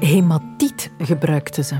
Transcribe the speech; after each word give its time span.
Hematiet 0.00 0.90
gebruikten 0.98 1.64
ze. 1.64 1.74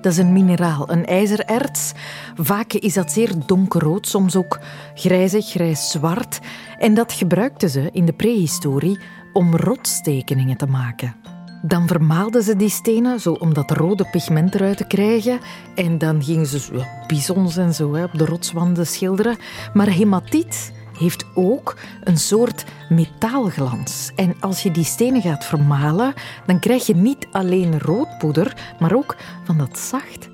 Dat 0.00 0.12
is 0.12 0.18
een 0.18 0.32
mineraal, 0.32 0.90
een 0.90 1.06
ijzererts. 1.06 1.92
Vaak 2.36 2.72
is 2.72 2.94
dat 2.94 3.12
zeer 3.12 3.32
donkerrood, 3.46 4.08
soms 4.08 4.36
ook 4.36 4.58
grijzig, 4.94 5.46
grijs-zwart. 5.46 6.40
En 6.78 6.94
dat 6.94 7.12
gebruikten 7.12 7.70
ze 7.70 7.88
in 7.92 8.06
de 8.06 8.12
prehistorie 8.12 8.98
om 9.32 9.56
rotstekeningen 9.56 10.56
te 10.56 10.66
maken. 10.66 11.14
Dan 11.62 11.86
vermaalden 11.86 12.42
ze 12.42 12.56
die 12.56 12.68
stenen, 12.68 13.20
zo 13.20 13.32
om 13.32 13.54
dat 13.54 13.70
rode 13.70 14.08
pigment 14.10 14.54
eruit 14.54 14.76
te 14.76 14.86
krijgen. 14.86 15.40
En 15.74 15.98
dan 15.98 16.22
gingen 16.22 16.46
ze 16.46 16.84
ja, 17.08 17.62
en 17.62 17.74
zo 17.74 17.94
hè, 17.94 18.04
op 18.04 18.18
de 18.18 18.24
rotswanden 18.24 18.86
schilderen. 18.86 19.36
Maar 19.72 19.90
hematiet 19.90 20.72
heeft 20.98 21.24
ook 21.34 21.76
een 22.04 22.18
soort 22.18 22.64
metaalglans. 22.88 24.12
En 24.16 24.36
als 24.40 24.62
je 24.62 24.70
die 24.70 24.84
stenen 24.84 25.22
gaat 25.22 25.44
vermalen, 25.44 26.14
dan 26.46 26.60
krijg 26.60 26.86
je 26.86 26.94
niet 26.94 27.26
alleen 27.32 27.78
rood 27.80 28.18
poeder, 28.18 28.74
maar 28.78 28.94
ook 28.94 29.16
van 29.44 29.58
dat 29.58 29.78
zacht 29.78 30.28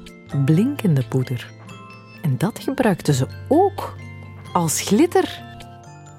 blinkende 0.44 1.04
poeder. 1.08 1.50
En 2.22 2.38
dat 2.38 2.58
gebruikten 2.58 3.14
ze 3.14 3.26
ook 3.48 3.94
als 4.52 4.80
glitter. 4.80 5.42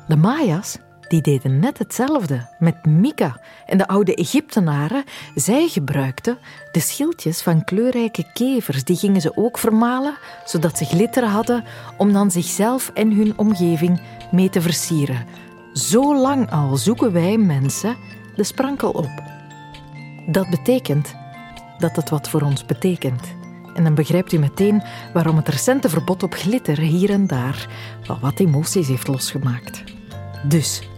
De 0.08 0.16
Maya's 0.16 0.78
die 1.14 1.22
deden 1.22 1.60
net 1.60 1.78
hetzelfde 1.78 2.48
met 2.60 2.86
mica. 2.86 3.40
En 3.66 3.78
de 3.78 3.88
oude 3.88 4.16
Egyptenaren, 4.16 5.04
zij 5.36 5.68
gebruikten 5.68 6.38
de 6.72 6.80
schildjes 6.80 7.42
van 7.42 7.64
kleurrijke 7.64 8.26
kevers. 8.34 8.84
Die 8.84 8.96
gingen 8.96 9.22
ze 9.22 9.38
ook 9.38 9.58
vermalen, 9.58 10.18
zodat 10.46 10.78
ze 10.78 10.86
glitter 10.86 11.24
hadden 11.26 11.64
om 11.98 12.14
dan 12.14 12.32
zichzelf 12.32 12.92
en 12.94 13.12
hun 13.12 13.38
omgeving 13.38 14.02
mee 14.32 14.50
te 14.50 14.62
versieren. 14.62 15.26
Zo 15.74 16.16
lang 16.16 16.52
al 16.52 16.78
zoeken 16.78 17.12
wij 17.12 17.38
mensen 17.38 17.96
de 18.36 18.44
sprankel 18.44 18.92
op. 18.92 19.24
Dat 20.28 20.50
betekent 20.50 21.16
dat 21.78 21.96
het 21.96 22.10
wat 22.10 22.30
voor 22.30 22.42
ons 22.42 22.66
betekent. 22.66 23.36
En 23.74 23.84
dan 23.84 23.96
begrijpt 23.96 24.32
u 24.32 24.40
meteen 24.40 24.84
waarom 25.14 25.36
het 25.36 25.48
recente 25.48 25.90
verbod 25.90 26.24
op 26.24 26.34
glitter 26.34 26.78
hier 26.78 27.10
en 27.10 27.28
daar 27.28 27.68
wel 28.08 28.20
wat 28.20 28.40
emoties 28.40 28.88
heeft 28.88 29.08
losgemaakt. 29.08 29.84
Dus 30.48 30.92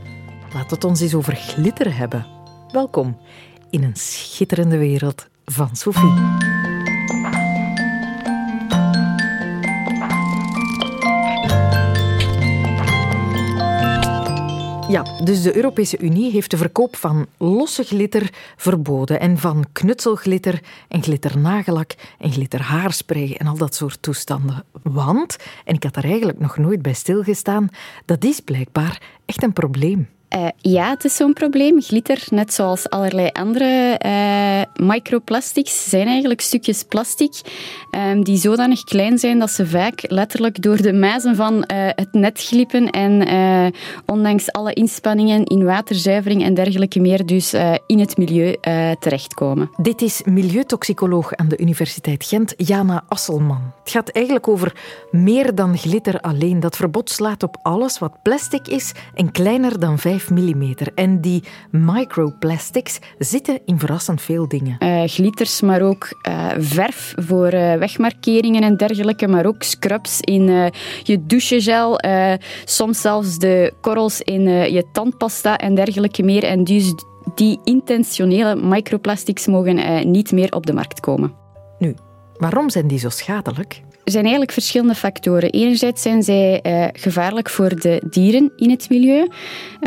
Laat 0.56 0.72
het 0.72 0.84
ons 0.84 1.02
eens 1.02 1.14
over 1.14 1.36
glitter 1.36 1.98
hebben. 1.98 2.26
Welkom 2.72 3.18
in 3.70 3.84
een 3.84 3.96
schitterende 3.96 4.78
wereld 4.78 5.28
van 5.46 5.76
Sophie. 5.76 6.14
Ja, 14.90 15.04
dus 15.24 15.42
de 15.42 15.56
Europese 15.56 15.98
Unie 16.00 16.32
heeft 16.32 16.52
de 16.52 16.58
verkoop 16.58 16.96
van 16.96 17.26
losse 17.38 17.84
glitter 17.84 18.30
verboden 18.56 19.20
en 19.20 19.38
van 19.38 19.66
knutselglitter 19.72 20.64
en 20.88 21.04
glitternagellak 21.04 21.96
en 22.20 22.32
glitterhaarspray 22.32 23.36
en 23.38 23.48
al 23.48 23.58
dat 23.58 23.76
soort 23.76 24.02
toestanden. 24.02 24.64
Want, 24.84 25.38
en 25.66 25.76
ik 25.76 25.84
had 25.84 25.94
daar 25.94 26.04
eigenlijk 26.04 26.40
nog 26.40 26.58
nooit 26.58 26.82
bij 26.82 26.94
stilgestaan, 26.94 27.70
dat 28.06 28.24
is 28.24 28.40
blijkbaar 28.40 29.02
echt 29.26 29.44
een 29.44 29.54
probleem. 29.54 30.15
Uh, 30.36 30.48
ja, 30.58 30.90
het 30.90 31.04
is 31.04 31.16
zo'n 31.16 31.34
probleem. 31.34 31.82
Glitter, 31.82 32.24
net 32.30 32.54
zoals 32.54 32.90
allerlei 32.90 33.30
andere 33.32 34.00
uh, 34.06 34.88
microplastics, 34.88 35.90
zijn 35.90 36.08
eigenlijk 36.08 36.42
stukjes 36.42 36.84
plastic 36.84 37.34
um, 37.92 38.24
die 38.24 38.38
zodanig 38.38 38.84
klein 38.84 39.18
zijn 39.18 39.40
dat 39.40 39.52
ze 39.52 39.68
vaak 39.68 40.04
letterlijk 40.08 40.62
door 40.62 40.82
de 40.82 40.94
mazen 40.94 41.36
van 41.36 41.54
uh, 41.54 41.62
het 41.72 42.14
net 42.14 42.42
glippen 42.42 42.90
en 42.90 43.74
ondanks 44.06 44.52
alle 44.52 44.74
inspanningen 44.74 45.44
in 45.44 45.64
waterzuivering 45.64 46.44
en 46.44 46.54
dergelijke 46.54 47.00
meer 47.00 47.26
dus 47.26 47.54
in 47.86 48.00
het 48.00 48.18
milieu 48.18 48.56
terechtkomen. 49.00 49.70
Dit 49.82 50.02
is 50.02 50.22
milieutoxicoloog 50.24 51.36
aan 51.36 51.48
de 51.48 51.58
Universiteit 51.58 52.26
Gent, 52.26 52.54
Jana 52.58 53.04
Asselman. 53.08 53.72
Het 53.80 53.92
gaat 53.92 54.10
eigenlijk 54.10 54.48
over 54.48 54.76
meer 55.12 55.56
dan 55.56 55.78
glitter 55.78 56.20
alleen. 56.20 56.60
Dat 56.60 56.76
verbod 56.76 57.10
slaat 57.10 57.44
op 57.44 57.58
alles 57.62 58.00
wat 58.00 58.22
plastic 58.24 58.68
is 58.68 58.92
en 59.14 59.32
kleiner 59.32 59.80
dan 59.80 60.00
5 60.00 60.25
mm. 60.30 60.74
En 60.96 61.22
die 61.22 61.44
microplastics 61.72 63.00
zitten 63.18 63.60
in 63.66 63.80
verrassend 63.80 64.22
veel 64.22 64.48
dingen. 64.48 64.76
Uh, 64.80 65.04
glitters, 65.06 65.62
maar 65.62 65.82
ook 65.82 66.20
uh, 66.28 66.52
verf 66.58 67.14
voor 67.18 67.54
uh, 67.54 67.74
wegmarkeringen 67.74 68.64
en 68.64 68.78
dergelijke. 68.78 69.28
Maar 69.28 69.46
ook 69.46 69.64
scrubs 69.64 70.22
in 70.22 70.72
je 71.04 71.26
douchegel. 71.26 72.00
soms 72.66 73.02
zelfs 73.02 73.38
de 73.38 73.74
korrels 73.82 74.22
in 74.22 74.42
je 74.48 74.86
tandpasta 74.92 75.58
en 75.58 75.76
dergelijke 75.76 76.24
meer. 76.24 76.44
En 76.44 76.64
dus 76.64 76.94
die 77.36 77.60
intentionele 77.64 78.56
microplastics 78.56 79.48
mogen 79.48 80.12
niet 80.12 80.32
meer 80.32 80.52
op 80.52 80.66
de 80.66 80.74
markt 80.74 81.00
komen. 81.00 81.34
Nu, 81.80 81.96
waarom 82.38 82.70
zijn 82.70 82.88
die 82.88 83.00
zo 83.00 83.10
schadelijk? 83.10 83.82
Zijn 84.06 84.24
eigenlijk 84.24 84.52
verschillende 84.52 84.96
factoren. 84.96 85.50
Enerzijds 85.50 86.02
zijn 86.02 86.24
zij 86.24 86.60
uh, 86.64 86.86
gevaarlijk 86.94 87.50
voor 87.50 87.80
de 87.80 88.02
dieren 88.10 88.52
in 88.56 88.70
het 88.70 88.90
milieu. 88.90 89.28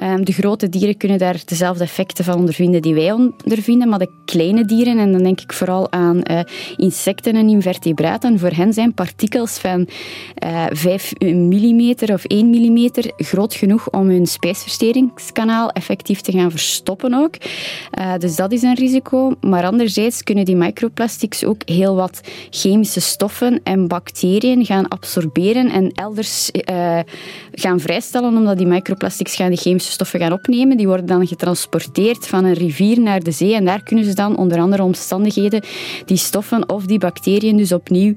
Um, 0.03 0.25
de 0.25 0.33
grote 0.33 0.69
dieren 0.69 0.97
kunnen 0.97 1.19
daar 1.19 1.43
dezelfde 1.45 1.85
effecten 1.85 2.25
van 2.25 2.35
ondervinden 2.35 2.83
die 2.83 2.95
wij 2.95 3.13
ondervinden, 3.13 3.89
maar 3.89 3.99
de 3.99 4.11
kleine 4.25 4.65
dieren, 4.65 4.99
en 4.99 5.13
dan 5.13 5.23
denk 5.23 5.41
ik 5.41 5.53
vooral 5.53 5.93
aan 5.93 6.21
uh, 6.31 6.41
insecten 6.77 7.37
en 7.37 7.49
invertebraten, 7.49 8.39
voor 8.39 8.51
hen 8.51 8.73
zijn 8.73 8.95
partikels 8.95 9.59
van 9.59 9.89
uh, 10.45 10.67
5 10.71 11.13
mm 11.19 11.95
of 12.13 12.25
1 12.25 12.47
mm 12.47 12.89
groot 13.17 13.55
genoeg 13.55 13.91
om 13.91 14.09
hun 14.09 14.27
spijsverteringskanaal 14.27 15.71
effectief 15.71 16.21
te 16.21 16.33
gaan 16.33 16.51
verstoppen 16.51 17.15
ook. 17.15 17.35
Uh, 17.99 18.15
dus 18.19 18.37
dat 18.37 18.53
is 18.53 18.63
een 18.63 18.75
risico. 18.75 19.35
Maar 19.41 19.65
anderzijds 19.65 20.23
kunnen 20.23 20.45
die 20.45 20.57
microplastics 20.57 21.45
ook 21.45 21.63
heel 21.65 21.95
wat 21.95 22.21
chemische 22.51 23.01
stoffen 23.01 23.61
en 23.63 23.89
bacteriën 23.89 24.07
bacteriën 24.09 24.65
gaan 24.65 24.89
absorberen 24.89 25.71
en 25.71 25.93
elders 25.93 26.51
uh, 26.51 26.99
gaan 27.53 27.81
vrijstellen, 27.81 28.37
omdat 28.37 28.59
die 28.59 28.67
microplastics 28.67 29.35
gaan 29.35 29.49
die 29.49 29.59
chemische 29.59 29.93
stoffen 29.93 30.21
gaan 30.21 30.33
opnemen. 30.33 30.77
Die 30.77 30.87
worden 30.87 31.07
dan 31.07 31.27
getransporteerd 31.27 32.27
van 32.27 32.45
een 32.45 32.55
rivier 32.55 33.01
naar 33.01 33.23
de 33.23 33.31
zee 33.31 33.55
en 33.55 33.65
daar 33.65 33.83
kunnen 33.83 34.05
ze 34.05 34.15
dan 34.15 34.37
onder 34.37 34.59
andere 34.59 34.83
omstandigheden 34.83 35.63
die 36.05 36.17
stoffen 36.17 36.69
of 36.69 36.87
die 36.87 36.99
bacteriën 36.99 37.57
dus 37.57 37.73
opnieuw 37.73 38.15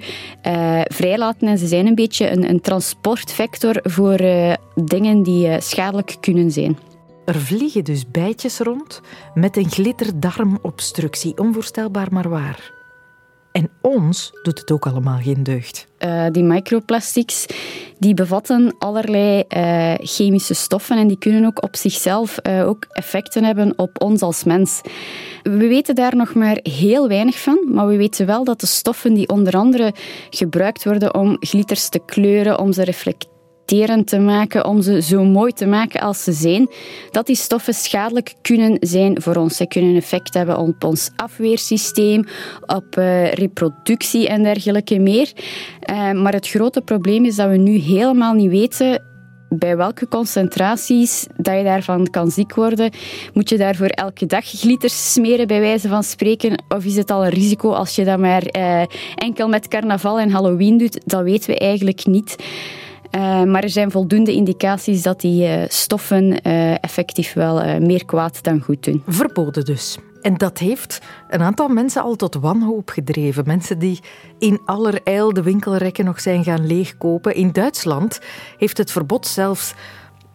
uh, 0.47 0.81
vrijlaten. 0.83 1.47
En 1.47 1.57
ze 1.57 1.67
zijn 1.67 1.87
een 1.87 1.95
beetje 1.95 2.31
een, 2.31 2.49
een 2.49 2.61
transportvector 2.61 3.79
voor 3.83 4.21
uh, 4.21 4.53
dingen 4.75 5.23
die 5.23 5.61
schadelijk 5.61 6.15
kunnen 6.19 6.51
zijn. 6.51 6.77
Er 7.25 7.39
vliegen 7.39 7.83
dus 7.83 8.11
bijtjes 8.11 8.59
rond 8.59 9.01
met 9.33 9.57
een 9.57 9.69
glitterdarmobstructie. 9.69 11.37
Onvoorstelbaar, 11.37 12.07
maar 12.11 12.29
waar. 12.29 12.80
En 13.51 13.69
ons 13.81 14.31
doet 14.43 14.59
het 14.59 14.71
ook 14.71 14.85
allemaal 14.85 15.17
geen 15.17 15.43
deugd. 15.43 15.87
Uh, 15.99 16.25
die 16.31 16.43
microplastics 16.43 17.45
die 17.99 18.13
bevatten 18.13 18.75
allerlei 18.79 19.43
uh, 19.49 19.93
chemische 19.97 20.53
stoffen 20.53 20.97
en 20.97 21.07
die 21.07 21.17
kunnen 21.17 21.45
ook 21.45 21.63
op 21.63 21.75
zichzelf 21.75 22.39
uh, 22.43 22.67
ook 22.67 22.85
effecten 22.89 23.43
hebben 23.43 23.73
op 23.75 24.01
ons 24.01 24.21
als 24.21 24.43
mens. 24.43 24.81
We 25.43 25.67
weten 25.67 25.95
daar 25.95 26.15
nog 26.15 26.33
maar 26.33 26.59
heel 26.63 27.07
weinig 27.07 27.39
van, 27.39 27.59
maar 27.67 27.87
we 27.87 27.97
weten 27.97 28.25
wel 28.25 28.43
dat 28.43 28.59
de 28.59 28.67
stoffen 28.67 29.13
die 29.13 29.29
onder 29.29 29.53
andere 29.53 29.93
gebruikt 30.29 30.83
worden 30.83 31.15
om 31.15 31.37
glitters 31.39 31.89
te 31.89 32.01
kleuren, 32.05 32.59
om 32.59 32.73
ze 32.73 32.83
reflect 32.83 33.30
te 34.05 34.19
maken, 34.19 34.65
om 34.65 34.81
ze 34.81 35.01
zo 35.01 35.23
mooi 35.23 35.51
te 35.51 35.65
maken 35.65 36.01
als 36.01 36.23
ze 36.23 36.31
zijn, 36.31 36.69
dat 37.11 37.25
die 37.25 37.35
stoffen 37.35 37.73
schadelijk 37.73 38.33
kunnen 38.41 38.77
zijn 38.79 39.21
voor 39.21 39.35
ons. 39.35 39.55
Ze 39.55 39.67
kunnen 39.67 39.95
effect 39.95 40.33
hebben 40.33 40.57
op 40.57 40.83
ons 40.83 41.09
afweersysteem, 41.15 42.25
op 42.65 42.97
uh, 42.97 43.31
reproductie 43.31 44.27
en 44.27 44.43
dergelijke 44.43 44.99
meer. 44.99 45.31
Uh, 45.91 46.11
maar 46.11 46.33
het 46.33 46.47
grote 46.47 46.81
probleem 46.81 47.25
is 47.25 47.35
dat 47.35 47.49
we 47.49 47.57
nu 47.57 47.77
helemaal 47.77 48.33
niet 48.33 48.49
weten 48.49 49.03
bij 49.49 49.77
welke 49.77 50.07
concentraties 50.07 51.27
dat 51.37 51.57
je 51.57 51.63
daarvan 51.63 52.09
kan 52.09 52.31
ziek 52.31 52.55
worden. 52.55 52.91
Moet 53.33 53.49
je 53.49 53.57
daarvoor 53.57 53.87
elke 53.87 54.25
dag 54.25 54.45
glitters 54.45 55.13
smeren, 55.13 55.47
bij 55.47 55.59
wijze 55.59 55.87
van 55.87 56.03
spreken? 56.03 56.63
Of 56.67 56.85
is 56.85 56.95
het 56.95 57.11
al 57.11 57.23
een 57.23 57.31
risico 57.31 57.71
als 57.71 57.95
je 57.95 58.05
dat 58.05 58.19
maar 58.19 58.43
uh, 58.57 58.81
enkel 59.15 59.47
met 59.47 59.67
carnaval 59.67 60.19
en 60.19 60.29
Halloween 60.29 60.77
doet? 60.77 61.01
Dat 61.05 61.23
weten 61.23 61.49
we 61.49 61.57
eigenlijk 61.57 62.05
niet. 62.05 62.35
Uh, 63.15 63.43
maar 63.43 63.63
er 63.63 63.69
zijn 63.69 63.91
voldoende 63.91 64.33
indicaties 64.33 65.01
dat 65.01 65.21
die 65.21 65.47
uh, 65.47 65.63
stoffen 65.67 66.47
uh, 66.47 66.71
effectief 66.71 67.33
wel 67.33 67.79
meer 67.79 68.05
kwaad 68.05 68.43
dan 68.43 68.61
goed 68.61 68.83
doen. 68.83 69.03
Verboden 69.07 69.65
dus. 69.65 69.97
En 70.21 70.37
dat 70.37 70.57
heeft 70.57 71.01
een 71.29 71.41
aantal 71.41 71.67
mensen 71.67 72.01
al 72.01 72.15
tot 72.15 72.35
wanhoop 72.35 72.89
gedreven. 72.89 73.43
Mensen 73.45 73.79
die 73.79 73.99
in 74.39 74.61
allerijl 74.65 75.33
de 75.33 75.43
winkelrekken 75.43 76.05
nog 76.05 76.21
zijn 76.21 76.43
gaan 76.43 76.67
leegkopen. 76.67 77.35
In 77.35 77.51
Duitsland 77.51 78.19
heeft 78.57 78.77
het 78.77 78.91
verbod 78.91 79.27
zelfs 79.27 79.73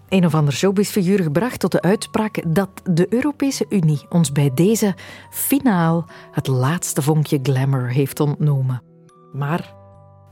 een 0.08 0.26
of 0.26 0.34
ander 0.34 0.54
showbizfiguur 0.54 1.22
gebracht 1.22 1.60
tot 1.60 1.72
de 1.72 1.82
uitspraak 1.82 2.42
dat 2.46 2.68
de 2.84 3.06
Europese 3.10 3.66
Unie 3.68 4.06
ons 4.08 4.32
bij 4.32 4.50
deze 4.54 4.94
finaal 5.30 6.04
het 6.32 6.46
laatste 6.46 7.02
vonkje 7.02 7.38
glamour 7.42 7.88
heeft 7.88 8.20
ontnomen. 8.20 8.82
Maar 9.32 9.74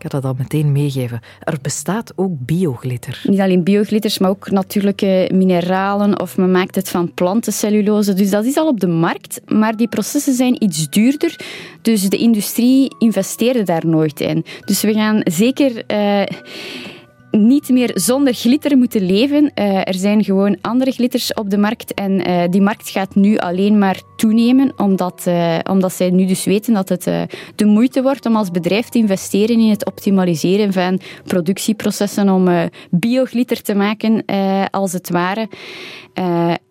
Ga 0.04 0.10
dat 0.10 0.24
al 0.24 0.34
meteen 0.38 0.72
meegeven. 0.72 1.20
Er 1.40 1.58
bestaat 1.62 2.12
ook 2.16 2.32
bioglitter. 2.38 3.20
Niet 3.22 3.40
alleen 3.40 3.62
bioglitters, 3.62 4.18
maar 4.18 4.30
ook 4.30 4.50
natuurlijke 4.50 5.30
mineralen 5.34 6.20
of 6.20 6.36
men 6.36 6.50
maakt 6.50 6.74
het 6.74 6.88
van 6.88 7.14
plantencellulose. 7.14 8.12
Dus 8.12 8.30
dat 8.30 8.44
is 8.44 8.56
al 8.56 8.68
op 8.68 8.80
de 8.80 8.86
markt, 8.86 9.40
maar 9.46 9.76
die 9.76 9.88
processen 9.88 10.34
zijn 10.34 10.62
iets 10.62 10.90
duurder. 10.90 11.40
Dus 11.82 12.08
de 12.08 12.16
industrie 12.16 12.94
investeerde 12.98 13.62
daar 13.62 13.86
nooit 13.86 14.20
in. 14.20 14.44
Dus 14.64 14.82
we 14.82 14.92
gaan 14.92 15.20
zeker... 15.24 15.82
Uh, 15.88 16.22
niet 17.34 17.68
meer 17.68 17.90
zonder 17.94 18.34
glitter 18.34 18.76
moeten 18.76 19.06
leven. 19.06 19.50
Uh, 19.54 19.76
er 19.76 19.94
zijn 19.94 20.24
gewoon 20.24 20.56
andere 20.60 20.90
glitters 20.90 21.34
op 21.34 21.50
de 21.50 21.58
markt 21.58 21.94
en 21.94 22.28
uh, 22.28 22.42
die 22.50 22.60
markt 22.60 22.88
gaat 22.88 23.14
nu 23.14 23.36
alleen 23.36 23.78
maar 23.78 24.00
toenemen, 24.16 24.72
omdat, 24.76 25.24
uh, 25.28 25.58
omdat 25.70 25.92
zij 25.92 26.10
nu 26.10 26.26
dus 26.26 26.44
weten 26.44 26.74
dat 26.74 26.88
het 26.88 27.04
de 27.54 27.64
moeite 27.64 28.02
wordt 28.02 28.26
om 28.26 28.36
als 28.36 28.50
bedrijf 28.50 28.88
te 28.88 28.98
investeren 28.98 29.58
in 29.58 29.70
het 29.70 29.86
optimaliseren 29.86 30.72
van 30.72 31.00
productieprocessen 31.24 32.28
om 32.28 32.70
bioglitter 32.90 33.62
te 33.62 33.74
maken, 33.74 34.24
als 34.70 34.92
het 34.92 35.10
ware. 35.10 35.48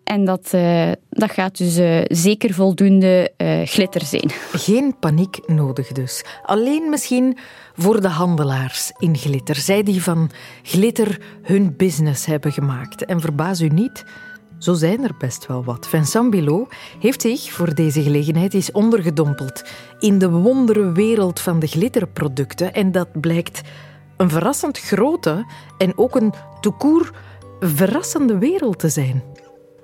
En 0.04 0.24
dat, 0.24 0.50
uh, 0.54 0.92
dat 1.10 1.30
gaat 1.30 1.56
dus 1.56 1.78
uh, 1.78 2.00
zeker 2.08 2.54
voldoende 2.54 3.32
uh, 3.38 3.62
glitter 3.62 4.04
zijn. 4.04 4.30
Geen 4.52 4.98
paniek 4.98 5.40
nodig 5.46 5.92
dus. 5.92 6.24
Alleen 6.42 6.90
misschien 6.90 7.38
voor 7.76 8.00
de 8.00 8.08
handelaars 8.08 8.92
in 8.98 9.16
glitter. 9.16 9.56
Zij 9.56 9.82
die 9.82 10.02
van 10.02 10.30
glitter 10.62 11.20
hun 11.42 11.76
business 11.76 12.26
hebben 12.26 12.52
gemaakt. 12.52 13.04
En 13.04 13.20
verbaas 13.20 13.60
u 13.60 13.68
niet, 13.68 14.04
zo 14.58 14.74
zijn 14.74 15.04
er 15.04 15.14
best 15.18 15.46
wel 15.46 15.64
wat. 15.64 15.88
Vincent 15.88 16.30
Bilot 16.30 16.74
heeft 17.00 17.22
zich 17.22 17.52
voor 17.52 17.74
deze 17.74 18.02
gelegenheid 18.02 18.54
eens 18.54 18.72
ondergedompeld 18.72 19.64
in 19.98 20.18
de 20.18 20.30
wondere 20.30 20.92
wereld 20.92 21.40
van 21.40 21.58
de 21.58 21.66
glitterproducten. 21.66 22.74
En 22.74 22.92
dat 22.92 23.20
blijkt 23.20 23.60
een 24.16 24.30
verrassend 24.30 24.78
grote 24.78 25.46
en 25.78 25.98
ook 25.98 26.16
een 26.16 26.32
toekoer 26.60 27.10
verrassende 27.60 28.38
wereld 28.38 28.78
te 28.78 28.88
zijn. 28.88 29.22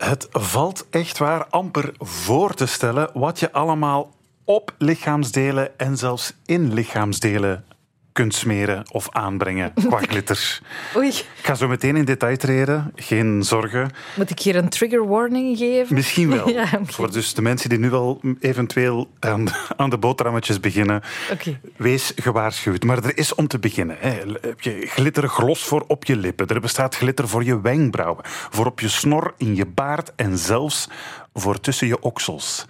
Het 0.01 0.29
valt 0.31 0.87
echt 0.91 1.19
waar 1.19 1.47
amper 1.47 1.93
voor 1.99 2.55
te 2.55 2.67
stellen 2.67 3.11
wat 3.13 3.41
je 3.41 3.53
allemaal 3.53 4.15
op 4.45 4.75
lichaamsdelen 4.79 5.79
en 5.79 5.97
zelfs 5.97 6.35
in 6.47 6.73
lichaamsdelen 6.73 7.65
kunt 8.13 8.35
smeren 8.35 8.85
of 8.91 9.09
aanbrengen 9.11 9.73
qua 9.89 9.99
glitters. 9.99 10.61
Oei. 10.97 11.09
Ik 11.09 11.25
ga 11.43 11.55
zo 11.55 11.69
meteen 11.69 11.97
in 11.97 12.05
detail 12.05 12.37
treden, 12.37 12.93
geen 12.95 13.43
zorgen. 13.43 13.91
Moet 14.17 14.31
ik 14.31 14.41
hier 14.41 14.57
een 14.57 14.69
trigger 14.69 15.09
warning 15.09 15.59
geven? 15.59 15.95
Misschien 15.95 16.29
wel. 16.29 16.49
ja, 16.59 16.67
Voor 16.85 17.13
dus 17.13 17.35
de 17.35 17.43
mensen 17.43 17.69
die 17.69 17.79
nu 17.79 17.91
wel 17.91 18.21
eventueel 18.41 19.11
aan, 19.19 19.49
aan 19.77 19.91
de 19.91 19.99
boterhammetjes 19.99 20.61
beginnen, 20.61 21.03
okay. 21.33 21.61
wees 21.77 22.13
gewaarschuwd. 22.17 22.85
Maar 22.85 23.05
er 23.05 23.19
is 23.19 23.35
om 23.35 23.47
te 23.47 23.59
beginnen. 23.59 23.97
Hè. 23.99 24.11
Heb 24.41 24.61
je 24.61 24.87
glitterglos 24.87 25.63
voor 25.65 25.85
op 25.87 26.05
je 26.05 26.17
lippen. 26.17 26.47
Er 26.47 26.61
bestaat 26.61 26.97
glitter 26.97 27.29
voor 27.29 27.45
je 27.45 27.61
wenkbrauwen, 27.61 28.25
voor 28.25 28.67
op 28.67 28.81
je 28.81 28.89
snor, 28.89 29.35
in 29.37 29.55
je 29.55 29.67
baard 29.67 30.13
en 30.17 30.39
zelfs 30.39 30.89
voor 31.35 31.61
tussen 31.61 31.87
je 31.87 32.01
oksels. 32.01 32.67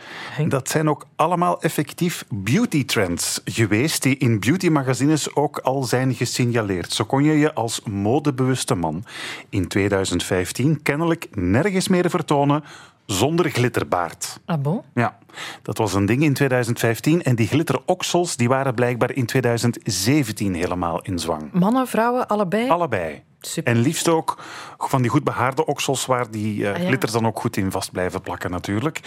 Dat 0.48 0.68
zijn 0.68 0.88
ook 0.88 1.06
allemaal 1.16 1.62
effectief 1.62 2.24
beauty 2.28 2.84
trends 2.84 3.40
geweest 3.44 4.02
die 4.02 4.16
in 4.16 4.40
beautymagazines 4.40 5.34
ook 5.34 5.58
al 5.58 5.82
zijn 5.82 6.14
gesignaleerd. 6.14 6.92
Zo 6.92 7.04
kon 7.04 7.24
je 7.24 7.32
je 7.32 7.54
als 7.54 7.82
modebewuste 7.82 8.74
man 8.74 9.04
in 9.48 9.68
2015 9.68 10.82
kennelijk 10.82 11.28
nergens 11.30 11.88
meer 11.88 12.10
vertonen 12.10 12.64
zonder 13.06 13.50
glitterbaard. 13.50 14.40
Ah 14.44 14.60
bon? 14.60 14.82
Ja, 14.94 15.18
dat 15.62 15.78
was 15.78 15.94
een 15.94 16.06
ding 16.06 16.22
in 16.22 16.34
2015 16.34 17.22
en 17.22 17.34
die 17.34 17.46
glitteroksels 17.46 18.36
die 18.36 18.48
waren 18.48 18.74
blijkbaar 18.74 19.12
in 19.12 19.26
2017 19.26 20.54
helemaal 20.54 21.02
in 21.02 21.18
zwang. 21.18 21.52
Mannen, 21.52 21.86
vrouwen, 21.86 22.26
allebei? 22.26 22.68
Allebei. 22.68 23.22
Super. 23.40 23.72
En 23.72 23.80
liefst 23.80 24.08
ook 24.08 24.38
van 24.78 25.02
die 25.02 25.10
goed 25.10 25.24
behaarde 25.24 25.66
oksels 25.66 26.06
waar 26.06 26.30
die 26.30 26.60
uh, 26.60 26.74
glitters 26.74 27.12
dan 27.12 27.26
ook 27.26 27.40
goed 27.40 27.56
in 27.56 27.70
vast 27.70 27.92
blijven 27.92 28.20
plakken 28.20 28.50
natuurlijk. 28.50 29.00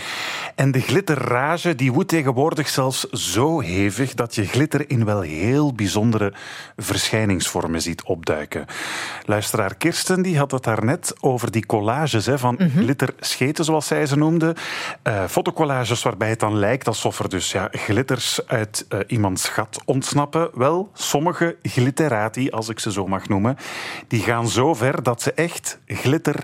En 0.55 0.71
de 0.71 0.81
glitterrage 0.81 1.75
die 1.75 1.91
woedt 1.91 2.09
tegenwoordig 2.09 2.69
zelfs 2.69 3.09
zo 3.09 3.59
hevig 3.59 4.13
dat 4.13 4.35
je 4.35 4.45
glitter 4.45 4.89
in 4.89 5.05
wel 5.05 5.21
heel 5.21 5.73
bijzondere 5.73 6.33
verschijningsvormen 6.77 7.81
ziet 7.81 8.03
opduiken. 8.03 8.65
Luisteraar 9.25 9.75
Kirsten 9.75 10.21
die 10.21 10.37
had 10.37 10.51
het 10.51 10.63
daarnet 10.63 11.15
over 11.19 11.51
die 11.51 11.65
collages 11.65 12.25
hè, 12.25 12.39
van 12.39 12.55
mm 12.59 12.67
-hmm. 12.67 12.83
glitterscheten 12.83 13.65
zoals 13.65 13.87
zij 13.87 14.05
ze 14.05 14.17
noemde. 14.17 14.55
Uh, 15.07 15.23
fotocollages 15.25 16.03
waarbij 16.03 16.29
het 16.29 16.39
dan 16.39 16.57
lijkt 16.57 16.87
alsof 16.87 17.19
er 17.19 17.29
dus 17.29 17.51
ja, 17.51 17.67
glitters 17.71 18.47
uit 18.47 18.85
uh, 18.89 18.99
iemands 19.07 19.49
gat 19.49 19.81
ontsnappen. 19.85 20.49
Wel, 20.53 20.89
sommige 20.93 21.57
glitterati, 21.61 22.49
als 22.49 22.69
ik 22.69 22.79
ze 22.79 22.91
zo 22.91 23.07
mag 23.07 23.27
noemen, 23.27 23.57
die 24.07 24.22
gaan 24.23 24.47
zo 24.47 24.73
ver 24.73 25.03
dat 25.03 25.21
ze 25.21 25.33
echt 25.33 25.79
glitter 25.85 26.43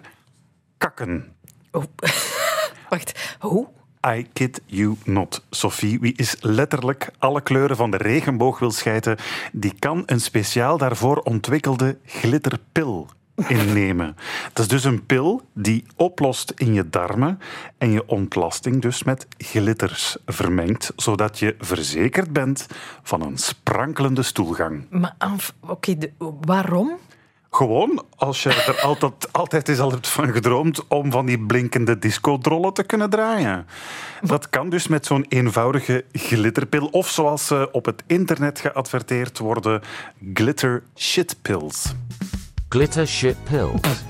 kakken. 0.78 1.36
Oh. 1.72 1.84
Wacht, 2.90 3.36
hoe? 3.40 3.68
I 4.08 4.28
kid 4.34 4.62
you 4.66 4.96
not, 5.04 5.46
Sophie. 5.50 6.00
Wie 6.00 6.14
is 6.16 6.36
letterlijk 6.40 7.10
alle 7.18 7.42
kleuren 7.42 7.76
van 7.76 7.92
de 7.92 7.98
regenboog 7.98 8.60
wil 8.60 8.72
schijten, 8.72 9.18
die 9.52 9.74
kan 9.80 10.04
een 10.06 10.22
speciaal 10.22 10.78
daarvoor 10.78 11.18
ontwikkelde 11.18 11.98
glitterpil 12.06 13.10
innemen. 13.48 14.16
Dat 14.54 14.66
is 14.66 14.68
dus 14.68 14.84
een 14.84 15.06
pil 15.06 15.42
die 15.54 15.86
oplost 15.96 16.54
in 16.56 16.74
je 16.74 16.90
darmen 16.90 17.40
en 17.78 17.92
je 17.92 18.08
ontlasting 18.08 18.82
dus 18.82 19.04
met 19.04 19.28
glitters 19.38 20.18
vermengt, 20.26 20.94
zodat 20.96 21.40
je 21.40 21.56
verzekerd 21.60 22.34
bent 22.34 22.68
van 23.04 23.22
een 23.22 23.38
sprankelende 23.38 24.24
stoelgang. 24.24 24.86
Maar 24.90 25.16
oké, 25.62 25.72
okay, 25.72 26.14
waarom? 26.42 26.98
Gewoon, 27.52 28.04
als 28.16 28.44
je 28.44 28.50
er 28.50 28.82
altijd, 28.82 29.34
altijd 29.34 29.70
is 29.70 29.80
altijd 29.80 30.08
van 30.08 30.32
gedroomd 30.32 30.88
om 30.88 31.12
van 31.12 31.26
die 31.26 31.40
blinkende 31.40 32.00
discodrollen 32.00 32.74
te 32.74 32.84
kunnen 32.84 33.10
draaien. 33.10 33.66
Dat 34.22 34.50
kan 34.50 34.70
dus 34.70 34.88
met 34.88 35.06
zo'n 35.06 35.26
eenvoudige 35.30 36.06
glitterpil. 36.12 36.86
Of 36.86 37.10
zoals 37.10 37.48
ze 37.48 37.70
op 37.72 37.86
het 37.86 38.04
internet 38.08 38.60
geadverteerd 38.60 39.40
worden, 39.40 39.82
glitter 40.34 40.84
shitpills. 40.96 41.94
Glitter 42.70 43.08
shit 43.08 43.44
pills. 43.44 44.04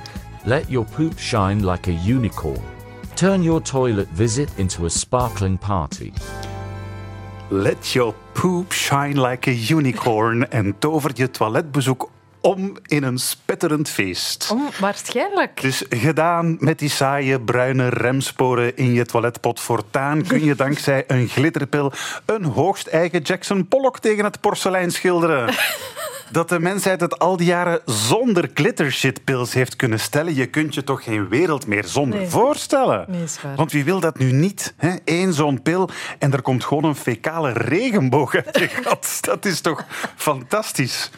Let 0.44 0.64
your 0.68 0.88
poop 0.96 1.20
shine 1.20 1.72
like 1.72 1.90
a 1.90 2.08
unicorn. 2.08 2.62
Turn 3.14 3.44
your 3.44 3.62
toilet 3.62 4.08
visit 4.14 4.50
into 4.56 4.86
a 4.86 4.90
sparkling 4.90 5.60
party. 5.60 6.12
Let 7.50 7.92
your 7.92 8.14
poop 8.34 8.72
shine 8.72 9.30
like 9.30 9.50
a 9.50 9.54
unicorn 9.74 10.50
en 10.50 10.80
tover 10.80 11.12
je 11.14 11.32
toiletbezoek 11.32 12.10
om 12.42 12.78
in 12.86 13.04
een 13.04 13.18
spetterend 13.18 13.90
feest. 13.90 14.50
Om, 14.52 14.70
waarschijnlijk. 14.80 15.62
Dus 15.62 15.84
gedaan 15.90 16.58
met 16.60 16.80
die 16.80 16.90
saaie 16.90 17.42
bruine 17.42 17.90
remsporen 17.90 18.78
in 18.78 18.94
je 18.94 19.06
toiletpot 19.06 19.60
voortaan 19.60 20.24
kun 20.24 20.44
je 20.44 20.56
dankzij 20.56 21.04
een 21.08 21.28
glitterpil 21.28 21.92
een 22.26 22.44
hoogst 22.44 22.88
eigen 22.88 23.22
Jackson 23.22 23.68
Pollock 23.68 24.00
tegen 24.00 24.24
het 24.24 24.40
porselein 24.42 24.92
schilderen. 24.92 25.54
dat 26.32 26.50
de 26.50 26.60
mensheid 26.60 27.02
het 27.02 27.20
al 27.20 27.38
die 27.38 27.48
jaren 27.48 27.82
zonder 27.86 28.50
glittershitpils 28.54 29.54
heeft 29.54 29.76
kunnen 29.76 30.00
stellen. 30.00 30.36
Je 30.36 30.46
kunt 30.46 30.74
je 30.74 30.84
toch 30.84 31.04
geen 31.04 31.28
wereld 31.28 31.68
meer 31.68 31.86
zonder 31.86 32.20
nee. 32.20 32.28
voorstellen? 32.28 33.06
Nee, 33.08 33.24
is 33.24 33.42
waar. 33.42 33.56
Want 33.56 33.72
wie 33.72 33.84
wil 33.84 34.00
dat 34.00 34.18
nu 34.18 34.32
niet? 34.32 34.74
Hè? 34.78 34.96
Eén 35.06 35.34
zo'n 35.34 35.62
pil 35.62 35.90
en 36.20 36.34
er 36.34 36.42
komt 36.42 36.66
gewoon 36.66 36.84
een 36.84 36.96
fecale 36.96 37.52
regenboog 37.52 38.36
uit 38.36 38.60
je 38.60 38.68
gat. 38.84 39.18
Dat 39.22 39.46
is 39.46 39.62
toch 39.62 39.86
fantastisch? 40.16 41.12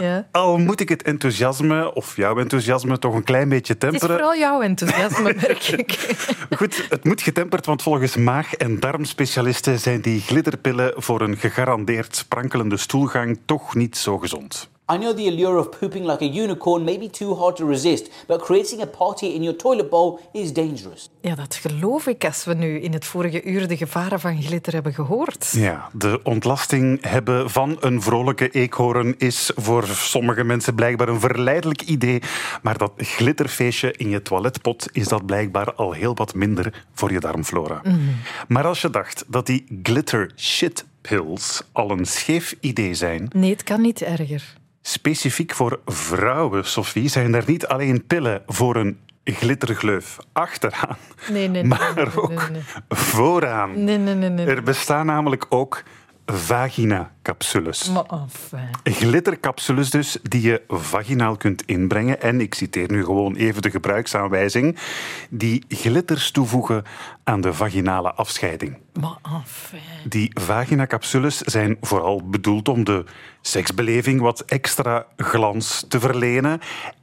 Ja. 0.00 0.26
Al 0.30 0.58
moet 0.58 0.80
ik 0.80 0.88
het 0.88 1.02
enthousiasme, 1.02 1.94
of 1.94 2.16
jouw 2.16 2.38
enthousiasme, 2.38 2.98
toch 2.98 3.14
een 3.14 3.24
klein 3.24 3.48
beetje 3.48 3.78
temperen. 3.78 4.10
Het 4.10 4.10
is 4.10 4.26
vooral 4.26 4.40
jouw 4.40 4.60
enthousiasme, 4.60 5.34
merk 5.46 5.68
ik. 5.68 6.16
Goed, 6.56 6.86
het 6.88 7.04
moet 7.04 7.22
getemperd, 7.22 7.66
want 7.66 7.82
volgens 7.82 8.16
maag- 8.16 8.54
en 8.54 8.80
darmspecialisten 8.80 9.78
zijn 9.78 10.00
die 10.00 10.20
glitterpillen 10.20 10.92
voor 10.96 11.20
een 11.20 11.36
gegarandeerd 11.36 12.16
sprankelende 12.16 12.76
stoelgang 12.76 13.38
toch 13.44 13.74
niet 13.74 13.96
zo 13.96 14.18
gezond. 14.18 14.51
I 14.90 14.96
know 14.96 15.16
the 15.16 15.28
allure 15.28 15.58
of 15.58 15.78
pooping 15.78 16.04
like 16.04 16.24
a 16.24 16.28
unicorn 16.28 16.84
may 16.84 16.98
be 16.98 17.10
too 17.10 17.34
hard 17.34 17.56
to 17.56 17.66
resist, 17.66 18.10
but 18.26 18.42
creating 18.42 18.82
a 18.82 18.86
party 18.86 19.26
in 19.26 19.42
your 19.42 19.56
toilet 19.56 19.90
bowl 19.90 20.20
is 20.32 20.52
dangerous. 20.52 21.10
Ja, 21.20 21.34
dat 21.34 21.54
geloof 21.54 22.06
ik 22.06 22.24
als 22.24 22.44
we 22.44 22.54
nu 22.54 22.80
in 22.80 22.92
het 22.92 23.04
vorige 23.04 23.42
uur 23.42 23.68
de 23.68 23.76
gevaren 23.76 24.20
van 24.20 24.42
glitter 24.42 24.72
hebben 24.72 24.94
gehoord. 24.94 25.52
Ja, 25.56 25.88
de 25.92 26.20
ontlasting 26.22 27.04
hebben 27.04 27.50
van 27.50 27.76
een 27.80 28.02
vrolijke 28.02 28.50
eekhoorn 28.50 29.14
is 29.18 29.50
voor 29.56 29.86
sommige 29.86 30.44
mensen 30.44 30.74
blijkbaar 30.74 31.08
een 31.08 31.20
verleidelijk 31.20 31.82
idee. 31.82 32.22
Maar 32.62 32.78
dat 32.78 32.92
glitterfeestje 32.96 33.92
in 33.92 34.08
je 34.08 34.22
toiletpot 34.22 34.88
is 34.92 35.08
dat 35.08 35.26
blijkbaar 35.26 35.74
al 35.74 35.92
heel 35.92 36.14
wat 36.14 36.34
minder 36.34 36.84
voor 36.92 37.12
je 37.12 37.20
darmflora. 37.20 37.80
Mm. 37.82 38.16
Maar 38.48 38.66
als 38.66 38.80
je 38.80 38.90
dacht 38.90 39.24
dat 39.28 39.46
die 39.46 39.80
glitter 39.82 40.30
shit 40.36 40.84
pills 41.00 41.62
al 41.72 41.90
een 41.90 42.06
scheef 42.06 42.54
idee 42.60 42.94
zijn. 42.94 43.28
Nee, 43.34 43.50
het 43.50 43.62
kan 43.62 43.80
niet 43.80 44.02
erger. 44.02 44.60
Specifiek 44.82 45.54
voor 45.54 45.80
vrouwen, 45.86 46.66
Sophie, 46.66 47.08
zijn 47.08 47.34
er 47.34 47.44
niet 47.46 47.66
alleen 47.66 48.06
pillen 48.06 48.42
voor 48.46 48.76
een 48.76 48.98
glittergleuf 49.24 50.18
achteraan, 50.32 50.96
nee, 51.30 51.48
nee, 51.48 51.64
maar 51.64 51.92
nee, 51.94 52.04
nee, 52.04 52.16
ook 52.16 52.50
vooraan. 52.88 53.84
Nee, 53.84 53.98
nee, 53.98 54.14
nee, 54.14 54.28
nee. 54.28 54.46
Er 54.46 54.62
bestaan 54.62 55.06
namelijk 55.06 55.46
ook 55.48 55.82
vagina-capsules. 56.26 57.90
Enfin. 58.10 58.68
Glittercapsules 58.84 59.90
dus, 59.90 60.16
die 60.22 60.42
je 60.42 60.62
vaginaal 60.68 61.36
kunt 61.36 61.62
inbrengen. 61.66 62.20
En 62.20 62.40
ik 62.40 62.54
citeer 62.54 62.90
nu 62.90 63.04
gewoon 63.04 63.34
even 63.34 63.62
de 63.62 63.70
gebruiksaanwijzing. 63.70 64.78
Die 65.30 65.64
glitters 65.68 66.30
toevoegen 66.30 66.84
aan 67.24 67.40
de 67.40 67.52
vaginale 67.52 68.12
afscheiding. 68.12 68.76
Maar 69.00 69.18
enfin. 69.22 69.80
Die 70.04 70.30
vagina-capsules 70.40 71.38
zijn 71.38 71.76
vooral 71.80 72.22
bedoeld 72.24 72.68
om 72.68 72.84
de 72.84 73.04
seksbeleving 73.40 74.20
wat 74.20 74.40
extra 74.40 75.06
glans 75.16 75.84
te 75.88 76.00
verlenen. 76.00 76.60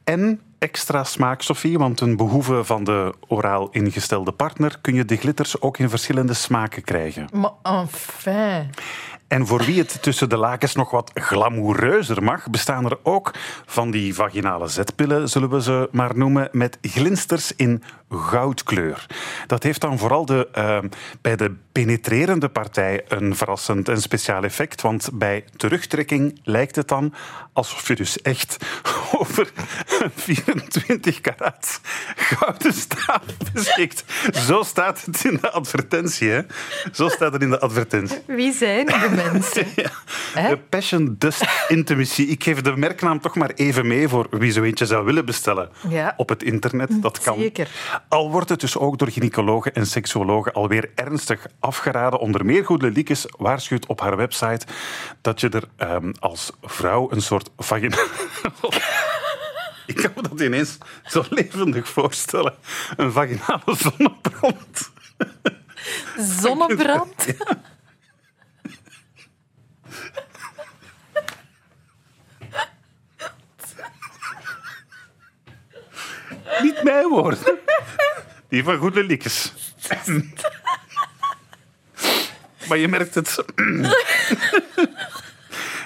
En 0.10 0.42
extra 0.60 1.04
smaak, 1.04 1.42
Sophie, 1.42 1.78
want 1.78 2.02
een 2.02 2.18
behoeve 2.18 2.64
van 2.64 2.84
de 2.84 3.14
oraal 3.28 3.70
ingestelde 3.72 4.32
partner 4.32 4.78
kun 4.82 4.94
je 4.94 5.06
de 5.06 5.16
glitters 5.16 5.62
ook 5.62 5.78
in 5.78 5.90
verschillende 5.90 6.34
smaken 6.34 6.84
krijgen. 6.84 7.28
Maar 7.32 7.52
enfin. 7.64 8.70
En 9.28 9.48
voor 9.48 9.64
wie 9.64 9.80
het 9.80 10.02
tussen 10.02 10.30
de 10.30 10.38
lakens 10.38 10.76
nog 10.76 10.92
wat 10.92 11.12
glamoureuzer 11.14 12.24
mag, 12.24 12.50
bestaan 12.50 12.86
er 12.86 12.98
ook 13.04 13.32
van 13.66 13.92
die 13.92 14.14
vaginale 14.14 14.68
zetpillen, 14.68 15.30
zullen 15.30 15.50
we 15.50 15.62
ze 15.62 15.90
maar 15.92 16.18
noemen, 16.18 16.50
met 16.52 16.78
glinsters 16.82 17.56
in 17.56 17.84
goudkleur. 18.10 19.06
Dat 19.48 19.64
heeft 19.64 19.82
dan 19.82 19.98
vooral 19.98 20.26
de, 20.26 20.48
uh, 20.58 20.80
bij 21.22 21.36
de 21.36 21.56
penetrerende 21.72 22.50
partij 22.50 23.06
een 23.08 23.36
verrassend 23.36 23.90
en 23.90 24.02
speciaal 24.02 24.44
effect, 24.44 24.82
want 24.82 25.10
bij 25.14 25.46
terugtrekking 25.56 26.40
lijkt 26.44 26.76
het 26.76 26.88
dan 26.88 27.14
alsof 27.54 27.88
je 27.88 27.96
dus 27.96 28.22
echt 28.22 28.58
over 29.18 29.52
24 30.16 31.22
karat 31.22 31.82
gouden 32.16 32.74
staaf 32.74 33.22
beschikt. 33.54 34.04
Zo 34.32 34.64
staat 34.64 35.06
het 35.06 35.24
in 35.26 35.38
de 35.42 35.52
advertentie. 35.52 36.30
Hè? 36.30 36.42
Zo 36.92 37.08
staat 37.10 37.34
het 37.34 37.42
in 37.42 37.50
de 37.50 37.60
advertentie. 37.60 38.18
Wie 38.28 38.54
zijn 38.54 38.86
de 38.86 39.10
mensen? 39.32 39.68
De 40.50 40.58
Passion 40.70 41.16
Dust 41.18 41.46
Intimacy. 41.68 42.22
Ik 42.22 42.44
geef 42.44 42.62
de 42.62 42.76
merknaam 42.76 43.20
toch 43.22 43.36
maar 43.36 43.52
even 43.56 43.88
mee 43.88 44.08
voor 44.08 44.28
wie 44.30 44.52
zo 44.52 44.64
eentje 44.64 44.86
zou 44.86 45.06
willen 45.06 45.26
bestellen 45.26 45.70
Ja. 45.90 46.14
op 46.18 46.30
het 46.30 46.44
internet. 46.44 47.02
Dat 47.02 47.20
kan. 47.20 47.38
Zeker. 47.40 47.70
Al 48.10 48.32
wordt 48.32 48.50
het 48.50 48.60
dus 48.60 48.78
ook 48.78 48.98
door 48.98 49.10
gynaecologen 49.10 49.74
en 49.74 49.86
seksuologen 49.86 50.54
alweer 50.54 50.90
ernstig 50.96 51.46
afgeraden. 51.60 52.20
Onder 52.20 52.46
meer 52.46 52.66
Goede 52.66 52.92
Liekes 52.92 53.26
waarschuwt 53.38 53.86
op 53.86 54.02
haar 54.02 54.18
website 54.18 54.66
dat 55.22 55.40
je 55.42 55.50
er 55.50 55.64
ehm, 55.78 56.12
als 56.20 56.52
vrouw 56.62 57.12
een 57.12 57.22
soort 57.22 57.50
vagina... 57.58 57.98
Ik 59.90 59.96
kan 59.96 60.12
me 60.16 60.22
dat 60.22 60.40
ineens 60.42 60.78
zo 61.06 61.24
levendig 61.30 61.90
voorstellen. 61.90 62.56
Een 62.98 63.12
vaginale 63.12 63.76
zonnebrand. 63.76 64.92
Zonnebrand? 66.18 67.26
Niet 76.62 76.84
mijn 76.84 77.08
woorden. 77.08 77.60
Die 78.50 78.64
van 78.64 78.78
Goede 78.78 79.04
Liekes. 79.04 79.54
Maar 82.68 82.78
je 82.78 82.88
merkt 82.88 83.16
het. 83.16 83.46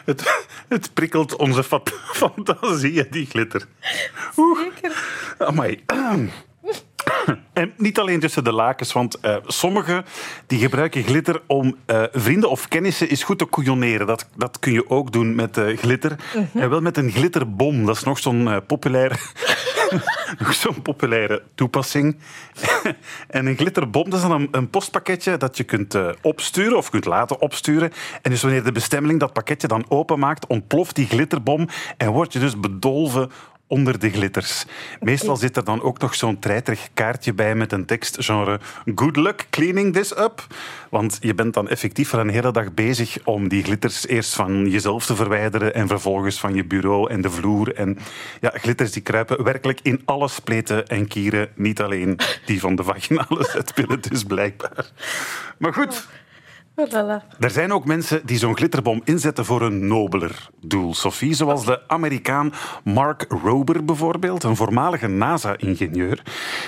Het, 0.05 0.45
het 0.67 0.93
prikkelt 0.93 1.35
onze 1.35 1.63
fantasie, 2.21 3.09
die 3.09 3.25
glitter. 3.25 3.67
Zeker. 4.35 5.03
Amai. 5.37 5.83
En 7.53 7.73
niet 7.77 7.99
alleen 7.99 8.19
tussen 8.19 8.43
de 8.43 8.51
lakens, 8.51 8.93
want 8.93 9.19
eh, 9.19 9.35
sommigen 9.45 10.05
die 10.47 10.59
gebruiken 10.59 11.03
glitter 11.03 11.41
om 11.47 11.75
eh, 11.85 12.03
vrienden 12.11 12.49
of 12.49 12.67
kennissen 12.67 13.09
eens 13.09 13.23
goed 13.23 13.37
te 13.37 13.49
couilloneren. 13.49 14.07
Dat, 14.07 14.27
dat 14.35 14.59
kun 14.59 14.73
je 14.73 14.89
ook 14.89 15.11
doen 15.11 15.35
met 15.35 15.57
eh, 15.57 15.77
glitter. 15.77 16.15
En 16.53 16.69
wel 16.69 16.81
met 16.81 16.97
een 16.97 17.11
glitterbom. 17.11 17.85
Dat 17.85 17.95
is 17.95 18.03
nog 18.03 18.19
zo'n 18.19 18.61
populaire, 18.67 19.15
nog 20.39 20.53
zo'n 20.53 20.81
populaire 20.81 21.43
toepassing. 21.55 22.17
en 23.27 23.45
een 23.45 23.57
glitterbom 23.57 24.09
dat 24.09 24.19
is 24.19 24.27
dan 24.27 24.41
een, 24.41 24.47
een 24.51 24.69
postpakketje 24.69 25.37
dat 25.37 25.57
je 25.57 25.63
kunt 25.63 25.97
opsturen 26.21 26.77
of 26.77 26.89
kunt 26.89 27.05
laten 27.05 27.41
opsturen. 27.41 27.91
En 28.21 28.31
dus 28.31 28.41
wanneer 28.41 28.63
de 28.63 28.71
bestemming 28.71 29.19
dat 29.19 29.33
pakketje 29.33 29.67
dan 29.67 29.85
openmaakt, 29.87 30.47
ontploft 30.47 30.95
die 30.95 31.07
glitterbom 31.07 31.67
en 31.97 32.11
word 32.11 32.33
je 32.33 32.39
dus 32.39 32.59
bedolven 32.59 33.31
onder 33.73 33.99
de 33.99 34.09
glitters. 34.09 34.65
Meestal 34.99 35.35
zit 35.35 35.57
er 35.57 35.63
dan 35.63 35.81
ook 35.81 35.99
nog 35.99 36.15
zo'n 36.15 36.39
treiterig 36.39 36.89
kaartje 36.93 37.33
bij 37.33 37.55
met 37.55 37.71
een 37.71 37.85
tekst 37.85 38.17
genre 38.19 38.59
Good 38.95 39.15
luck 39.15 39.47
cleaning 39.49 39.93
this 39.93 40.17
up. 40.17 40.47
Want 40.89 41.17
je 41.19 41.33
bent 41.33 41.53
dan 41.53 41.69
effectief 41.69 42.09
voor 42.09 42.19
een 42.19 42.29
hele 42.29 42.51
dag 42.51 42.73
bezig 42.73 43.17
om 43.23 43.47
die 43.47 43.63
glitters 43.63 44.07
eerst 44.07 44.33
van 44.33 44.69
jezelf 44.69 45.05
te 45.05 45.15
verwijderen 45.15 45.73
en 45.73 45.87
vervolgens 45.87 46.39
van 46.39 46.55
je 46.55 46.65
bureau 46.65 47.09
en 47.09 47.21
de 47.21 47.29
vloer. 47.29 47.75
En 47.75 47.97
ja, 48.41 48.51
glitters 48.53 48.91
die 48.91 49.01
kruipen 49.01 49.43
werkelijk 49.43 49.79
in 49.83 50.01
alle 50.05 50.27
spleten 50.27 50.87
en 50.87 51.07
kieren. 51.07 51.49
Niet 51.55 51.81
alleen 51.81 52.19
die 52.45 52.59
van 52.59 52.75
de 52.75 52.83
vaginale 52.83 53.47
zetpillen 53.53 54.01
dus 54.01 54.23
blijkbaar. 54.23 54.91
Maar 55.57 55.73
goed... 55.73 56.07
Er 57.39 57.49
zijn 57.49 57.73
ook 57.73 57.85
mensen 57.85 58.25
die 58.25 58.37
zo'n 58.37 58.55
glitterbom 58.57 59.01
inzetten 59.03 59.45
voor 59.45 59.61
een 59.61 59.87
nobeler 59.87 60.49
doel, 60.61 60.93
Sophie. 60.93 61.33
Zoals 61.33 61.65
de 61.65 61.87
Amerikaan 61.87 62.53
Mark 62.83 63.25
Rober 63.43 63.85
bijvoorbeeld, 63.85 64.43
een 64.43 64.55
voormalige 64.55 65.07
NASA-ingenieur, 65.07 66.21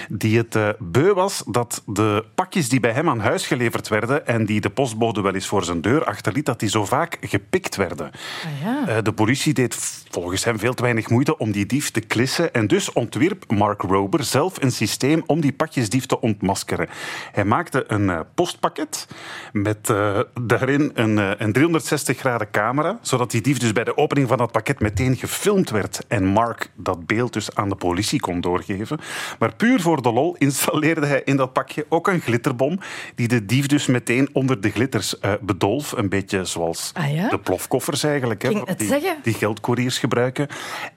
die 0.09 0.38
het 0.38 0.55
eh, 0.55 0.69
beu 0.79 1.13
was 1.13 1.43
dat 1.47 1.83
de 1.85 2.25
pakjes 2.35 2.69
die 2.69 2.79
bij 2.79 2.91
hem 2.91 3.09
aan 3.09 3.19
huis 3.19 3.47
geleverd 3.47 3.88
werden 3.88 4.27
en 4.27 4.45
die 4.45 4.62
de 4.62 4.69
postbode 4.69 5.21
wel 5.21 5.33
eens 5.33 5.47
voor 5.47 5.63
zijn 5.63 5.81
deur 5.81 6.05
achterliet, 6.05 6.45
dat 6.45 6.59
die 6.59 6.69
zo 6.69 6.85
vaak 6.85 7.17
gepikt 7.21 7.75
werden. 7.75 8.12
Ah 8.45 8.62
ja. 8.63 8.88
Eh, 8.88 9.03
De 9.03 9.13
politie 9.13 9.53
deed 9.53 9.75
volgens 10.09 10.43
hem 10.43 10.59
veel 10.59 10.74
te 10.74 10.83
weinig 10.83 11.09
moeite 11.09 11.38
om 11.38 11.51
die 11.51 11.65
dief 11.65 11.91
te 11.91 12.00
klissen 12.00 12.53
en 12.53 12.67
dus 12.67 12.93
ontwierp 12.93 13.51
Mark 13.51 13.81
Rober 13.81 14.24
zelf 14.24 14.62
een 14.62 14.71
systeem 14.71 15.24
om 15.25 15.41
die 15.41 15.53
pakjesdief 15.53 16.05
te 16.05 16.21
ontmaskeren. 16.21 16.88
Hij 17.31 17.45
maakte 17.45 17.83
een 17.88 18.09
eh, 18.09 18.19
postpakket 18.35 19.07
met 19.51 19.93
eh, 19.95 20.19
daarin 20.41 20.91
een, 20.93 21.19
eh, 21.19 21.31
een 21.37 21.51
360 21.53 22.17
graden 22.17 22.51
camera, 22.51 22.99
zodat 23.01 23.31
die 23.31 23.41
dief 23.41 23.57
dus 23.57 23.71
bij 23.71 23.83
de 23.83 23.97
opening 23.97 24.27
van 24.27 24.37
dat 24.37 24.51
pakket 24.51 24.79
meteen 24.79 25.15
gefilmd 25.15 25.69
werd 25.69 26.01
en 26.07 26.25
Mark 26.25 26.69
dat 26.75 27.05
beeld 27.05 27.33
dus 27.33 27.55
aan 27.55 27.69
de 27.69 27.75
politie 27.75 28.19
kon 28.19 28.41
doorgeven. 28.41 28.99
Maar 29.39 29.55
puur 29.55 29.81
voor 29.81 30.01
de 30.01 30.11
lol 30.11 30.35
installeerde 30.37 31.05
hij 31.05 31.21
in 31.23 31.37
dat 31.37 31.53
pakje 31.53 31.85
ook 31.89 32.07
een 32.07 32.21
glitterbom 32.21 32.79
die 33.15 33.27
de 33.27 33.45
dief 33.45 33.67
dus 33.67 33.85
meteen 33.85 34.29
onder 34.33 34.61
de 34.61 34.69
glitters 34.69 35.19
eh, 35.19 35.31
bedolf. 35.41 35.91
Een 35.91 36.09
beetje 36.09 36.45
zoals 36.45 36.91
Ah 36.93 37.13
ja? 37.13 37.29
de 37.29 37.39
plofkoffers 37.39 38.03
eigenlijk. 38.03 38.41
hè, 38.41 38.49
die, 38.75 39.13
die 39.23 39.33
geldcouriers 39.33 39.99
gebruiken. 39.99 40.47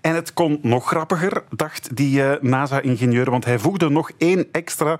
En 0.01 0.15
het 0.15 0.33
kon 0.33 0.59
nog 0.63 0.87
grappiger, 0.87 1.43
dacht 1.51 1.97
die 1.97 2.23
eh, 2.23 2.43
NASA-ingenieur, 2.43 3.31
want 3.31 3.45
hij 3.45 3.59
voegde 3.59 3.91
nog 3.91 4.11
één 4.19 4.49
extra 4.53 4.99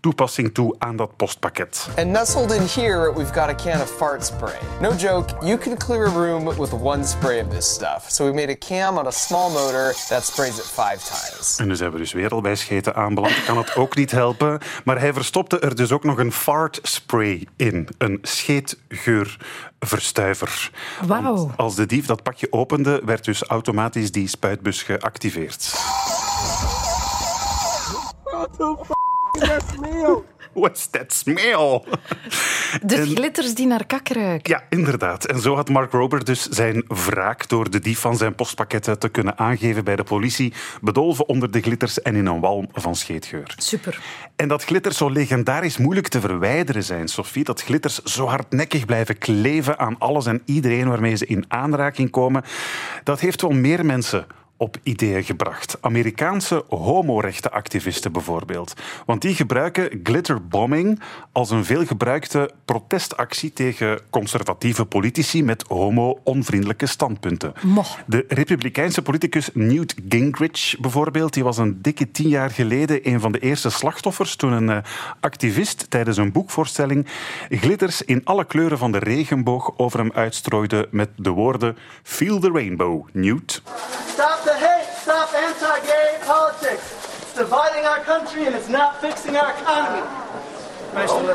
toepassing 0.00 0.54
toe 0.54 0.74
aan 0.78 0.96
dat 0.96 1.16
postpakket. 1.16 1.88
And 1.96 2.10
nestled 2.10 2.52
in 2.52 2.82
here, 2.82 3.14
we've 3.14 3.32
got 3.32 3.39
a 3.48 3.54
can 3.54 3.80
of 3.80 3.90
fart 3.90 4.24
spray. 4.24 4.58
No 4.80 4.96
joke, 4.96 5.34
you 5.42 5.58
can 5.58 5.76
clear 5.76 6.06
a 6.06 6.10
room 6.10 6.44
with 6.44 6.72
one 6.72 7.04
spray 7.04 7.40
of 7.40 7.48
this 7.48 7.74
stuff. 7.74 8.10
So 8.10 8.24
we 8.24 8.32
made 8.32 8.50
a 8.50 8.58
cam 8.58 8.98
on 8.98 9.06
a 9.06 9.10
small 9.10 9.50
motor 9.50 9.94
that 10.08 10.24
sprays 10.24 10.58
it 10.58 10.64
five 10.64 10.98
times. 10.98 11.56
En 11.56 11.68
nu 11.68 11.76
zijn 11.76 11.90
we 11.90 11.98
dus 11.98 12.12
weer 12.12 12.30
al 12.30 12.40
bij 12.40 12.56
scheten 12.56 12.94
aanbeland. 12.94 13.44
Kan 13.44 13.58
het 13.58 13.76
ook 13.76 13.96
niet 13.96 14.10
helpen. 14.10 14.58
Maar 14.84 15.00
hij 15.00 15.12
verstopte 15.12 15.58
er 15.58 15.74
dus 15.74 15.92
ook 15.92 16.04
nog 16.04 16.18
een 16.18 16.32
fart 16.32 16.78
spray 16.82 17.46
in. 17.56 17.88
Een 17.98 18.18
scheetgeurverstuiver. 18.22 20.70
Wauw. 21.06 21.50
Als 21.56 21.74
de 21.74 21.86
dief 21.86 22.06
dat 22.06 22.22
pakje 22.22 22.52
opende, 22.52 23.02
werd 23.04 23.24
dus 23.24 23.42
automatisch 23.42 24.12
die 24.12 24.28
spuitbus 24.28 24.82
geactiveerd. 24.82 25.74
What's 30.52 30.86
that 30.86 31.12
smell? 31.12 31.82
De 32.82 33.06
glitters 33.06 33.54
die 33.54 33.66
naar 33.66 33.86
kak 33.86 34.08
ruiken. 34.08 34.52
Ja, 34.52 34.62
inderdaad. 34.68 35.24
En 35.24 35.40
zo 35.40 35.54
had 35.54 35.68
Mark 35.68 35.92
Rober 35.92 36.24
dus 36.24 36.48
zijn 36.48 36.84
wraak 36.88 37.48
door 37.48 37.70
de 37.70 37.78
dief 37.78 37.98
van 37.98 38.16
zijn 38.16 38.34
postpakketten 38.34 38.98
te 38.98 39.08
kunnen 39.08 39.38
aangeven 39.38 39.84
bij 39.84 39.96
de 39.96 40.02
politie, 40.02 40.52
bedolven 40.80 41.28
onder 41.28 41.50
de 41.50 41.60
glitters 41.60 42.02
en 42.02 42.16
in 42.16 42.26
een 42.26 42.40
walm 42.40 42.68
van 42.72 42.96
scheetgeur. 42.96 43.54
Super. 43.56 44.00
En 44.36 44.48
dat 44.48 44.64
glitters 44.64 44.96
zo 44.96 45.10
legendarisch 45.10 45.78
moeilijk 45.78 46.08
te 46.08 46.20
verwijderen 46.20 46.84
zijn, 46.84 47.08
Sophie, 47.08 47.44
dat 47.44 47.62
glitters 47.62 48.02
zo 48.02 48.26
hardnekkig 48.26 48.84
blijven 48.84 49.18
kleven 49.18 49.78
aan 49.78 49.98
alles 49.98 50.26
en 50.26 50.42
iedereen 50.44 50.88
waarmee 50.88 51.16
ze 51.16 51.26
in 51.26 51.44
aanraking 51.48 52.10
komen, 52.10 52.44
dat 53.04 53.20
heeft 53.20 53.42
wel 53.42 53.50
meer 53.50 53.84
mensen 53.86 54.26
op 54.60 54.76
ideeën 54.82 55.24
gebracht. 55.24 55.76
Amerikaanse 55.80 56.64
homorechtenactivisten 56.68 58.12
bijvoorbeeld. 58.12 58.74
Want 59.06 59.22
die 59.22 59.34
gebruiken 59.34 60.00
glitterbombing 60.02 61.00
als 61.32 61.50
een 61.50 61.64
veelgebruikte 61.64 62.50
protestactie 62.64 63.52
tegen 63.52 64.00
conservatieve 64.10 64.84
politici 64.84 65.42
met 65.44 65.64
homo-onvriendelijke 65.68 66.86
standpunten. 66.86 67.52
De 68.06 68.24
republikeinse 68.28 69.02
politicus 69.02 69.50
Newt 69.54 69.94
Gingrich 70.08 70.76
bijvoorbeeld, 70.80 71.34
die 71.34 71.44
was 71.44 71.58
een 71.58 71.82
dikke 71.82 72.10
tien 72.10 72.28
jaar 72.28 72.50
geleden 72.50 73.08
een 73.08 73.20
van 73.20 73.32
de 73.32 73.38
eerste 73.38 73.70
slachtoffers 73.70 74.36
toen 74.36 74.52
een 74.52 74.70
eh, 74.70 74.78
activist 75.20 75.90
tijdens 75.90 76.16
een 76.16 76.32
boekvoorstelling 76.32 77.06
glitters 77.48 78.02
in 78.02 78.24
alle 78.24 78.44
kleuren 78.44 78.78
van 78.78 78.92
de 78.92 78.98
regenboog 78.98 79.72
over 79.76 79.98
hem 79.98 80.12
uitstrooide 80.14 80.88
met 80.90 81.08
de 81.16 81.30
woorden 81.30 81.76
Feel 82.02 82.38
the 82.38 82.50
rainbow, 82.50 83.08
Newt. 83.12 83.62
Stop 84.12 84.49
stop 85.10 85.30
anti-gay 85.48 86.10
politics. 86.26 86.84
It's 87.22 87.34
dividing 87.34 87.84
our 87.84 88.00
country 88.04 88.46
and 88.46 88.54
it's 88.54 88.68
not 88.68 88.90
fixing 89.00 89.36
our 89.36 89.50
economy. 89.60 90.02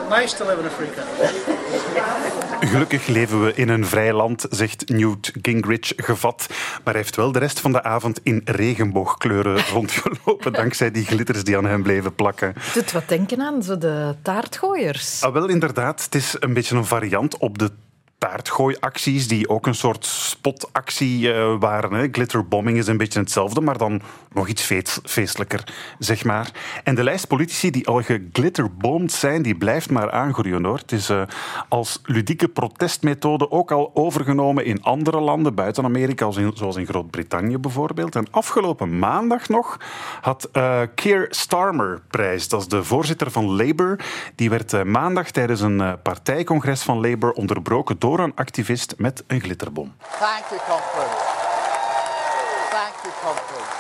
Nice 0.09 0.35
to, 0.37 0.45
live 0.45 0.59
in 0.59 0.65
a 0.65 0.69
free 0.69 0.89
country. 0.89 2.69
Gelukkig 2.69 3.07
leven 3.07 3.43
we 3.43 3.53
in 3.53 3.69
een 3.69 3.85
vrij 3.85 4.13
land, 4.13 4.45
zegt 4.49 4.89
Newt 4.89 5.31
Gingrich 5.41 5.93
gevat. 5.95 6.45
Maar 6.49 6.93
hij 6.93 7.01
heeft 7.01 7.15
wel 7.15 7.31
de 7.31 7.39
rest 7.39 7.59
van 7.59 7.71
de 7.71 7.83
avond 7.83 8.19
in 8.23 8.41
regenboogkleuren 8.45 9.67
rondgelopen, 9.67 10.53
dankzij 10.61 10.91
die 10.91 11.05
glitters 11.05 11.43
die 11.43 11.57
aan 11.57 11.65
hem 11.65 11.83
bleven 11.83 12.15
plakken. 12.15 12.53
Het 12.59 12.73
doet 12.73 12.91
wat 12.91 13.07
denken 13.07 13.41
aan 13.41 13.63
zo 13.63 13.77
de 13.77 14.15
taartgooiers. 14.21 15.23
Ah, 15.23 15.33
wel, 15.33 15.47
inderdaad. 15.47 16.03
Het 16.03 16.15
is 16.15 16.35
een 16.39 16.53
beetje 16.53 16.75
een 16.75 16.85
variant 16.85 17.37
op 17.37 17.57
de 17.57 17.71
taartgooiacties 18.25 19.27
die 19.27 19.49
ook 19.49 19.67
een 19.67 19.75
soort 19.75 20.05
spotactie 20.05 21.27
uh, 21.27 21.55
waren. 21.59 21.93
Hè. 21.93 22.07
Glitterbombing 22.11 22.77
is 22.77 22.87
een 22.87 22.97
beetje 22.97 23.19
hetzelfde, 23.19 23.61
maar 23.61 23.77
dan 23.77 24.01
nog 24.33 24.47
iets 24.47 24.71
feestelijker, 25.03 25.63
zeg 25.99 26.23
maar. 26.23 26.51
En 26.83 26.95
de 26.95 27.03
lijst 27.03 27.27
politici 27.27 27.69
die 27.71 27.87
al 27.87 28.01
geglitterbomd 28.01 29.11
zijn, 29.11 29.41
die 29.41 29.55
blijft 29.55 29.89
maar 29.89 30.11
aangroeien. 30.11 30.65
Hoor. 30.65 30.77
Het 30.77 30.91
is 30.91 31.09
uh, 31.09 31.21
als 31.69 31.99
ludieke 32.03 32.47
protestmethode 32.47 33.51
ook 33.51 33.71
al 33.71 33.91
overgenomen 33.93 34.65
in 34.65 34.83
andere 34.83 35.19
landen 35.19 35.55
buiten 35.55 35.83
Amerika, 35.83 36.31
zoals 36.31 36.75
in 36.75 36.85
Groot-Brittannië 36.85 37.57
bijvoorbeeld. 37.57 38.15
En 38.15 38.27
afgelopen 38.31 38.99
maandag 38.99 39.49
nog 39.49 39.77
had 40.21 40.49
uh, 40.53 40.81
Keir 40.95 41.27
Starmer 41.29 42.01
prijs. 42.07 42.47
Dat 42.47 42.61
is 42.61 42.67
de 42.67 42.83
voorzitter 42.83 43.31
van 43.31 43.55
Labour. 43.55 43.99
Die 44.35 44.49
werd 44.49 44.83
maandag 44.83 45.31
tijdens 45.31 45.61
een 45.61 46.01
partijcongres 46.03 46.81
van 46.81 46.99
Labour 46.99 47.33
onderbroken 47.33 47.95
door 47.99 48.14
een 48.19 48.35
activist 48.35 48.93
met 48.97 49.23
een 49.27 49.41
glitterbom. 49.41 49.95
Thank 49.99 50.45
you, 50.49 50.59
conference. 50.69 51.23
Thank 52.69 52.95
you, 53.03 53.13
conference. 53.23 53.71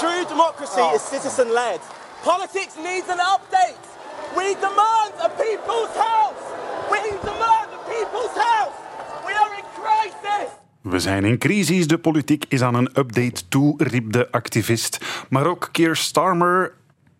True 0.00 0.24
democracy 0.28 0.80
oh. 0.80 0.94
is 0.94 1.08
citizen-led. 1.08 1.80
Politics 2.22 2.74
needs 2.82 3.08
an 3.08 3.20
update. 3.34 3.84
We 4.34 4.56
demand 4.60 5.12
a 5.22 5.28
people's 5.28 5.94
house. 6.06 6.42
We 6.90 7.18
demand 7.22 7.68
a 7.78 7.80
people's 7.88 8.34
house. 8.34 8.76
We 9.26 9.32
are 9.42 9.56
in 9.56 9.64
crisis. 9.80 10.48
We 10.80 10.98
zijn 10.98 11.24
in 11.24 11.38
crisis, 11.38 11.86
de 11.86 11.98
politiek 11.98 12.44
is 12.48 12.62
aan 12.62 12.74
een 12.74 12.90
update 12.94 13.48
toe, 13.48 13.74
riep 13.84 14.12
de 14.12 14.30
activist. 14.30 14.98
Maar 15.28 15.46
ook 15.46 15.68
Keir 15.72 15.96
Starmer 15.96 16.74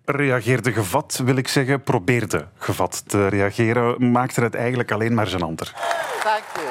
reageerde 0.04 0.72
gevat, 0.72 1.20
wil 1.24 1.36
ik 1.36 1.48
zeggen, 1.48 1.82
probeerde 1.82 2.46
gevat 2.58 3.02
te 3.06 3.28
reageren, 3.28 4.10
maakte 4.10 4.40
het 4.40 4.54
eigenlijk 4.54 4.92
alleen 4.92 5.14
maar 5.14 5.28
gênanter. 5.28 5.72
Thank 6.22 6.44
you. 6.54 6.66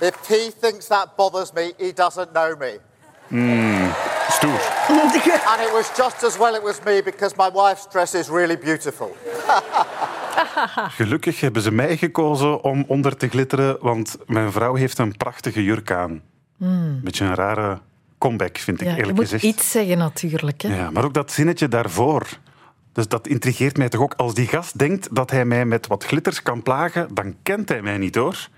If 0.00 0.26
he 0.26 0.50
thinks 0.60 0.86
that 0.86 1.16
bothers 1.16 1.52
me, 1.52 1.72
he 1.76 1.92
doesn't 1.92 2.32
know 2.32 2.58
me. 2.58 2.80
Mm, 3.28 3.90
stoer. 4.28 4.60
And 5.50 5.60
it 5.60 5.72
was 5.72 5.90
just 5.96 6.24
as 6.24 6.36
well 6.36 6.54
it 6.54 6.62
was 6.62 6.80
me 6.84 7.02
because 7.02 7.34
my 7.36 7.50
wife's 7.52 7.86
dress 7.88 8.14
is 8.14 8.28
really 8.28 8.58
beautiful. 8.58 9.16
Gelukkig 10.98 11.40
hebben 11.40 11.62
ze 11.62 11.70
mij 11.70 11.96
gekozen 11.96 12.64
om 12.64 12.84
onder 12.86 13.16
te 13.16 13.28
glitteren, 13.28 13.76
want 13.80 14.16
mijn 14.26 14.52
vrouw 14.52 14.74
heeft 14.74 14.98
een 14.98 15.16
prachtige 15.16 15.64
jurk 15.64 15.90
aan. 15.90 16.22
Mm. 16.56 17.00
Beetje 17.02 17.24
een 17.24 17.34
rare 17.34 17.78
comeback, 18.20 18.58
vind 18.58 18.80
ik 18.80 18.86
ja, 18.86 18.96
eerlijk 18.96 19.18
gezegd. 19.18 19.42
Je 19.42 19.48
moet 19.48 19.56
iets 19.56 19.70
zeggen 19.70 19.98
natuurlijk. 19.98 20.62
Hè? 20.62 20.76
Ja, 20.76 20.90
maar 20.90 21.04
ook 21.04 21.14
dat 21.14 21.32
zinnetje 21.32 21.68
daarvoor. 21.68 22.28
Dus 22.92 23.08
dat 23.08 23.26
intrigeert 23.26 23.76
mij 23.76 23.88
toch 23.88 24.00
ook. 24.00 24.14
Als 24.16 24.34
die 24.34 24.46
gast 24.46 24.78
denkt 24.78 25.08
dat 25.14 25.30
hij 25.30 25.44
mij 25.44 25.64
met 25.64 25.86
wat 25.86 26.04
glitters 26.04 26.42
kan 26.42 26.62
plagen, 26.62 27.14
dan 27.14 27.34
kent 27.42 27.68
hij 27.68 27.82
mij 27.82 27.98
niet 27.98 28.14
hoor. 28.14 28.48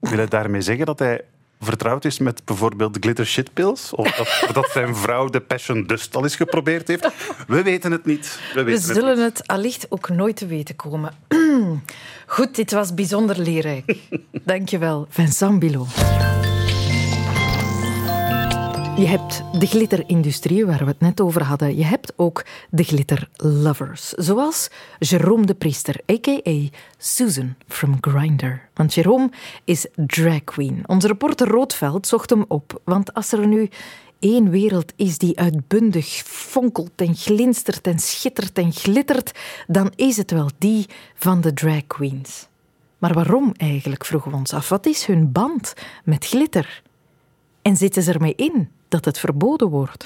Wil 0.00 0.16
hij 0.16 0.26
daarmee 0.26 0.60
zeggen 0.60 0.86
dat 0.86 0.98
hij 0.98 1.24
vertrouwd 1.60 2.04
is 2.04 2.18
met 2.18 2.44
bijvoorbeeld 2.44 2.96
glitter 3.00 3.26
shitpills? 3.26 3.92
Of 3.92 4.10
dat, 4.10 4.44
dat, 4.54 4.70
zijn 4.70 4.96
vrouw 4.96 5.28
de 5.28 5.40
Passion 5.40 5.86
Dust 5.86 6.16
al 6.16 6.22
eens 6.22 6.36
geprobeerd 6.36 6.88
heeft? 6.88 7.08
We 7.46 7.62
weten 7.62 7.92
het 7.92 8.04
niet. 8.04 8.40
We, 8.54 8.78
zullen 8.78 9.18
het, 9.18 9.38
het, 9.38 9.46
allicht 9.46 9.86
ook 9.90 10.08
nooit 10.08 10.36
te 10.36 10.46
weten 10.46 10.76
komen. 10.76 11.12
Goed, 12.26 12.54
dit 12.54 12.72
was 12.72 12.94
bijzonder 12.94 13.38
leerrijk. 13.38 13.96
Dankjewel, 14.44 15.06
Vincent 15.08 15.58
Bilot. 15.58 15.88
Je 18.98 19.06
hebt 19.06 19.42
de 19.60 19.66
glitterindustrie, 19.66 20.66
waar 20.66 20.78
we 20.78 20.84
het 20.84 21.00
net 21.00 21.20
over 21.20 21.42
hadden. 21.42 21.76
Je 21.76 21.84
hebt 21.84 22.12
ook 22.16 22.44
de 22.70 22.82
glitterlovers. 22.82 24.08
Zoals 24.08 24.70
Jerome 24.98 25.46
de 25.46 25.54
Priester, 25.54 26.00
a.k.a. 26.10 26.76
Susan 26.96 27.54
from 27.66 27.96
Grindr. 28.00 28.52
Want 28.74 28.94
Jerome 28.94 29.30
is 29.64 29.86
drag 29.94 30.44
queen. 30.44 30.82
Onze 30.86 31.06
reporter 31.06 31.48
Roodveld 31.48 32.06
zocht 32.06 32.30
hem 32.30 32.44
op. 32.48 32.80
Want 32.84 33.14
als 33.14 33.32
er 33.32 33.46
nu 33.46 33.68
één 34.18 34.50
wereld 34.50 34.92
is 34.96 35.18
die 35.18 35.38
uitbundig 35.38 36.06
fonkelt 36.26 36.92
en 36.96 37.14
glinstert 37.16 37.86
en 37.86 37.98
schittert 37.98 38.58
en 38.58 38.72
glittert, 38.72 39.38
dan 39.66 39.92
is 39.96 40.16
het 40.16 40.30
wel 40.30 40.50
die 40.58 40.86
van 41.14 41.40
de 41.40 41.52
drag 41.52 41.86
queens. 41.86 42.48
Maar 42.98 43.14
waarom 43.14 43.52
eigenlijk, 43.56 44.04
vroegen 44.04 44.30
we 44.30 44.36
ons 44.36 44.52
af. 44.52 44.68
Wat 44.68 44.86
is 44.86 45.04
hun 45.04 45.32
band 45.32 45.74
met 46.04 46.26
glitter? 46.26 46.82
En 47.62 47.76
zitten 47.76 48.02
ze 48.02 48.12
ermee 48.12 48.34
in 48.36 48.76
dat 48.88 49.04
het 49.04 49.18
verboden 49.18 49.68
wordt? 49.68 50.04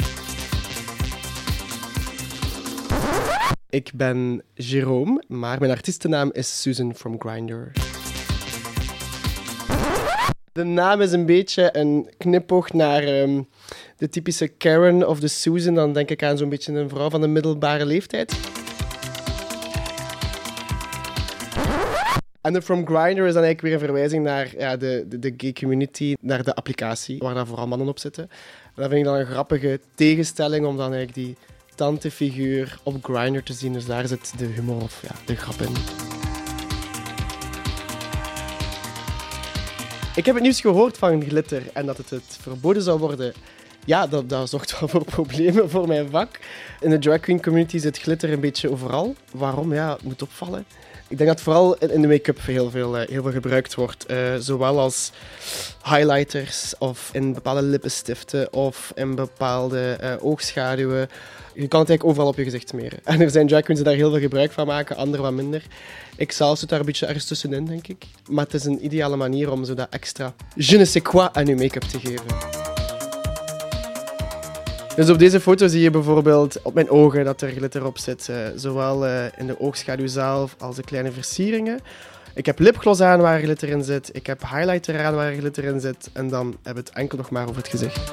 Ik 3.70 3.90
ben 3.94 4.42
Jerome, 4.54 5.22
maar 5.28 5.58
mijn 5.58 5.70
artiestennaam 5.70 6.30
is 6.32 6.60
Susan 6.60 6.94
from 6.94 7.20
Grindr. 7.20 7.70
De 10.52 10.64
naam 10.64 11.00
is 11.00 11.12
een 11.12 11.26
beetje 11.26 11.76
een 11.76 12.10
knipoog 12.18 12.72
naar 12.72 13.04
um, 13.04 13.48
de 13.96 14.08
typische 14.08 14.48
Karen 14.48 15.08
of 15.08 15.20
de 15.20 15.28
Susan. 15.28 15.74
Dan 15.74 15.92
denk 15.92 16.10
ik 16.10 16.22
aan 16.22 16.36
zo'n 16.36 16.48
beetje 16.48 16.72
een 16.72 16.88
vrouw 16.88 17.10
van 17.10 17.20
de 17.20 17.26
middelbare 17.26 17.86
leeftijd. 17.86 18.61
En 22.42 22.52
de 22.52 22.62
From 22.62 22.86
Grindr 22.86 23.22
is 23.22 23.34
dan 23.34 23.42
eigenlijk 23.42 23.60
weer 23.60 23.72
een 23.72 23.78
verwijzing 23.78 24.24
naar 24.24 24.52
ja, 24.58 24.76
de, 24.76 25.04
de, 25.08 25.18
de, 25.18 25.34
gay 25.36 25.52
community, 25.52 26.14
naar 26.20 26.44
de 26.44 26.54
applicatie, 26.54 27.18
waar 27.18 27.34
daar 27.34 27.46
vooral 27.46 27.66
mannen 27.66 27.88
op 27.88 27.98
zitten. 27.98 28.22
En 28.22 28.72
dat 28.74 28.84
vind 28.84 28.98
ik 28.98 29.04
dan 29.04 29.14
een 29.14 29.26
grappige 29.26 29.80
tegenstelling, 29.94 30.66
om 30.66 30.76
dan 30.76 30.92
eigenlijk 30.92 31.14
die 31.14 31.36
tantefiguur 31.74 32.78
op 32.82 33.04
Grindr 33.04 33.42
te 33.42 33.52
zien. 33.52 33.72
Dus 33.72 33.86
daar 33.86 34.06
zit 34.06 34.38
de 34.38 34.44
humor 34.44 34.82
of 34.82 35.02
ja, 35.02 35.14
de 35.26 35.36
grap 35.36 35.60
in. 35.60 35.72
Ik 40.14 40.26
heb 40.26 40.34
het 40.34 40.44
nieuws 40.44 40.60
gehoord 40.60 40.98
van 40.98 41.22
glitter 41.22 41.62
en 41.72 41.86
dat 41.86 41.96
het, 41.96 42.10
het 42.10 42.38
verboden 42.40 42.82
zou 42.82 42.98
worden. 42.98 43.32
Ja, 43.84 44.06
dat, 44.06 44.28
dat 44.28 44.48
zorgt 44.48 44.80
wel 44.80 44.88
voor 44.88 45.04
problemen 45.04 45.70
voor 45.70 45.86
mijn 45.86 46.10
vak. 46.10 46.38
In 46.80 46.90
de 46.90 46.98
drag 46.98 47.20
queen 47.20 47.42
community 47.42 47.78
zit 47.78 47.98
glitter 47.98 48.32
een 48.32 48.40
beetje 48.40 48.70
overal. 48.70 49.14
Waarom? 49.32 49.74
Ja, 49.74 49.92
het 49.92 50.02
moet 50.02 50.22
opvallen. 50.22 50.66
Ik 51.12 51.18
denk 51.18 51.30
dat 51.30 51.40
vooral 51.40 51.76
in 51.76 52.00
de 52.00 52.08
make-up 52.08 52.38
heel 52.42 52.70
veel, 52.70 52.98
eh, 52.98 53.08
heel 53.08 53.22
veel 53.22 53.32
gebruikt 53.32 53.74
wordt. 53.74 54.10
Uh, 54.10 54.34
zowel 54.38 54.80
als 54.80 55.12
highlighters 55.84 56.74
of 56.78 57.10
in 57.12 57.32
bepaalde 57.32 57.62
lippenstiften 57.62 58.52
of 58.52 58.92
in 58.94 59.14
bepaalde 59.14 59.98
uh, 60.02 60.14
oogschaduwen. 60.20 61.08
Je 61.54 61.68
kan 61.68 61.80
het 61.80 61.88
eigenlijk 61.88 62.04
overal 62.04 62.28
op 62.28 62.36
je 62.36 62.44
gezicht 62.44 62.68
smeren. 62.68 62.98
En 63.04 63.20
er 63.20 63.30
zijn 63.30 63.46
drag 63.46 63.62
queens 63.62 63.80
die 63.80 63.88
daar 63.88 63.98
heel 63.98 64.10
veel 64.10 64.20
gebruik 64.20 64.52
van 64.52 64.66
maken, 64.66 64.96
anderen 64.96 65.24
wat 65.24 65.34
minder. 65.34 65.62
Ik 66.16 66.32
zelf 66.32 66.58
zit 66.58 66.68
daar 66.68 66.80
een 66.80 66.86
beetje 66.86 67.06
ergens 67.06 67.26
tussenin, 67.26 67.64
denk 67.64 67.86
ik. 67.86 68.04
Maar 68.30 68.44
het 68.44 68.54
is 68.54 68.64
een 68.64 68.84
ideale 68.84 69.16
manier 69.16 69.50
om 69.50 69.64
zo 69.64 69.74
dat 69.74 69.88
extra 69.90 70.34
je 70.54 70.76
ne 70.76 70.84
sais 70.84 71.04
quoi 71.04 71.28
aan 71.32 71.46
je 71.46 71.56
make-up 71.56 71.82
te 71.82 71.98
geven. 71.98 72.71
Dus 74.96 75.10
op 75.10 75.18
deze 75.18 75.40
foto 75.40 75.66
zie 75.66 75.80
je 75.80 75.90
bijvoorbeeld 75.90 76.62
op 76.62 76.74
mijn 76.74 76.90
ogen 76.90 77.24
dat 77.24 77.40
er 77.40 77.50
glitter 77.50 77.86
op 77.86 77.98
zit. 77.98 78.28
Uh, 78.30 78.36
zowel 78.56 79.06
uh, 79.06 79.24
in 79.36 79.46
de 79.46 79.60
oogschaduw 79.60 80.06
zelf 80.06 80.54
als 80.58 80.76
de 80.76 80.82
kleine 80.82 81.12
versieringen. 81.12 81.80
Ik 82.34 82.46
heb 82.46 82.58
lipgloss 82.58 83.00
aan 83.00 83.20
waar 83.20 83.40
glitter 83.40 83.68
in 83.68 83.84
zit. 83.84 84.10
Ik 84.12 84.26
heb 84.26 84.40
highlighter 84.40 85.04
aan 85.04 85.14
waar 85.14 85.32
glitter 85.32 85.64
in 85.64 85.80
zit. 85.80 86.10
En 86.12 86.28
dan 86.28 86.46
hebben 86.62 86.84
we 86.84 86.90
het 86.90 86.98
enkel 86.98 87.18
nog 87.18 87.30
maar 87.30 87.48
over 87.48 87.56
het 87.56 87.68
gezicht. 87.68 88.12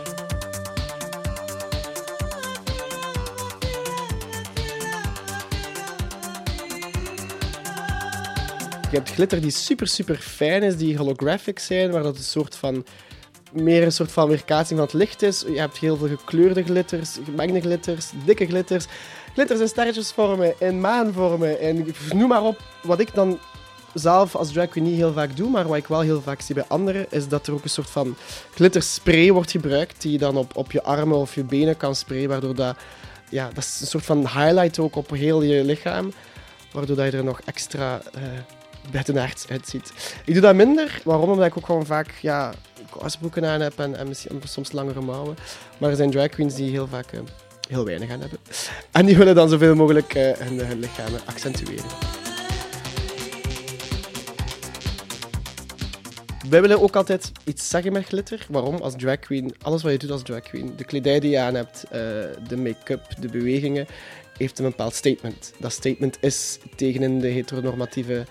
Je 8.92 8.96
hebt 8.96 9.10
glitter 9.10 9.42
die 9.42 9.52
super, 9.52 9.88
super 9.88 10.16
fijn 10.16 10.64
is, 10.64 10.78
die 10.78 10.98
holographic 10.98 11.60
zijn, 11.60 11.92
waar 11.92 12.04
dat 12.04 12.18
een 12.18 12.24
soort 12.24 12.56
van 12.56 12.86
meer 13.52 13.84
een 13.84 13.92
soort 13.92 14.12
van 14.12 14.28
weerkaatsing 14.28 14.80
van 14.80 14.88
het 14.88 14.98
licht 14.98 15.22
is. 15.22 15.44
Je 15.48 15.60
hebt 15.60 15.78
heel 15.78 15.98
veel 15.98 16.08
gekleurde 16.08 16.64
glitters, 16.64 17.18
gemengde 17.26 17.62
glitters, 17.62 18.12
dikke 18.26 18.46
glitters. 18.46 18.86
Glitters 19.34 19.60
in 19.60 19.68
sterretjesvormen, 19.68 20.54
in 20.60 20.80
maanvormen, 20.80 21.60
en 21.60 21.88
noem 22.14 22.28
maar 22.28 22.44
op. 22.44 22.62
Wat 22.84 23.00
ik 23.00 23.14
dan 23.14 23.40
zelf 23.94 24.36
als 24.36 24.52
drag 24.52 24.70
queen 24.70 24.84
niet 24.84 24.96
heel 24.96 25.14
vaak 25.14 25.38
doe, 25.38 25.50
maar 25.50 25.68
wat 25.68 25.78
ik 25.78 25.88
wel 25.88 26.02
heel 26.02 26.22
vaak 26.22 26.42
zie 26.42 26.56
bij 26.56 26.66
anderen, 26.68 27.06
is 27.10 27.28
dat 27.28 27.48
er 27.48 27.54
ook 27.54 27.64
een 27.64 27.70
soort 27.70 27.90
van 27.90 28.16
glitterspray 28.54 29.32
wordt 29.32 29.52
gebruikt, 29.52 30.02
die 30.02 30.12
je 30.12 30.18
dan 30.18 30.38
op, 30.38 30.58
op 30.58 30.72
je 30.72 30.84
armen 30.84 31.18
of 31.18 31.36
je 31.36 31.44
benen 31.44 31.78
kan 31.78 31.96
sprayen, 31.96 32.30
waardoor 32.30 32.56
dat... 32.56 32.78
Ja, 33.30 33.50
dat 33.54 33.64
is 33.64 33.82
een 33.82 33.88
soort 33.88 34.06
van 34.06 34.20
highlight 34.20 34.80
ook 34.80 34.96
op 34.96 35.10
heel 35.10 35.42
je 35.42 35.64
lichaam, 35.64 36.14
waardoor 36.72 36.96
dat 36.96 37.12
je 37.12 37.18
er 37.18 37.24
nog 37.24 37.42
extra 37.46 38.02
uh, 38.16 38.22
buitenaards 38.92 39.48
uitziet. 39.48 39.94
Ik 40.26 40.34
doe 40.34 40.42
dat 40.42 40.56
minder, 40.56 41.02
waarom? 41.04 41.30
Omdat 41.30 41.46
ik 41.46 41.58
ook 41.58 41.66
gewoon 41.66 41.86
vaak 41.86 42.14
ja, 42.22 42.54
kousbroeken 42.90 43.46
aan 43.46 43.62
heb 43.62 43.80
en, 43.80 43.96
en 43.96 44.08
misschien, 44.08 44.42
soms 44.44 44.72
langere 44.72 45.02
mouwen. 45.02 45.36
Maar 45.78 45.90
er 45.90 45.96
zijn 45.96 46.12
drag 46.12 46.30
queens 46.30 46.56
die 46.56 46.72
heel 46.72 46.88
vaak 46.88 47.12
uh, 47.12 47.20
heel 47.68 47.86
weinig 47.86 48.12
aan 48.12 48.20
hebben. 48.20 48.40
En 48.92 49.06
die 49.06 49.18
willen 49.18 49.36
dan 49.36 49.50
zoveel 49.50 49.76
mogelijk 49.76 50.16
uh, 50.16 50.32
hun, 50.32 50.80
lichamen 50.80 51.20
accentueren. 51.26 51.86
Wij 56.50 56.62
willen 56.62 56.82
ook 56.82 56.96
altijd 56.96 57.32
iets 57.44 57.70
zeggen 57.70 57.92
met 57.92 58.06
glitter. 58.06 58.46
Waarom? 58.50 58.76
Als 58.76 58.94
drag 58.98 59.20
queen, 59.20 59.56
alles 59.62 59.84
wat 59.84 59.92
je 59.92 59.98
doet 59.98 60.12
als 60.12 60.24
drag 60.24 60.42
queen, 60.42 60.74
de 60.76 60.84
kledij 60.84 61.20
die 61.20 61.30
je 61.30 61.40
aan 61.40 61.56
hebt, 61.56 61.84
uh, 61.86 61.92
de 62.48 62.58
make-up, 62.58 63.02
de 63.20 63.28
bewegingen, 63.28 63.88
heeft 64.38 64.60
een 64.60 64.66
bepaald 64.66 64.94
statement. 64.94 65.54
Dat 65.58 65.72
statement 65.72 66.18
is 66.22 66.58
tegen 66.76 67.02
in 67.04 67.20
de 67.20 67.28
heteronormatieve 67.28 68.26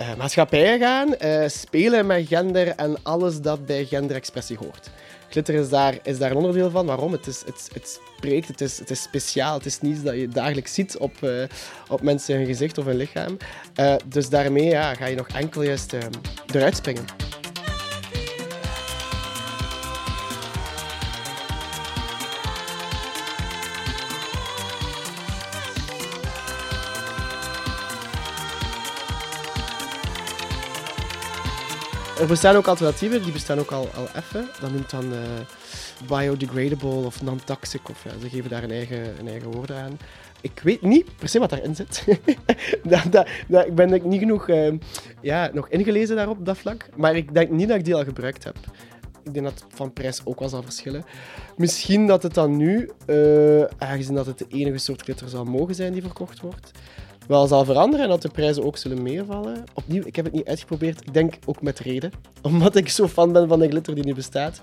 uh, 0.00 0.14
maatschappij 0.14 0.78
gaan, 0.78 1.14
uh, 1.22 1.48
spelen 1.48 2.06
met 2.06 2.26
gender 2.26 2.68
en 2.68 2.96
alles 3.02 3.40
dat 3.40 3.66
bij 3.66 3.84
genderexpressie 3.84 4.56
hoort. 4.56 4.90
Glitter 5.28 5.54
is 5.54 5.68
daar, 5.68 5.98
is 6.02 6.18
daar 6.18 6.30
een 6.30 6.36
onderdeel 6.36 6.70
van. 6.70 6.86
Waarom? 6.86 7.12
Het, 7.12 7.26
is, 7.26 7.42
het, 7.46 7.68
het 7.72 8.00
spreekt, 8.16 8.48
het 8.48 8.60
is, 8.60 8.78
het 8.78 8.90
is 8.90 9.02
speciaal. 9.02 9.54
Het 9.54 9.66
is 9.66 9.80
niets 9.80 10.02
dat 10.02 10.14
je 10.14 10.28
dagelijks 10.28 10.74
ziet 10.74 10.98
op, 10.98 11.12
uh, 11.20 11.42
op 11.88 12.02
mensen 12.02 12.36
hun 12.36 12.46
gezicht 12.46 12.78
of 12.78 12.84
hun 12.84 12.96
lichaam. 12.96 13.36
dus 14.06 14.28
daarmee 14.28 14.64
ja, 14.64 14.94
ga 14.94 15.06
je 15.06 15.16
nog 15.16 15.28
enkel 15.28 15.62
juist 15.62 15.94
eruit 16.52 16.76
springen. 16.76 17.04
Er 32.22 32.28
bestaan 32.28 32.56
ook 32.56 32.66
alternatieven, 32.66 33.22
die 33.22 33.32
bestaan 33.32 33.58
ook 33.58 33.70
al, 33.70 33.88
al 33.96 34.06
even. 34.16 34.48
Dat 34.60 34.70
noemt 34.70 34.90
dan 34.90 35.04
uh, 35.12 35.18
biodegradable 36.06 36.88
of 36.88 37.22
non-toxic. 37.22 37.88
Of, 37.88 38.04
ja, 38.04 38.10
ze 38.20 38.28
geven 38.28 38.50
daar 38.50 38.62
een 38.62 38.70
eigen, 38.70 39.18
een 39.18 39.28
eigen 39.28 39.50
woord 39.50 39.70
aan. 39.70 39.98
Ik 40.40 40.60
weet 40.62 40.82
niet 40.82 41.16
per 41.16 41.28
se 41.28 41.38
wat 41.38 41.50
daarin 41.50 41.74
zit. 41.74 42.04
dat, 42.82 43.26
dat, 43.48 43.66
ik 43.66 43.74
ben 43.74 44.08
niet 44.08 44.18
genoeg 44.18 44.48
uh, 44.48 44.72
ja, 45.20 45.50
nog 45.52 45.68
ingelezen 45.68 46.16
daarop, 46.16 46.38
op 46.38 46.46
dat 46.46 46.58
vlak. 46.58 46.88
Maar 46.96 47.16
ik 47.16 47.34
denk 47.34 47.50
niet 47.50 47.68
dat 47.68 47.78
ik 47.78 47.84
die 47.84 47.94
al 47.94 48.04
gebruikt 48.04 48.44
heb. 48.44 48.56
Ik 49.22 49.34
denk 49.34 49.44
dat 49.44 49.64
van 49.68 49.92
prijs 49.92 50.20
ook 50.24 50.38
wel 50.38 50.48
zal 50.48 50.62
verschillen. 50.62 51.04
Misschien 51.56 52.06
dat 52.06 52.22
het 52.22 52.34
dan 52.34 52.56
nu, 52.56 52.90
uh, 53.06 53.64
aangezien 53.78 54.14
dat 54.14 54.26
het 54.26 54.38
de 54.38 54.46
enige 54.48 54.78
soort 54.78 55.02
glitter 55.02 55.28
zal 55.28 55.44
mogen 55.44 55.74
zijn 55.74 55.92
die 55.92 56.02
verkocht 56.02 56.40
wordt, 56.40 56.70
wel 57.28 57.46
zal 57.46 57.64
veranderen 57.64 58.04
en 58.04 58.10
dat 58.10 58.22
de 58.22 58.28
prijzen 58.28 58.64
ook 58.64 58.76
zullen 58.76 59.02
meevallen. 59.02 59.64
Opnieuw, 59.74 60.02
ik 60.04 60.16
heb 60.16 60.24
het 60.24 60.34
niet 60.34 60.46
uitgeprobeerd. 60.46 61.00
Ik 61.00 61.14
denk 61.14 61.34
ook 61.44 61.62
met 61.62 61.78
reden. 61.78 62.12
Omdat 62.42 62.76
ik 62.76 62.88
zo 62.88 63.08
fan 63.08 63.32
ben 63.32 63.48
van 63.48 63.58
de 63.58 63.68
glitter 63.68 63.94
die 63.94 64.04
nu 64.04 64.14
bestaat. 64.14 64.60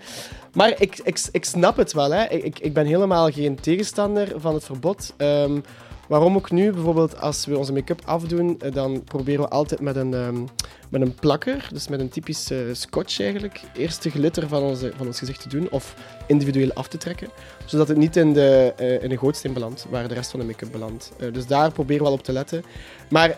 Maar 0.53 0.69
ik, 0.81 0.99
ik, 1.03 1.19
ik 1.31 1.45
snap 1.45 1.77
het 1.77 1.93
wel. 1.93 2.11
Hè. 2.11 2.25
Ik, 2.29 2.59
ik 2.59 2.73
ben 2.73 2.85
helemaal 2.85 3.31
geen 3.31 3.55
tegenstander 3.55 4.33
van 4.35 4.53
het 4.53 4.63
verbod. 4.63 5.13
Um, 5.17 5.63
Waarom 6.09 6.35
ook 6.35 6.51
nu, 6.51 6.71
bijvoorbeeld 6.71 7.21
als 7.21 7.45
we 7.45 7.57
onze 7.57 7.73
make-up 7.73 8.01
afdoen, 8.05 8.59
eh, 8.59 8.71
dan 8.71 9.03
proberen 9.03 9.41
we 9.43 9.49
altijd 9.49 9.81
met 9.81 9.95
een, 9.95 10.13
um, 10.13 10.47
met 10.89 11.01
een 11.01 11.15
plakker, 11.15 11.69
dus 11.73 11.87
met 11.87 11.99
een 11.99 12.09
typisch 12.09 12.51
uh, 12.51 12.59
scotch 12.71 13.19
eigenlijk, 13.19 13.61
eerst 13.73 14.03
de 14.03 14.09
glitter 14.09 14.47
van, 14.47 14.63
onze, 14.63 14.91
van 14.95 15.07
ons 15.07 15.19
gezicht 15.19 15.41
te 15.41 15.49
doen 15.49 15.71
of 15.71 15.95
individueel 16.27 16.73
af 16.73 16.87
te 16.87 16.97
trekken, 16.97 17.29
zodat 17.65 17.87
het 17.87 17.97
niet 17.97 18.15
in 18.15 18.33
de, 18.33 18.73
uh, 18.79 19.03
in 19.03 19.09
de 19.09 19.17
gootsteen 19.17 19.53
belandt, 19.53 19.85
waar 19.89 20.07
de 20.07 20.13
rest 20.13 20.31
van 20.31 20.39
de 20.39 20.45
make-up 20.45 20.71
belandt. 20.71 21.11
dus 21.33 21.47
daar 21.47 21.71
proberen 21.71 22.03
we 22.03 22.09
wel 22.09 22.17
op 22.17 22.23
te 22.23 22.31
letten. 22.31 22.63
Maar 23.09 23.37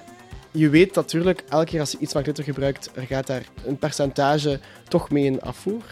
je 0.51 0.69
weet 0.69 0.95
natuurlijk, 0.95 1.43
elke 1.49 1.65
keer 1.65 1.79
als 1.79 1.91
je 1.91 1.97
iets 1.99 2.11
van 2.11 2.21
glitter 2.21 2.43
gebruikt, 2.43 2.89
er 2.93 3.05
gaat 3.05 3.27
daar 3.27 3.43
een 3.65 3.77
percentage 3.77 4.59
toch 4.87 5.09
mee 5.09 5.25
in 5.25 5.41
afvoer. 5.41 5.83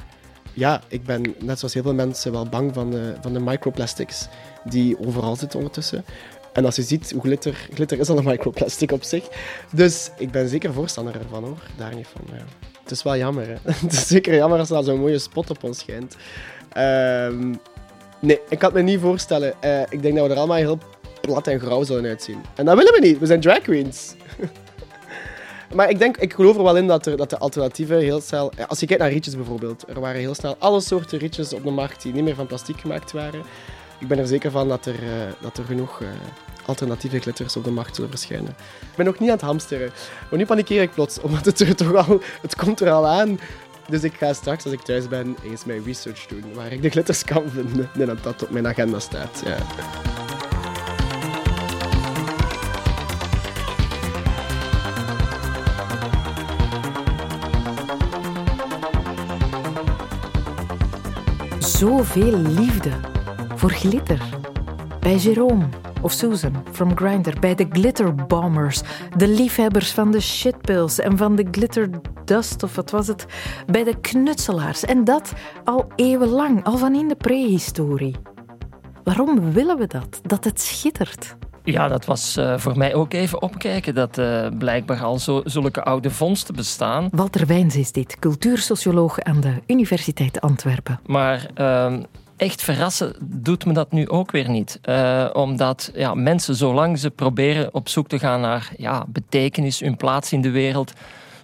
Ja, 0.54 0.82
ik 0.88 1.04
ben 1.04 1.36
net 1.40 1.60
zoals 1.60 1.74
heel 1.74 1.84
veel 1.84 1.94
mensen 1.94 2.32
wel 2.32 2.46
bang 2.46 2.74
van 2.74 2.94
van 3.22 3.34
de 3.34 3.40
microplastics 3.40 4.28
die 4.64 5.00
overal 5.00 5.36
zitten 5.36 5.58
ondertussen. 5.58 6.06
En 6.54 6.66
als 6.66 6.76
je 6.76 6.82
ziet 6.82 7.12
hoe 7.12 7.22
glitter, 7.22 7.68
glitter 7.74 8.00
is 8.00 8.10
al 8.10 8.18
een 8.18 8.24
microplastic 8.24 8.92
op 8.92 9.04
zich. 9.04 9.28
Dus 9.72 10.12
ik 10.18 10.32
ben 10.32 10.50
zeker 10.50 10.74
voorstander 10.74 11.16
ervan 11.16 11.44
hoor, 11.44 11.62
daar 11.78 11.96
niet 11.96 12.08
van. 12.08 12.22
Ja. 12.38 12.44
Het 12.82 12.92
is 12.92 13.04
wel 13.04 13.18
jammer 13.18 13.48
hè. 13.48 13.56
Het 13.86 13.92
is 13.92 14.08
zeker 14.08 14.36
jammer 14.36 14.60
als 14.60 14.70
er 14.70 14.84
zo'n 14.84 15.00
mooie 15.00 15.20
spot 15.20 15.50
op 15.50 15.64
ons 15.64 15.80
schijnt. 15.80 16.16
Um, 16.78 17.60
nee, 18.20 18.40
ik 18.50 18.60
kan 18.60 18.74
het 18.74 18.74
me 18.74 18.92
niet 18.92 19.00
voorstellen. 19.00 19.54
Uh, 19.64 19.82
ik 19.82 20.02
denk 20.02 20.16
dat 20.16 20.26
we 20.26 20.32
er 20.32 20.38
allemaal 20.38 20.58
heel 20.58 20.80
plat 21.22 21.48
en 21.48 21.60
grauw 21.60 21.84
zullen 21.84 22.10
uitzien. 22.10 22.42
En 22.56 22.66
dat 22.66 22.78
willen 22.78 22.94
we 22.94 23.08
niet, 23.08 23.20
we 23.20 23.26
zijn 23.26 23.42
drag 23.42 23.62
queens. 23.62 24.16
Maar 25.76 25.90
ik 25.90 26.00
denk, 26.00 26.18
ik 26.18 26.34
geloof 26.34 26.58
er 26.58 26.64
wel 26.64 26.78
in 26.78 26.88
dat, 26.88 27.06
er, 27.06 27.18
dat 27.18 27.30
de 27.30 27.38
alternatieven 27.38 28.00
heel 28.00 28.22
snel... 28.22 28.52
Als 28.68 28.80
je 28.80 28.86
kijkt 28.86 29.02
naar 29.02 29.12
rietjes 29.12 29.36
bijvoorbeeld, 29.36 29.84
er 29.88 30.00
waren 30.00 30.20
heel 30.20 30.34
snel 30.34 30.56
alle 30.60 30.82
soorten 30.82 31.20
rietjes 31.20 31.54
op 31.54 31.64
de 31.64 31.70
markt 31.70 32.02
die 32.02 32.14
niet 32.14 32.24
meer 32.24 32.36
van 32.36 32.48
plastic 32.48 32.80
gemaakt 32.80 33.12
waren 33.12 33.42
ik 34.00 34.08
ben 34.08 34.20
er 34.20 34.28
zeker 34.28 34.52
van 34.52 34.68
dat 34.68 34.86
er, 34.86 35.04
uh, 35.04 35.10
dat 35.40 35.58
er 35.58 35.64
genoeg 35.64 36.00
uh, 36.00 36.08
alternatieve 36.66 37.20
glitters 37.20 37.56
op 37.56 37.64
de 37.64 37.72
markt 37.72 37.96
zullen 37.96 38.10
verschijnen. 38.10 38.56
Ik 38.82 38.96
ben 38.96 39.06
nog 39.06 39.20
niet 39.20 39.30
aan 39.30 39.36
het 39.36 39.46
hamsteren. 39.46 39.92
Maar 40.30 40.40
nu 40.40 40.46
panikeer 40.46 40.82
ik 40.82 40.92
plots, 40.92 41.20
omdat 41.22 41.46
het 41.46 41.60
er 41.60 41.76
toch 41.76 42.08
al... 42.08 42.22
Het 42.42 42.56
komt 42.56 42.80
er 42.80 42.92
al 42.92 43.08
aan. 43.08 43.40
Dus 43.88 44.04
ik 44.04 44.14
ga 44.14 44.34
straks, 44.34 44.64
als 44.64 44.74
ik 44.74 44.82
thuis 44.82 45.08
ben, 45.08 45.36
eens 45.44 45.66
mijn 45.66 45.84
research 45.84 46.26
doen 46.26 46.54
waar 46.54 46.72
ik 46.72 46.82
de 46.82 46.90
glitters 46.90 47.24
kan 47.24 47.50
vinden. 47.50 47.90
En 47.94 48.06
dat 48.06 48.24
dat 48.24 48.44
op 48.44 48.50
mijn 48.50 48.68
agenda 48.68 49.00
staat. 49.00 49.44
Ja. 49.46 49.58
Zoveel 61.60 62.38
liefde 62.38 63.19
voor 63.60 63.72
glitter. 63.72 64.22
Bij 65.00 65.16
Jerome 65.16 65.66
of 66.02 66.12
Susan 66.12 66.64
from 66.72 66.98
Grindr, 66.98 67.40
bij 67.40 67.56
de 67.56 67.68
Glitter 67.72 68.16
Bombers, 68.16 68.82
de 69.18 69.28
liefhebbers 69.28 69.92
van 69.92 70.12
de 70.12 70.20
shitpills 70.20 71.00
en 71.00 71.18
van 71.18 71.36
de 71.36 71.48
glitter 71.52 71.90
dust 72.26 72.64
of 72.64 72.76
wat 72.76 72.92
was 72.92 73.08
het, 73.08 73.26
bij 73.66 73.84
de 73.84 74.00
knutselaars. 74.00 74.86
En 74.86 75.04
dat 75.04 75.34
al 75.64 75.92
eeuwenlang, 75.96 76.64
al 76.64 76.78
van 76.78 76.96
in 76.96 77.08
de 77.08 77.16
prehistorie. 77.16 78.16
Waarom 79.04 79.52
willen 79.52 79.78
we 79.78 79.88
dat? 79.88 80.20
Dat 80.22 80.44
het 80.44 80.62
schittert? 80.62 81.36
Ja, 81.64 81.88
dat 81.88 82.06
was 82.06 82.38
uh, 82.38 82.58
voor 82.58 82.78
mij 82.78 82.94
ook 82.94 83.14
even 83.14 83.42
opkijken 83.42 83.96
dat 83.96 84.18
uh, 84.18 84.48
blijkbaar 84.58 85.04
al 85.04 85.20
zo, 85.20 85.42
zulke 85.46 85.84
oude 85.84 86.10
vondsten 86.10 86.56
bestaan. 86.56 87.08
Walter 87.12 87.48
Wijns 87.48 87.76
is 87.76 87.92
dit, 87.92 88.20
cultuursocioloog 88.20 89.20
aan 89.20 89.40
de 89.40 89.54
Universiteit 89.68 90.42
Antwerpen. 90.42 91.00
Maar 91.06 91.50
uh, 91.58 91.94
echt 92.40 92.62
verrassen 92.62 93.16
doet 93.22 93.66
me 93.66 93.74
dat 93.74 93.92
nu 93.92 94.10
ook 94.10 94.32
weer 94.32 94.50
niet. 94.50 94.80
Uh, 94.84 95.30
omdat 95.34 95.92
ja, 95.94 96.14
mensen, 96.14 96.56
zolang 96.56 97.00
ze 97.00 97.12
proberen 97.12 97.74
op 97.74 97.90
zoek 97.90 98.08
te 98.08 98.20
gaan 98.20 98.42
naar 98.42 98.72
ja, 98.78 99.06
betekenis, 99.08 99.80
hun 99.80 99.98
plaats 99.98 100.34
in 100.34 100.42
de 100.42 100.50
wereld, 100.50 100.94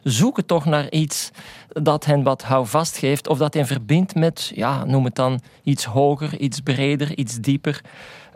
zoeken 0.04 0.46
toch 0.46 0.66
naar 0.66 0.92
iets 0.92 1.32
dat 1.68 2.06
hen 2.06 2.24
wat 2.24 2.44
houvast 2.44 2.98
geeft 2.98 3.28
of 3.28 3.38
dat 3.38 3.54
hen 3.54 3.68
verbindt 3.68 4.16
met, 4.16 4.52
ja, 4.56 4.86
noem 4.86 5.06
het 5.06 5.16
dan, 5.16 5.42
iets 5.64 5.86
hoger, 5.86 6.38
iets 6.38 6.60
breder, 6.60 7.18
iets 7.18 7.36
dieper. 7.36 7.82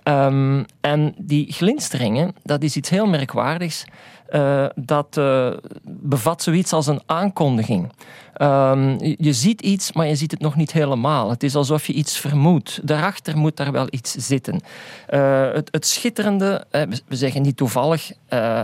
Um, 0.04 0.66
en 0.82 1.14
die 1.18 1.54
glinsteringen, 1.54 2.36
dat 2.44 2.64
is 2.64 2.76
iets 2.76 2.90
heel 2.90 3.08
merkwaardigs. 3.08 3.86
Uh, 4.32 4.66
dat 4.76 5.18
uh, 5.18 5.54
bevat 5.84 6.44
zoiets 6.44 6.74
als 6.74 6.88
een 6.88 7.02
aankondiging. 7.06 7.92
Um, 8.42 8.98
je 9.00 9.34
ziet 9.34 9.62
iets, 9.62 9.92
maar 9.92 10.08
je 10.08 10.16
ziet 10.16 10.32
het 10.32 10.40
nog 10.40 10.56
niet 10.56 10.72
helemaal. 10.72 11.30
Het 11.30 11.44
is 11.44 11.56
alsof 11.56 11.88
je 11.88 11.94
iets 11.94 12.18
vermoedt. 12.18 12.80
Daarachter 12.88 13.38
moet 13.38 13.58
daar 13.58 13.72
wel 13.72 13.88
iets 13.90 14.12
zitten. 14.12 14.62
Uh, 15.10 15.52
het, 15.52 15.68
het, 15.72 15.86
schitterende, 15.86 16.66
we 17.08 17.16
zeggen 17.16 17.42
niet 17.42 17.58
toevallig, 17.58 18.12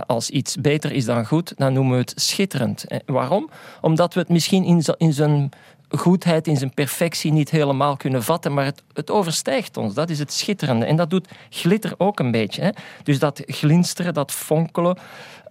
als 0.08 0.30
iets 0.30 0.56
beter 0.56 0.92
is 0.92 1.06
dan 1.06 1.26
goed, 1.26 1.54
dan 1.58 1.74
noemen 1.74 1.94
we 1.94 2.00
het 2.00 2.14
schitterend. 2.16 2.86
waarom? 3.06 3.50
Omdat 3.82 4.14
we 4.14 4.20
het 4.20 4.30
misschien 4.30 4.64
in, 4.64 4.84
in 4.98 5.14
zijn 5.14 5.52
goedheid 5.90 6.48
in 6.48 6.58
zijn 6.58 6.74
perfectie 6.74 7.32
niet 7.32 7.50
helemaal 7.50 7.98
kunnen 7.98 8.24
vatten, 8.24 8.54
maar 8.54 8.66
het, 8.66 8.84
het 8.94 9.12
overstijgt 9.12 9.78
ons. 9.78 9.94
Dat 9.94 10.10
is 10.10 10.20
het 10.20 10.34
schitterende. 10.34 10.86
En 10.86 10.96
dat 10.96 11.10
doet 11.10 11.28
glitter 11.50 11.94
ook 11.98 12.20
een 12.20 12.32
beetje. 12.32 12.62
Hè? 12.62 12.70
Dus 13.04 13.20
dat 13.20 13.42
glinsteren, 13.46 14.14
dat 14.14 14.32
fonkelen, 14.32 14.98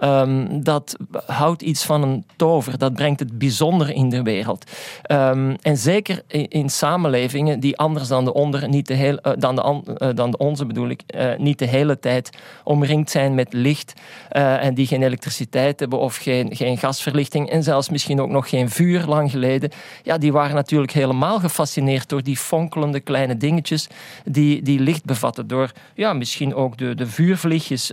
Ehm, 0.04 0.62
dat 0.62 0.96
houdt 1.26 1.62
iets 1.62 1.84
van 1.84 2.02
een 2.02 2.24
tover. 2.36 2.78
Dat 2.78 2.94
brengt 2.94 3.20
het 3.20 3.38
bijzonder 3.38 3.90
in 3.90 4.08
de 4.08 4.22
wereld. 4.22 4.70
Ehm, 5.02 5.54
en 5.62 5.76
zeker 5.76 6.22
in, 6.48 6.70
samenlevingen 6.70 7.60
die 7.60 7.76
anders 7.76 8.08
dan 8.08 8.24
de, 8.24 8.32
onder, 8.32 8.68
niet 8.68 8.86
de 8.86 8.94
heel, 8.94 9.18
uh, 9.22 9.32
dan, 9.38 9.54
de, 9.54 9.82
uh, 9.98 10.08
dan 10.14 10.30
de 10.30 10.36
onze 10.36 10.66
bedoel 10.66 10.88
ik, 10.88 11.02
uh, 11.06 11.36
niet 11.36 11.58
de 11.58 11.66
hele 11.66 11.98
tijd 11.98 12.30
omringd 12.64 13.10
zijn 13.10 13.34
met 13.34 13.52
licht 13.52 13.92
en 14.28 14.74
die 14.74 14.86
geen 14.86 15.02
elektriciteit 15.02 15.80
hebben 15.80 15.98
of 15.98 16.16
geen, 16.16 16.56
geen 16.56 16.78
gasverlichting 16.78 17.50
en 17.50 17.62
zelfs 17.62 17.88
misschien 17.88 18.20
ook 18.20 18.30
nog 18.30 18.48
geen 18.48 18.70
vuur 18.70 19.04
lang 19.06 19.30
geleden. 19.30 19.70
Ja, 20.02 20.18
die 20.18 20.32
waren 20.32 20.54
natuurlijk 20.54 20.92
helemaal 20.92 21.40
gefascineerd 21.40 22.08
door 22.08 22.22
die 22.22 22.36
fonkelende 22.36 23.00
kleine 23.00 23.36
dingetjes 23.36 23.88
die, 24.24 24.62
die 24.62 24.80
licht 24.80 25.04
bevatten. 25.04 25.46
Door 25.46 25.72
ja, 25.94 26.12
misschien 26.12 26.54
ook 26.54 26.78
de, 26.78 26.94
de 26.94 27.06
vuurvliegjes 27.06 27.92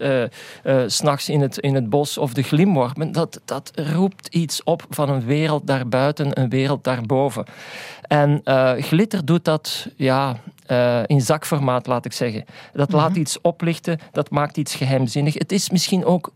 s'nachts 0.85 1.29
in 1.29 1.41
het, 1.41 1.57
in 1.57 1.75
het 1.75 1.89
bos 1.89 2.00
of 2.01 2.33
de 2.33 2.43
glimwormen, 2.43 3.11
dat, 3.11 3.41
dat 3.45 3.71
roept 3.75 4.27
iets 4.27 4.63
op 4.63 4.85
van 4.89 5.09
een 5.09 5.25
wereld 5.25 5.67
daarbuiten, 5.67 6.39
een 6.39 6.49
wereld 6.49 6.83
daarboven. 6.83 7.45
En 8.01 8.41
uh, 8.45 8.71
glitter 8.77 9.25
doet 9.25 9.45
dat 9.45 9.87
ja, 9.95 10.37
uh, 10.67 11.01
in 11.05 11.21
zakformaat, 11.21 11.87
laat 11.87 12.05
ik 12.05 12.13
zeggen. 12.13 12.45
Dat 12.73 12.91
laat 12.91 13.09
mhm. 13.09 13.19
iets 13.19 13.41
oplichten, 13.41 13.99
dat 14.11 14.29
maakt 14.29 14.57
iets 14.57 14.75
geheimzinnig. 14.75 15.33
Het 15.33 15.51
is 15.51 15.69
misschien 15.69 16.05
ook 16.05 16.31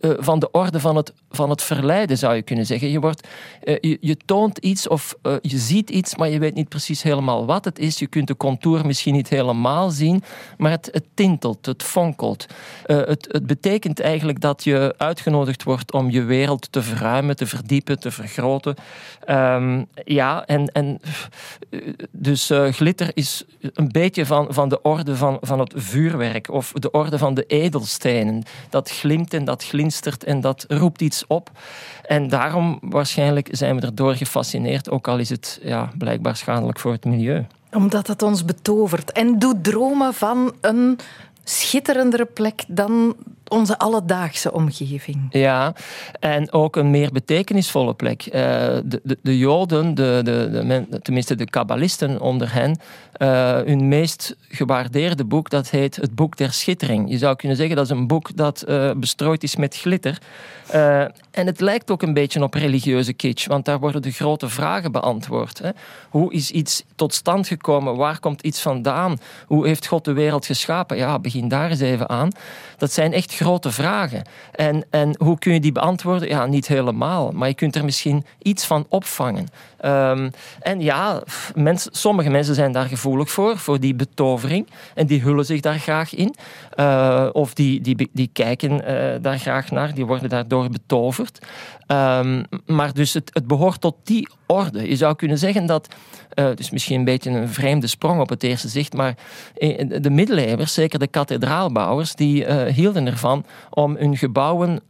uh, 0.00 0.12
van 0.18 0.38
de 0.38 0.50
orde 0.50 0.80
van 0.80 0.96
het 0.96 1.12
van 1.30 1.50
het 1.50 1.62
verleiden, 1.62 2.18
zou 2.18 2.34
je 2.34 2.42
kunnen 2.42 2.66
zeggen. 2.66 2.90
Je, 2.90 3.00
wordt, 3.00 3.28
uh, 3.64 3.76
je, 3.80 3.98
je, 4.00 4.16
toont 4.16 4.58
iets 4.58 4.88
of 4.88 5.14
uh, 5.22 5.34
je 5.40 5.58
ziet 5.58 5.90
iets, 5.90 6.16
maar 6.16 6.28
je 6.28 6.38
weet 6.38 6.54
niet 6.54 6.68
precies 6.68 7.02
helemaal 7.02 7.46
wat 7.46 7.64
het 7.64 7.78
is. 7.78 7.98
Je 7.98 8.06
kunt 8.06 8.26
de 8.26 8.36
contour 8.36 8.86
misschien 8.86 9.14
niet 9.14 9.28
helemaal 9.28 9.90
zien, 9.90 10.22
maar 10.58 10.70
het, 10.70 10.88
het 10.92 11.04
tintelt, 11.14 11.66
het 11.66 11.82
fonkelt. 11.82 12.46
Het, 12.82 13.28
het, 13.30 13.46
betekent 13.46 14.00
eigenlijk 14.00 14.40
dat 14.40 14.64
je 14.64 14.94
uitgenodigd 14.96 15.62
wordt 15.62 15.92
om 15.92 16.10
je 16.10 16.22
wereld 16.22 16.72
te 16.72 16.82
verruimen, 16.82 17.36
te 17.36 17.46
verdiepen, 17.46 18.00
te 18.00 18.10
vergroten. 18.10 18.74
Um, 19.28 19.86
ja, 20.04 20.46
en, 20.46 20.66
en 20.66 21.00
dus 22.10 22.50
glitter 22.70 23.10
is 23.14 23.44
een 23.74 23.88
beetje 23.88 24.26
van, 24.26 24.46
van 24.48 24.68
de 24.68 24.82
orde 24.82 25.16
van, 25.16 25.38
van 25.40 25.58
het 25.58 25.72
vuurwerk 25.76 26.50
of 26.50 26.72
de 26.72 26.90
orde 26.90 27.18
van 27.18 27.34
de 27.34 27.44
edelstenen. 27.46 28.42
Dat 28.70 28.90
glimt 28.90 29.34
en 29.34 29.44
dat 29.44 29.64
glinstert 29.64 29.89
en 30.24 30.40
dat 30.40 30.64
roept 30.68 31.00
iets 31.00 31.24
op. 31.26 31.50
En 32.02 32.28
daarom 32.28 32.78
waarschijnlijk 32.80 33.48
zijn 33.50 33.76
we 33.76 33.86
erdoor 33.86 34.14
gefascineerd, 34.14 34.90
ook 34.90 35.08
al 35.08 35.18
is 35.18 35.28
het 35.28 35.60
ja, 35.62 35.90
blijkbaar 35.98 36.36
schadelijk 36.36 36.78
voor 36.78 36.92
het 36.92 37.04
milieu. 37.04 37.46
Omdat 37.72 38.06
het 38.06 38.22
ons 38.22 38.44
betovert 38.44 39.12
en 39.12 39.38
doet 39.38 39.64
dromen 39.64 40.14
van 40.14 40.52
een 40.60 40.98
schitterendere 41.44 42.24
plek 42.24 42.64
dan 42.68 43.16
onze 43.50 43.78
alledaagse 43.78 44.52
omgeving. 44.52 45.26
Ja, 45.30 45.74
en 46.20 46.52
ook 46.52 46.76
een 46.76 46.90
meer 46.90 47.12
betekenisvolle 47.12 47.94
plek. 47.94 48.26
Uh, 48.26 48.32
de, 48.32 49.00
de, 49.02 49.18
de, 49.22 49.38
Joden, 49.38 49.94
de, 49.94 50.20
de, 50.24 51.00
tenminste 51.02 51.34
de 51.34 51.50
kabbalisten 51.50 52.20
onder 52.20 52.52
hen, 52.52 52.78
uh, 53.18 53.60
hun 53.60 53.88
meest 53.88 54.36
gewaardeerde 54.48 55.24
boek, 55.24 55.50
dat 55.50 55.70
heet 55.70 55.96
Het 55.96 56.14
Boek 56.14 56.36
der 56.36 56.52
Schittering. 56.52 57.10
Je 57.10 57.18
zou 57.18 57.36
kunnen 57.36 57.56
zeggen 57.56 57.76
dat 57.76 57.84
is 57.84 57.90
een 57.90 58.06
boek 58.06 58.36
dat 58.36 58.64
uh, 58.68 58.90
bestrooid 58.96 59.42
is 59.42 59.56
met 59.56 59.76
glitter. 59.76 60.18
en 61.30 61.46
het 61.46 61.60
lijkt 61.60 61.90
ook 61.90 62.02
een 62.02 62.14
beetje 62.14 62.42
op 62.42 62.54
religieuze 62.54 63.12
kitsch, 63.12 63.46
want 63.46 63.64
daar 63.64 63.78
worden 63.78 64.02
de 64.02 64.10
grote 64.10 64.48
vragen 64.48 64.92
beantwoord. 64.92 65.58
Hè. 65.58 65.70
Hoe 66.10 66.32
is 66.32 66.50
iets 66.50 66.82
tot 66.94 67.14
stand 67.14 67.48
gekomen? 67.48 67.96
Waar 67.96 68.18
komt 68.18 68.42
iets 68.42 68.60
vandaan? 68.60 69.18
Hoe 69.46 69.66
heeft 69.66 69.86
God 69.86 70.04
de 70.04 70.12
wereld 70.12 70.46
geschapen? 70.46 70.96
Ja, 70.96 71.18
begin 71.18 71.48
daar 71.48 71.70
eens 71.70 71.80
even 71.80 72.08
aan. 72.08 72.30
Dat 72.76 72.92
zijn 72.92 73.12
echt 73.12 73.32
grote 73.44 73.70
vragen. 73.70 74.22
En, 74.52 74.84
en 74.90 75.14
hoe 75.18 75.38
kun 75.38 75.52
je 75.52 75.60
die 75.60 75.72
beantwoorden? 75.72 76.28
Ja, 76.28 76.46
niet 76.46 76.66
helemaal, 76.66 77.30
maar 77.32 77.48
je 77.48 77.54
kunt 77.54 77.76
er 77.76 77.84
misschien 77.84 78.24
iets 78.42 78.66
van 78.66 78.86
opvangen. 78.88 79.48
Um, 79.84 80.30
en 80.60 80.80
ja, 80.80 81.22
sommige 81.74 82.30
mensen 82.30 82.54
zijn 82.54 82.72
daar 82.72 82.86
gevoelig 82.86 83.30
voor, 83.30 83.58
voor 83.58 83.80
die 83.80 83.94
betovering. 83.94 84.68
En 84.94 85.06
die 85.06 85.20
hullen 85.20 85.44
zich 85.44 85.60
daar 85.60 85.78
graag 85.78 86.14
in. 86.14 86.34
Uh, 86.76 87.28
of 87.32 87.54
die, 87.54 87.80
die, 87.80 88.10
die 88.12 88.30
kijken 88.32 88.72
uh, 88.72 89.14
daar 89.22 89.38
graag 89.38 89.70
naar, 89.70 89.94
die 89.94 90.06
worden 90.06 90.28
daardoor 90.28 90.68
betoverd. 90.68 91.38
Um, 91.86 92.44
maar 92.66 92.92
dus 92.92 93.14
het, 93.14 93.30
het 93.32 93.46
behoort 93.46 93.80
tot 93.80 93.94
die 94.04 94.28
orde. 94.46 94.88
Je 94.88 94.96
zou 94.96 95.14
kunnen 95.14 95.38
zeggen 95.38 95.66
dat 95.66 95.94
uh, 96.34 96.48
dus 96.54 96.70
misschien 96.70 96.98
een 96.98 97.04
beetje 97.04 97.30
een 97.30 97.48
vreemde 97.48 97.86
sprong 97.86 98.20
op 98.20 98.28
het 98.28 98.42
eerste 98.42 98.68
zicht, 98.68 98.92
maar 98.92 99.14
de 100.00 100.10
middeleeuwers, 100.10 100.74
zeker 100.74 100.98
de 100.98 101.06
kathedraalbouwers, 101.06 102.14
die 102.14 102.52
hielden 102.52 103.06
ervan 103.06 103.44
om 103.70 103.96
hun 103.96 104.16
gebouwen 104.16 104.80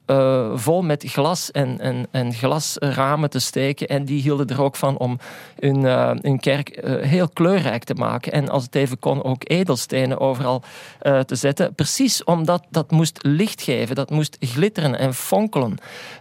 vol 0.54 0.82
met 0.82 1.04
glas 1.06 1.50
en, 1.50 1.80
en, 1.80 2.06
en 2.10 2.32
glasramen 2.32 3.30
te 3.30 3.38
steken. 3.38 3.88
En 3.88 4.04
die 4.04 4.22
hielden 4.22 4.46
er 4.46 4.62
ook 4.62 4.76
van 4.80 4.98
om 4.98 5.18
hun, 5.58 5.84
hun 6.22 6.40
kerk 6.40 6.80
heel 7.00 7.28
kleurrijk 7.28 7.84
te 7.84 7.94
maken. 7.94 8.32
En 8.32 8.48
als 8.48 8.62
het 8.62 8.74
even 8.74 8.98
kon, 8.98 9.24
ook 9.24 9.42
edelstenen 9.50 10.20
overal 10.20 10.62
te 11.00 11.34
zetten. 11.34 11.74
Precies 11.74 12.24
omdat 12.24 12.66
dat 12.70 12.90
moest 12.90 13.18
licht 13.22 13.62
geven, 13.62 13.94
dat 13.94 14.10
moest 14.10 14.36
glitteren 14.40 14.98
en 14.98 15.14
fonkelen. 15.14 15.78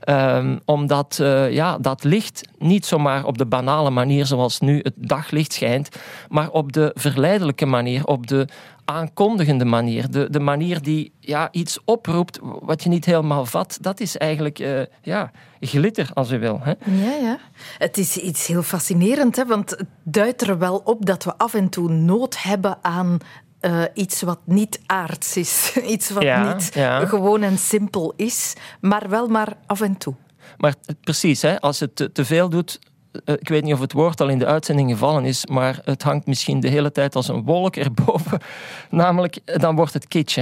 Um, 0.09 0.59
omdat 0.65 1.19
ja, 1.49 1.77
dat 1.77 2.03
licht 2.03 2.47
niet 2.57 2.85
zomaar 2.85 3.25
op 3.25 3.37
de 3.37 3.45
banale 3.45 3.89
manier 3.89 4.25
zoals 4.25 4.59
nu 4.59 4.79
het 4.83 4.93
daglicht 4.95 5.53
schijnt, 5.53 5.89
maar 6.29 6.49
op 6.49 6.73
de 6.73 6.91
verleidelijke 6.93 7.65
manier, 7.65 8.05
op 8.05 8.27
de 8.27 8.47
aankondigende 8.89 9.65
manier. 9.65 10.11
De, 10.11 10.29
de 10.29 10.39
manier 10.39 10.81
die 10.81 11.13
ja, 11.19 11.47
iets 11.51 11.79
oproept 11.85 12.39
wat 12.41 12.83
je 12.83 12.89
niet 12.89 13.05
helemaal 13.05 13.45
vat. 13.45 13.77
Dat 13.81 13.99
is 13.99 14.17
eigenlijk 14.17 14.59
uh, 14.59 14.81
ja, 15.01 15.31
glitter, 15.59 16.09
als 16.13 16.31
u 16.31 16.39
wil. 16.39 16.59
Hè? 16.63 16.73
Ja, 16.85 17.15
ja. 17.21 17.39
Het 17.77 17.97
is 17.97 18.17
iets 18.17 18.47
heel 18.47 18.63
fascinerend, 18.63 19.35
hè? 19.35 19.45
want 19.45 19.69
het 19.69 19.87
duidt 20.03 20.41
er 20.41 20.57
wel 20.57 20.81
op 20.83 21.05
dat 21.05 21.23
we 21.23 21.37
af 21.37 21.53
en 21.53 21.69
toe 21.69 21.89
nood 21.89 22.43
hebben 22.43 22.77
aan 22.81 23.17
uh, 23.61 23.83
iets 23.93 24.21
wat 24.21 24.39
niet 24.43 24.79
aards 24.85 25.37
is. 25.37 25.73
Iets 25.95 26.09
wat 26.09 26.23
ja, 26.23 26.53
niet 26.53 26.73
ja. 26.73 27.05
gewoon 27.05 27.41
en 27.41 27.57
simpel 27.57 28.13
is, 28.15 28.53
maar 28.81 29.09
wel 29.09 29.27
maar 29.27 29.53
af 29.65 29.81
en 29.81 29.97
toe. 29.97 30.15
Maar 30.57 30.73
precies, 31.01 31.41
hè, 31.41 31.59
als 31.59 31.79
het 31.79 32.09
te, 32.13 32.25
veel 32.25 32.49
doet, 32.49 32.79
eh, 32.79 32.88
ik 33.25 33.49
weet 33.49 33.63
niet 33.63 33.73
of 33.73 33.79
het 33.79 33.93
woord 33.93 34.21
al 34.21 34.29
in 34.29 34.39
de 34.39 34.45
uitzending 34.45 34.91
gevallen 34.91 35.25
is, 35.25 35.45
maar 35.45 35.79
het 35.83 36.03
hangt 36.03 36.25
misschien 36.25 36.59
de 36.59 36.67
hele 36.67 36.91
tijd 36.91 37.15
als 37.15 37.27
een 37.27 37.43
wolk 37.43 37.75
erboven. 37.75 38.39
Namelijk, 38.89 39.39
dan 39.45 39.75
wordt 39.75 39.93
het 39.93 40.07
kitsch. 40.07 40.37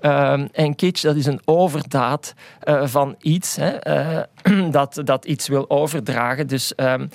Uh, 0.00 0.40
en 0.52 0.74
kitsch, 0.74 1.02
dat 1.02 1.16
is 1.16 1.26
een 1.26 1.40
overdaad 1.44 2.34
uh, 2.64 2.86
van 2.86 3.14
iets, 3.18 3.56
hè? 3.56 3.88
Uh, 3.88 4.70
dat, 4.70 5.00
dat 5.04 5.24
iets 5.24 5.48
wil 5.48 5.70
overdragen. 5.70 6.46
Dus 6.46 6.74
ehm, 6.74 7.06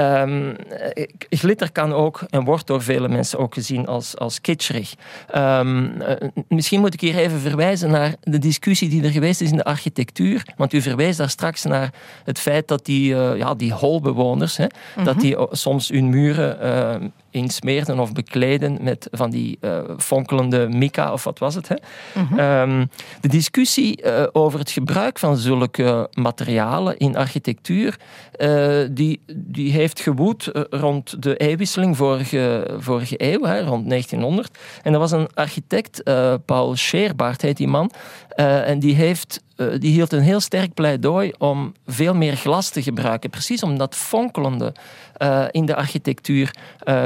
Um, 0.00 0.56
glitter 1.28 1.72
kan 1.72 1.92
ook 1.92 2.22
en 2.30 2.44
wordt 2.44 2.66
door 2.66 2.82
vele 2.82 3.08
mensen 3.08 3.38
ook 3.38 3.54
gezien 3.54 3.86
als, 3.86 4.16
als 4.16 4.40
kitscherig. 4.40 4.94
Um, 5.36 6.02
uh, 6.02 6.10
misschien 6.48 6.80
moet 6.80 6.94
ik 6.94 7.00
hier 7.00 7.16
even 7.16 7.40
verwijzen 7.40 7.90
naar 7.90 8.14
de 8.20 8.38
discussie 8.38 8.88
die 8.88 9.02
er 9.02 9.10
geweest 9.10 9.40
is 9.40 9.50
in 9.50 9.56
de 9.56 9.64
architectuur. 9.64 10.42
Want 10.56 10.72
u 10.72 10.80
verwijst 10.80 11.18
daar 11.18 11.30
straks 11.30 11.64
naar 11.64 11.92
het 12.24 12.38
feit 12.38 12.68
dat 12.68 12.84
die, 12.84 13.14
uh, 13.14 13.36
ja, 13.36 13.54
die 13.54 13.72
holbewoners, 13.72 14.56
hè, 14.56 14.64
mm 14.64 14.70
-hmm. 14.94 15.04
dat 15.04 15.20
die 15.20 15.36
soms 15.50 15.88
hun 15.88 16.08
muren 16.08 16.58
uh, 16.62 17.08
insmeerden 17.30 17.98
of 17.98 18.12
bekleden 18.12 18.78
met 18.80 19.08
van 19.10 19.30
die 19.30 19.58
fonkelende 19.98 20.68
mica 20.68 21.12
of 21.12 21.24
wat 21.24 21.38
was 21.38 21.54
het. 21.54 21.68
Hè? 21.68 21.74
Mm 22.14 22.26
-hmm. 22.26 22.38
um, 22.38 22.90
de 23.20 23.28
discussie 23.28 24.04
over 24.32 24.58
het 24.58 24.70
gebruik 24.70 25.18
van 25.18 25.36
zulke 25.36 26.08
materialen 26.12 26.96
in 26.96 27.16
architectuur, 27.16 27.96
die, 28.90 29.20
die 29.36 29.72
heeft 29.72 30.00
gewoed 30.00 30.46
eh, 30.46 30.62
rond 30.70 31.22
de 31.22 31.36
eeuwwisseling 31.36 31.96
vorige, 31.96 32.76
vorige 32.78 33.14
eeuw, 33.16 33.44
hè, 33.44 33.60
rond 33.60 33.88
1900. 33.88 34.58
En 34.82 34.92
er 34.92 34.98
was 34.98 35.10
een 35.10 35.28
architect, 35.34 36.00
uh, 36.04 36.34
Paul 36.44 36.76
Scheerbaard 36.76 37.42
heet 37.42 37.56
die 37.56 37.68
man, 37.68 37.90
uh, 38.40 38.68
en 38.68 38.78
die, 38.78 38.94
heeft, 38.94 39.42
uh, 39.56 39.74
die 39.78 39.92
hield 39.92 40.12
een 40.12 40.22
heel 40.22 40.40
sterk 40.40 40.74
pleidooi 40.74 41.32
om 41.38 41.74
veel 41.86 42.14
meer 42.14 42.36
glas 42.36 42.68
te 42.68 42.82
gebruiken. 42.82 43.30
Precies 43.30 43.62
om 43.62 43.78
dat 43.78 43.96
fonkelende 43.96 44.74
in 45.50 45.66
de 45.66 45.76
architectuur 45.76 46.54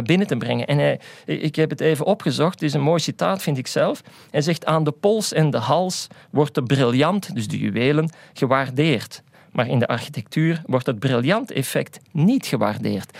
binnen 0.03 0.27
te 0.27 0.37
brengen. 0.37 0.67
En 0.67 0.79
hij, 0.79 1.01
ik 1.25 1.57
heb 1.57 1.71
het 1.71 1.81
even 1.81 2.07
opgezocht, 2.07 2.53
het 2.53 2.63
is 2.63 2.75
een 2.75 2.81
mooi 2.81 3.01
citaat, 3.01 3.43
vind 3.43 3.59
ik 3.59 3.67
zelf. 3.67 4.03
Hij 4.31 4.41
zegt, 4.41 4.67
aan 4.67 4.85
de 4.85 4.91
pols 4.91 5.33
en 5.33 5.51
de 5.51 5.59
hals 5.59 6.07
wordt 6.31 6.55
de 6.55 6.63
briljant, 6.63 7.35
dus 7.35 7.49
de 7.49 7.59
juwelen, 7.59 8.11
gewaardeerd. 8.33 9.23
Maar 9.53 9.69
in 9.69 9.79
de 9.79 9.87
architectuur 9.87 10.63
wordt 10.67 10.87
het 10.87 10.99
briljant 10.99 11.51
effect 11.51 12.01
niet 12.13 12.47
gewaardeerd. 12.47 13.19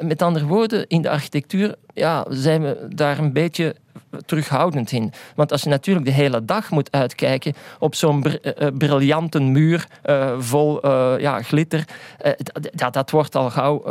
Met 0.00 0.22
andere 0.22 0.46
woorden, 0.46 0.86
in 0.86 1.02
de 1.02 1.10
architectuur 1.10 1.74
ja, 1.94 2.26
zijn 2.28 2.62
we 2.62 2.86
daar 2.88 3.18
een 3.18 3.32
beetje 3.32 3.76
terughoudend 4.26 4.92
in. 4.92 5.12
Want 5.34 5.52
als 5.52 5.62
je 5.62 5.68
natuurlijk 5.68 6.06
de 6.06 6.12
hele 6.12 6.44
dag 6.44 6.70
moet 6.70 6.92
uitkijken 6.92 7.54
op 7.78 7.94
zo'n 7.94 8.20
br 8.20 8.36
briljante 8.78 9.40
muur 9.40 9.86
vol 10.38 10.88
ja, 11.18 11.42
glitter, 11.42 11.84
dat, 12.72 12.92
dat 12.92 13.10
wordt 13.10 13.34
al 13.34 13.50
gauw 13.50 13.84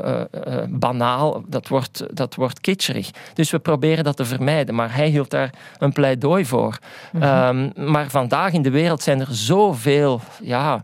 banaal, 0.69 1.43
dat 1.47 1.67
wordt, 1.67 2.03
dat 2.13 2.35
wordt 2.35 2.61
kitscherig. 2.61 3.09
Dus 3.33 3.51
we 3.51 3.59
proberen 3.59 4.03
dat 4.03 4.17
te 4.17 4.25
vermijden. 4.25 4.75
Maar 4.75 4.95
hij 4.95 5.07
hield 5.07 5.29
daar 5.29 5.49
een 5.77 5.93
pleidooi 5.93 6.45
voor. 6.45 6.79
Mhm. 7.11 7.23
Ehm, 7.23 7.91
maar 7.91 8.09
vandaag 8.09 8.53
in 8.53 8.61
de 8.61 8.69
wereld 8.69 9.01
zijn 9.01 9.19
er 9.19 9.27
zoveel 9.29 10.21
ja, 10.41 10.81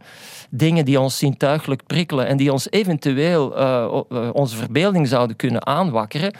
dingen 0.49 0.85
die 0.85 0.99
ons 0.99 1.17
zintuigelijk 1.17 1.85
prikkelen 1.85 2.27
en 2.27 2.37
die 2.37 2.51
ons 2.51 2.67
eventueel 2.69 3.49
onze 4.33 4.55
verbeelding 4.55 5.07
zouden 5.07 5.35
kunnen 5.35 5.65
aanwakkeren. 5.65 6.33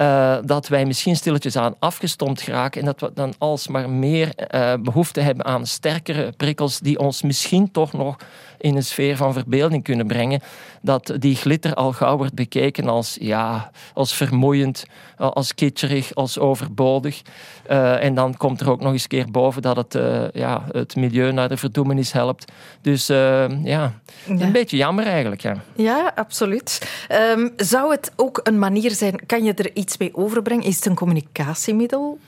Uh, 0.00 0.36
dat 0.44 0.68
wij 0.68 0.84
misschien 0.84 1.16
stilletjes 1.16 1.56
aan 1.56 1.74
afgestompt 1.78 2.40
geraken 2.40 2.80
en 2.80 2.86
dat 2.86 3.00
we 3.00 3.10
dan 3.14 3.34
alsmaar 3.38 3.90
meer 3.90 4.32
uh, 4.54 4.74
behoefte 4.80 5.20
hebben 5.20 5.44
aan 5.44 5.66
sterkere 5.66 6.32
prikkels 6.36 6.78
die 6.78 6.98
ons 6.98 7.22
misschien 7.22 7.70
toch 7.70 7.92
nog 7.92 8.16
in 8.58 8.76
een 8.76 8.82
sfeer 8.82 9.16
van 9.16 9.32
verbeelding 9.32 9.84
kunnen 9.84 10.06
brengen, 10.06 10.40
dat 10.82 11.14
die 11.18 11.36
glitter 11.36 11.74
al 11.74 11.92
gauw 11.92 12.16
wordt 12.16 12.34
bekeken 12.34 12.88
als, 12.88 13.16
ja, 13.20 13.70
als 13.94 14.14
vermoeiend, 14.14 14.84
als 15.20 15.54
kitscherig, 15.54 16.14
als 16.14 16.38
overbodig. 16.38 17.22
Uh, 17.70 18.04
en 18.04 18.14
dan 18.14 18.36
komt 18.36 18.60
er 18.60 18.70
ook 18.70 18.80
nog 18.80 18.92
eens 18.92 19.06
keer 19.06 19.30
boven 19.30 19.62
dat 19.62 19.76
het, 19.76 19.94
uh, 19.94 20.30
ja, 20.32 20.64
het 20.72 20.96
milieu 20.96 21.32
naar 21.32 21.48
de 21.48 21.56
verdoemenis 21.56 22.12
helpt. 22.12 22.52
Dus 22.80 23.10
uh, 23.10 23.64
ja, 23.64 24.00
een 24.26 24.52
beetje 24.52 24.76
jammer 24.76 25.06
eigenlijk. 25.06 25.42
Ja, 25.42 25.56
ja 25.76 26.12
absoluut. 26.14 26.90
Um, 27.36 27.52
zou 27.56 27.90
het 27.90 28.12
ook 28.16 28.40
een 28.42 28.58
manier 28.58 28.90
zijn, 28.90 29.26
kan 29.26 29.44
je 29.44 29.54
er 29.54 29.74
iets 29.74 29.96
mee 29.96 30.14
overbrengen? 30.14 30.64
Is 30.64 30.76
het 30.76 30.86
een 30.86 30.94
communicatiemiddel? 30.94 32.18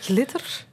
Glitter? 0.00 0.64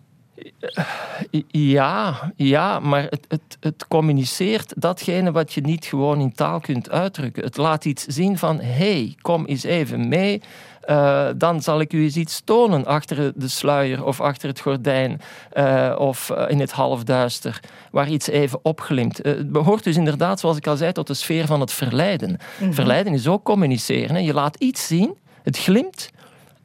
Ja, 1.51 2.31
ja 2.36 2.79
maar 2.79 3.03
het, 3.03 3.25
het, 3.27 3.57
het, 3.60 3.88
communiceert 3.88 4.73
datgene 4.77 5.31
wat 5.31 5.53
je 5.53 5.62
niet 5.62 5.86
gewoon 5.86 6.19
in 6.19 6.34
taal 6.34 6.60
kunt 6.60 6.89
uitdrukken. 6.89 7.43
Het 7.43 7.57
laat 7.57 7.86
iets 7.86 8.05
zien 8.05 8.38
van, 8.38 8.60
hey, 8.60 9.15
kom 9.21 9.45
eens 9.45 9.63
even 9.63 10.07
mee. 10.07 10.41
Uh, 10.89 11.28
dan 11.36 11.62
zal 11.62 11.80
ik 11.80 11.94
u 11.94 12.04
eens 12.04 12.15
iets 12.15 12.41
tonen 12.44 12.86
achter 12.86 13.32
de 13.36 13.48
sluier 13.48 14.06
of 14.06 14.22
achter 14.22 14.50
het 14.50 14.60
gordijn 14.60 15.22
uh, 15.54 15.96
of 15.98 16.30
uh, 16.30 16.44
in 16.48 16.60
het 16.60 16.72
halfduister, 16.72 17.60
waar 17.91 18.10
iets 18.10 18.28
even 18.28 18.60
opglimt. 18.63 19.17
het 19.17 19.52
behoort 19.52 19.84
dus 19.84 19.96
inderdaad, 19.96 20.39
zoals 20.39 20.58
ik 20.58 20.67
al 20.67 20.78
zei, 20.78 20.91
tot 20.91 21.08
de 21.08 21.13
sfeer 21.13 21.46
van 21.46 21.60
het 21.60 21.72
verleiden. 21.72 22.30
Mm 22.30 22.38
-hmm. 22.58 22.74
Verleiden 22.74 23.13
is 23.13 23.28
ook 23.28 23.44
communiceren. 23.44 24.15
Hè. 24.15 24.22
Je 24.22 24.34
laat 24.34 24.56
iets 24.56 24.88
zien, 24.88 25.17
het 25.44 25.58
glimt, 25.58 26.10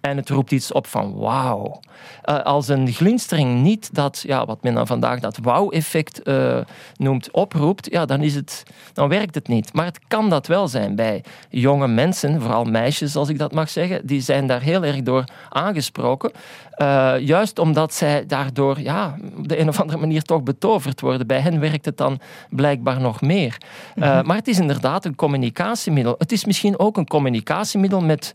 en 0.08 0.16
het 0.16 0.28
roept 0.28 0.50
iets 0.50 0.72
op 0.72 0.86
van 0.86 1.14
wauw. 1.14 1.80
Uh, 2.24 2.42
als 2.42 2.68
een 2.68 2.92
glinstering 2.92 3.62
niet 3.62 3.94
dat, 3.94 4.22
ja, 4.26 4.44
wat 4.44 4.62
men 4.62 4.74
dan 4.74 4.86
vandaag 4.86 5.20
dat 5.20 5.38
wauw-effect 5.42 6.20
uh, 6.24 6.58
noemt, 6.96 7.30
oproept, 7.30 7.90
ja, 7.90 8.04
dan, 8.04 8.22
is 8.22 8.34
het, 8.34 8.62
dan 8.92 9.08
werkt 9.08 9.34
het 9.34 9.48
niet. 9.48 9.72
Maar 9.72 9.84
het 9.84 9.98
kan 10.08 10.30
dat 10.30 10.46
wel 10.46 10.68
zijn 10.68 10.96
bij 10.96 11.24
jonge 11.48 11.88
mensen, 11.88 12.40
vooral 12.40 12.64
meisjes 12.64 13.16
als 13.16 13.28
ik 13.28 13.38
dat 13.38 13.52
mag 13.52 13.70
zeggen, 13.70 14.06
die 14.06 14.20
zijn 14.20 14.46
daar 14.46 14.60
heel 14.60 14.84
erg 14.84 15.02
door 15.02 15.24
aangesproken. 15.48 16.32
Uh, 16.76 17.14
juist 17.18 17.58
omdat 17.58 17.94
zij 17.94 18.26
daardoor 18.26 18.80
ja, 18.80 19.16
op 19.36 19.48
de 19.48 19.60
een 19.60 19.68
of 19.68 19.80
andere 19.80 19.98
manier 19.98 20.22
toch 20.22 20.42
betoverd 20.42 21.00
worden. 21.00 21.26
Bij 21.26 21.40
hen 21.40 21.60
werkt 21.60 21.84
het 21.84 21.96
dan 21.96 22.20
blijkbaar 22.50 23.00
nog 23.00 23.20
meer. 23.20 23.56
Mm 23.94 24.02
-hmm. 24.02 24.26
Maar 24.26 24.36
het 24.36 24.48
is 24.48 24.58
inderdaad 24.58 25.04
een 25.04 25.14
communicatiemiddel. 25.14 26.14
Het 26.18 26.32
is 26.32 26.44
misschien 26.44 26.78
ook 26.78 26.96
een 26.96 27.06
communicatiemiddel 27.06 28.00
met 28.00 28.32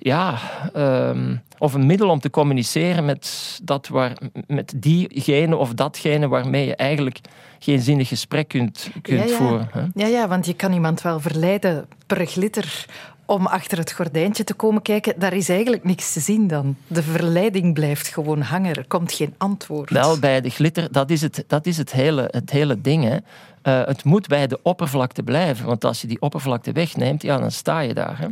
ja, 0.00 0.38
um, 0.76 1.42
of 1.58 1.74
een 1.74 1.86
middel 1.86 2.08
om 2.08 2.20
te 2.20 2.30
communiceren 2.30 3.04
met, 3.04 3.58
dat 3.62 3.88
waar, 3.88 4.16
met 4.46 4.72
diegene 4.76 5.56
of 5.56 5.74
datgene 5.74 6.28
waarmee 6.28 6.66
je 6.66 6.76
eigenlijk 6.76 7.20
geen 7.58 7.80
zinnig 7.80 8.08
gesprek 8.08 8.48
kunt, 8.48 8.90
kunt 9.02 9.20
ja, 9.20 9.26
ja. 9.26 9.36
voeren. 9.36 9.68
Hè? 9.72 9.82
Ja, 9.94 10.06
ja, 10.06 10.28
want 10.28 10.46
je 10.46 10.54
kan 10.54 10.72
iemand 10.72 11.02
wel 11.02 11.20
verleiden 11.20 11.86
per 12.06 12.26
glitter 12.26 12.86
om 13.30 13.46
achter 13.46 13.78
het 13.78 13.92
gordijntje 13.92 14.44
te 14.44 14.54
komen 14.54 14.82
kijken, 14.82 15.18
daar 15.18 15.32
is 15.32 15.48
eigenlijk 15.48 15.84
niks 15.84 16.12
te 16.12 16.20
zien 16.20 16.46
dan. 16.46 16.76
De 16.86 17.02
verleiding 17.02 17.74
blijft 17.74 18.08
gewoon 18.08 18.40
hangen, 18.40 18.74
er 18.74 18.86
komt 18.86 19.12
geen 19.12 19.34
antwoord. 19.38 19.90
Wel, 19.90 20.18
bij 20.18 20.40
de 20.40 20.50
glitter, 20.50 20.92
dat 20.92 21.10
is 21.10 21.20
het, 21.20 21.44
dat 21.46 21.66
is 21.66 21.76
het, 21.76 21.92
hele, 21.92 22.28
het 22.30 22.50
hele 22.50 22.80
ding. 22.80 23.04
Hè. 23.04 23.16
Uh, 23.62 23.84
het 23.84 24.04
moet 24.04 24.26
bij 24.26 24.46
de 24.46 24.58
oppervlakte 24.62 25.22
blijven, 25.22 25.66
want 25.66 25.84
als 25.84 26.00
je 26.00 26.06
die 26.06 26.20
oppervlakte 26.20 26.72
wegneemt, 26.72 27.22
ja, 27.22 27.38
dan 27.38 27.50
sta 27.50 27.80
je 27.80 27.94
daar. 27.94 28.18
Hè. 28.18 28.26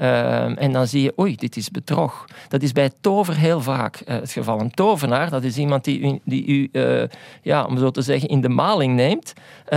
Uh, 0.00 0.62
en 0.62 0.72
dan 0.72 0.86
zie 0.86 1.02
je, 1.02 1.12
oei, 1.18 1.36
dit 1.36 1.56
is 1.56 1.70
bedrog. 1.70 2.24
Dat 2.48 2.62
is 2.62 2.72
bij 2.72 2.90
tover 3.00 3.36
heel 3.36 3.60
vaak 3.60 4.00
uh, 4.00 4.14
het 4.14 4.32
geval. 4.32 4.60
Een 4.60 4.70
tovenaar, 4.70 5.30
dat 5.30 5.42
is 5.42 5.56
iemand 5.56 5.84
die 5.84 6.00
u, 6.00 6.20
die 6.24 6.46
u 6.46 6.70
ja, 7.42 7.64
om 7.64 7.78
zo 7.78 7.90
te 7.90 8.02
zeggen, 8.02 8.28
in 8.28 8.40
de 8.40 8.48
maling 8.48 8.94
neemt, 8.94 9.32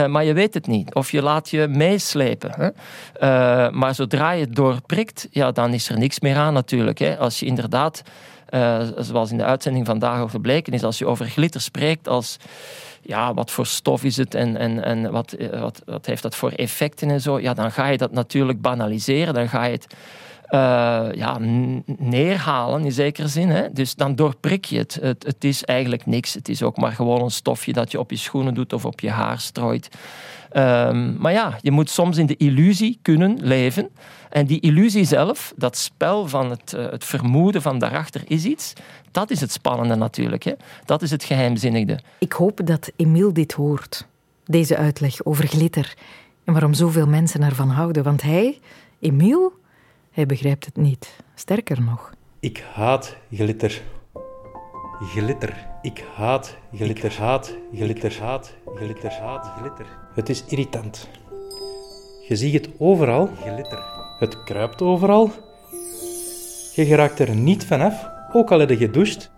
maar 0.07 0.23
je 0.23 0.33
weet 0.33 0.53
het 0.53 0.67
niet. 0.67 0.93
Of 0.93 1.11
je 1.11 1.21
laat 1.21 1.49
je 1.49 1.67
meeslepen. 1.67 2.51
Hè. 2.51 3.71
maar 3.71 3.95
zodra 3.95 4.31
je 4.31 4.47
doorprikt, 4.47 5.27
ja, 5.31 5.51
dan 5.51 5.73
is 5.73 5.89
er 5.89 5.97
niks 5.97 6.19
meer 6.19 6.35
aan 6.35 6.53
natuurlijk. 6.53 6.99
Hè. 6.99 7.17
Als 7.17 7.39
je 7.39 7.45
inderdaad, 7.45 8.03
zoals 8.97 9.31
in 9.31 9.37
de 9.37 9.43
uitzending 9.43 9.85
vandaag 9.85 10.19
over 10.19 10.29
gebleken 10.29 10.73
is, 10.73 10.83
als 10.83 10.97
je 10.97 11.05
over 11.05 11.25
glitter 11.25 11.61
spreekt 11.61 12.07
als 12.07 12.37
ja, 13.01 13.33
wat 13.33 13.51
voor 13.51 13.65
stof 13.65 14.03
is 14.03 14.17
het 14.17 14.35
en, 14.35 14.57
en, 14.57 14.83
en 14.83 15.11
wat, 15.11 15.31
eh, 15.31 15.61
wat, 15.61 15.81
wat 15.85 16.05
heeft 16.05 16.21
dat 16.21 16.35
voor 16.35 16.51
effecten 16.51 17.09
en 17.09 17.21
zo, 17.21 17.39
ja, 17.39 17.53
dan 17.53 17.71
ga 17.71 17.87
je 17.87 17.97
dat 17.97 18.11
natuurlijk 18.11 18.61
banaliseren. 18.61 19.33
Dan 19.33 19.49
ga 19.49 19.63
je 19.63 19.71
het 19.71 19.87
uh, 20.49 21.07
ja, 21.11 21.37
neerhalen 21.97 22.85
in 22.85 22.91
zekere 22.91 23.27
zin. 23.27 23.49
Hè? 23.49 23.71
Dus 23.71 23.95
dan 23.95 24.15
doorprik 24.15 24.65
je 24.65 24.77
het. 24.77 24.97
het. 25.01 25.23
Het 25.23 25.43
is 25.43 25.63
eigenlijk 25.63 26.05
niks. 26.05 26.33
Het 26.33 26.49
is 26.49 26.63
ook 26.63 26.77
maar 26.77 26.91
gewoon 26.91 27.21
een 27.21 27.31
stofje 27.31 27.73
dat 27.73 27.91
je 27.91 27.99
op 27.99 28.09
je 28.09 28.17
schoenen 28.17 28.53
doet 28.53 28.73
of 28.73 28.85
op 28.85 28.99
je 28.99 29.09
haar 29.09 29.39
strooit. 29.39 29.89
Um, 30.53 31.15
maar 31.19 31.31
ja, 31.31 31.57
je 31.61 31.71
moet 31.71 31.89
soms 31.89 32.17
in 32.17 32.25
de 32.25 32.37
illusie 32.37 32.99
kunnen 33.01 33.37
leven. 33.41 33.89
En 34.29 34.45
die 34.45 34.59
illusie 34.59 35.03
zelf, 35.03 35.53
dat 35.55 35.77
spel 35.77 36.27
van 36.27 36.49
het, 36.49 36.73
uh, 36.75 36.89
het 36.89 37.05
vermoeden 37.05 37.61
van 37.61 37.79
daarachter 37.79 38.21
is 38.27 38.45
iets, 38.45 38.73
dat 39.11 39.29
is 39.29 39.41
het 39.41 39.51
spannende 39.51 39.95
natuurlijk. 39.95 40.43
Hè? 40.43 40.53
Dat 40.85 41.01
is 41.01 41.11
het 41.11 41.23
geheimzinnige. 41.23 41.99
Ik 42.19 42.31
hoop 42.31 42.61
dat 42.63 42.91
Emile 42.95 43.31
dit 43.31 43.51
hoort, 43.51 44.07
deze 44.45 44.77
uitleg 44.77 45.25
over 45.25 45.47
glitter. 45.47 45.93
En 46.43 46.53
waarom 46.53 46.73
zoveel 46.73 47.07
mensen 47.07 47.41
ervan 47.41 47.69
houden. 47.69 48.03
Want 48.03 48.21
hij, 48.21 48.59
Emile, 48.99 49.51
hij 50.11 50.25
begrijpt 50.25 50.65
het 50.65 50.77
niet. 50.77 51.15
Sterker 51.35 51.81
nog. 51.81 52.13
Ik 52.39 52.63
haat 52.73 53.15
glitter. 53.31 53.81
Glitter. 54.99 55.67
Ik 55.81 56.03
haat 56.15 56.57
glitter. 56.73 57.05
Ik 57.05 57.17
haat 57.17 57.55
glitter. 57.73 58.19
Haat 58.19 58.53
glitter. 58.75 59.11
Haat 59.11 59.51
glitter. 59.57 59.85
Het 60.19 60.29
is 60.29 60.43
irritant. 60.47 61.07
Je 62.27 62.35
ziet 62.35 62.53
het 62.53 62.69
overal. 62.77 63.29
Glitter. 63.41 63.83
Het 64.19 64.43
kruipt 64.43 64.81
overal. 64.81 65.31
Je 66.75 66.85
geraakt 66.85 67.19
er 67.19 67.35
niet 67.35 67.65
vanaf, 67.65 68.05
ook 68.33 68.51
al 68.51 68.59
heb 68.59 68.69
je 68.69 68.77
gedoucht. 68.77 69.31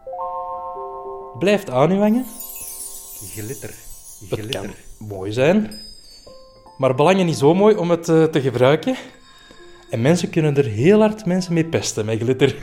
Blijft 1.39 1.69
aan 1.69 1.91
je 1.91 1.99
hangen. 1.99 2.25
Glitter. 3.33 3.73
Glitter. 4.27 4.37
Het 4.37 4.49
kan 4.49 5.07
mooi 5.07 5.31
zijn, 5.31 5.71
maar 6.77 6.95
belangen 6.95 7.25
niet 7.25 7.37
zo 7.37 7.53
mooi 7.53 7.75
om 7.75 7.89
het 7.89 8.09
uh, 8.09 8.23
te 8.23 8.41
gebruiken. 8.41 8.95
En 9.89 10.01
mensen 10.01 10.29
kunnen 10.29 10.57
er 10.57 10.65
heel 10.65 10.99
hard 10.99 11.25
mensen 11.25 11.53
mee 11.53 11.65
pesten 11.65 12.05
met 12.05 12.19
glitter. 12.19 12.55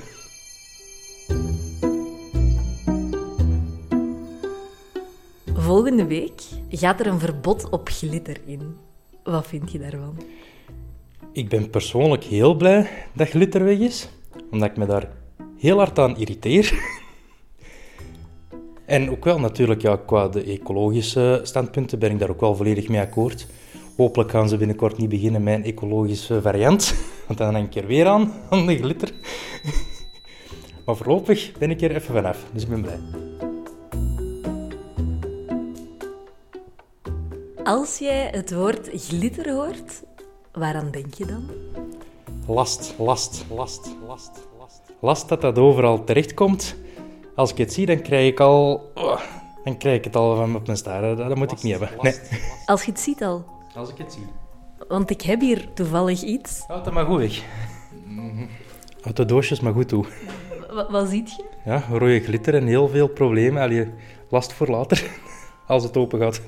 Volgende 5.54 6.07
week 6.07 6.42
gaat 6.68 7.00
er 7.00 7.07
een 7.07 7.18
verbod 7.18 7.70
op 7.70 7.88
glitter 7.88 8.37
in. 8.44 8.76
Wat 9.22 9.46
vind 9.46 9.72
je 9.72 9.78
daarvan? 9.78 10.16
Ik 11.33 11.48
ben 11.48 11.70
persoonlijk 11.70 12.24
heel 12.24 12.54
blij 12.54 12.88
dat 13.12 13.28
glitter 13.28 13.64
weg 13.64 13.78
is, 13.78 14.09
omdat 14.50 14.70
ik 14.70 14.76
me 14.76 14.87
daar 14.87 15.09
heel 15.59 15.76
hard 15.76 15.98
aan 15.98 16.16
irriteer. 16.16 16.72
en 18.87 19.11
ook 19.11 19.24
wel 19.24 19.40
natuurlijk, 19.40 20.07
qua 20.07 20.28
de 20.28 20.42
ecologische 20.42 21.40
standpunten 21.42 21.98
ben 21.98 22.11
ik 22.11 22.18
daar 22.18 22.31
ook 22.31 22.40
wel 22.40 22.57
volledig 22.57 22.88
mee 22.88 23.00
akkoord. 23.00 23.46
Hopelijk 23.96 24.31
gaan 24.31 24.48
ze 24.48 24.57
binnenkort 24.57 24.98
niet 24.98 25.09
beginnen 25.09 25.42
met 25.42 25.54
een 25.54 25.64
ecologische 25.64 26.42
variant, 26.42 26.94
want 27.26 27.38
dan 27.38 27.52
denk 27.52 27.74
ik 27.74 27.83
er 27.83 27.88
weer 27.88 28.07
aan, 28.07 28.33
aan 28.50 28.66
de 28.66 28.76
glitter. 28.76 29.12
maar 30.85 30.96
voorlopig 30.96 31.52
ben 31.59 31.70
ik 31.70 31.81
er 31.81 31.90
even 31.90 32.14
vanaf, 32.14 32.44
dus 32.52 32.62
ik 32.62 32.68
ben 32.68 32.83
blij. 32.83 33.38
Als 37.64 37.99
jij 37.99 38.29
het 38.31 38.55
woord 38.55 38.88
glitter 38.92 39.53
hoort, 39.53 40.03
waaraan 40.53 40.90
denk 40.90 41.14
je 41.14 41.27
dan? 41.27 41.51
Last, 42.47 42.94
last, 42.99 43.44
last, 43.51 43.90
last, 44.07 44.31
last. 44.59 44.81
Last 45.01 45.29
dat 45.29 45.40
dat 45.40 45.59
overal 45.59 46.05
terechtkomt. 46.05 46.77
Als 47.35 47.51
ik 47.51 47.59
het 47.59 47.73
zie, 47.73 47.87
dan 47.87 48.03
krijg 48.03 48.31
ik 48.31 48.40
al... 48.40 48.90
Oh, 48.94 49.21
dan 49.64 49.79
krijg 49.79 49.97
ik 49.97 50.05
het 50.05 50.16
al 50.16 50.37
van 50.37 50.57
op 50.57 50.66
mijn 50.66 50.79
staren. 50.79 51.16
Dat, 51.16 51.35
moet 51.35 51.53
ik 51.53 51.62
niet 51.62 51.79
hebben. 51.79 51.90
Nee. 52.01 52.14
Als 52.66 52.85
je 52.85 52.90
het 52.90 53.01
ziet 53.01 53.23
al? 53.23 53.44
Als 53.75 53.90
ik 53.90 53.99
het 53.99 54.12
zie. 54.12 54.27
Want 54.88 55.11
ik 55.11 55.23
heb 55.23 55.40
hier 55.40 55.73
toevallig 55.73 56.23
iets. 56.23 56.64
Houd 56.66 56.85
dat 56.85 56.94
maar 56.94 57.07
goed 57.07 57.18
weg. 57.18 57.42
Houd 59.01 59.16
de 59.16 59.25
doosjes 59.25 59.61
maar 59.61 59.73
goed 59.73 59.88
toe. 59.88 60.05
Wat, 60.71 60.90
wat 60.90 61.09
ziet 61.09 61.31
je? 61.37 61.44
Ja, 61.64 61.83
rode 61.90 62.21
glitter 62.21 62.55
en 62.55 62.66
heel 62.66 62.88
veel 62.88 63.09
problemen. 63.09 63.62
Allee, 63.62 63.90
last 64.29 64.53
voor 64.53 64.66
later, 64.68 65.11
als 65.66 65.83
het 65.83 65.97
open 65.97 66.18
gaat. 66.18 66.40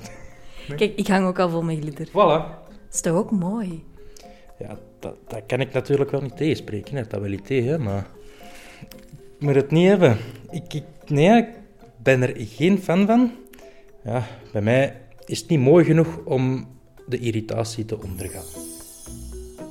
Kijk, 0.75 0.95
ik 0.95 1.07
hang 1.07 1.27
ook 1.27 1.39
al 1.39 1.49
vol 1.49 1.61
met 1.61 1.77
glitter. 1.79 2.07
Voilà. 2.07 2.13
Dat 2.13 2.93
is 2.93 3.01
toch 3.01 3.15
ook 3.15 3.31
mooi? 3.31 3.83
Ja, 4.59 4.77
dat, 4.99 5.15
dat 5.27 5.41
kan 5.47 5.59
ik 5.59 5.73
natuurlijk 5.73 6.11
wel 6.11 6.21
niet 6.21 6.37
tegenspreken. 6.37 6.95
Hè. 6.95 7.07
Dat 7.07 7.21
wil 7.21 7.31
ik 7.31 7.45
tegen, 7.45 7.83
maar... 7.83 8.07
Ik 9.41 9.47
moet 9.47 9.55
het 9.55 9.71
niet 9.71 9.87
hebben. 9.87 10.17
Ik, 10.49 10.73
ik, 10.73 10.83
nee, 11.07 11.37
ik 11.37 11.47
ben 11.97 12.21
er 12.21 12.33
geen 12.37 12.79
fan 12.79 13.05
van. 13.05 13.31
Ja, 14.03 14.27
bij 14.51 14.61
mij 14.61 14.97
is 15.25 15.39
het 15.39 15.49
niet 15.49 15.59
mooi 15.59 15.85
genoeg 15.85 16.19
om 16.25 16.67
de 17.07 17.19
irritatie 17.19 17.85
te 17.85 18.01
ondergaan. 18.01 18.43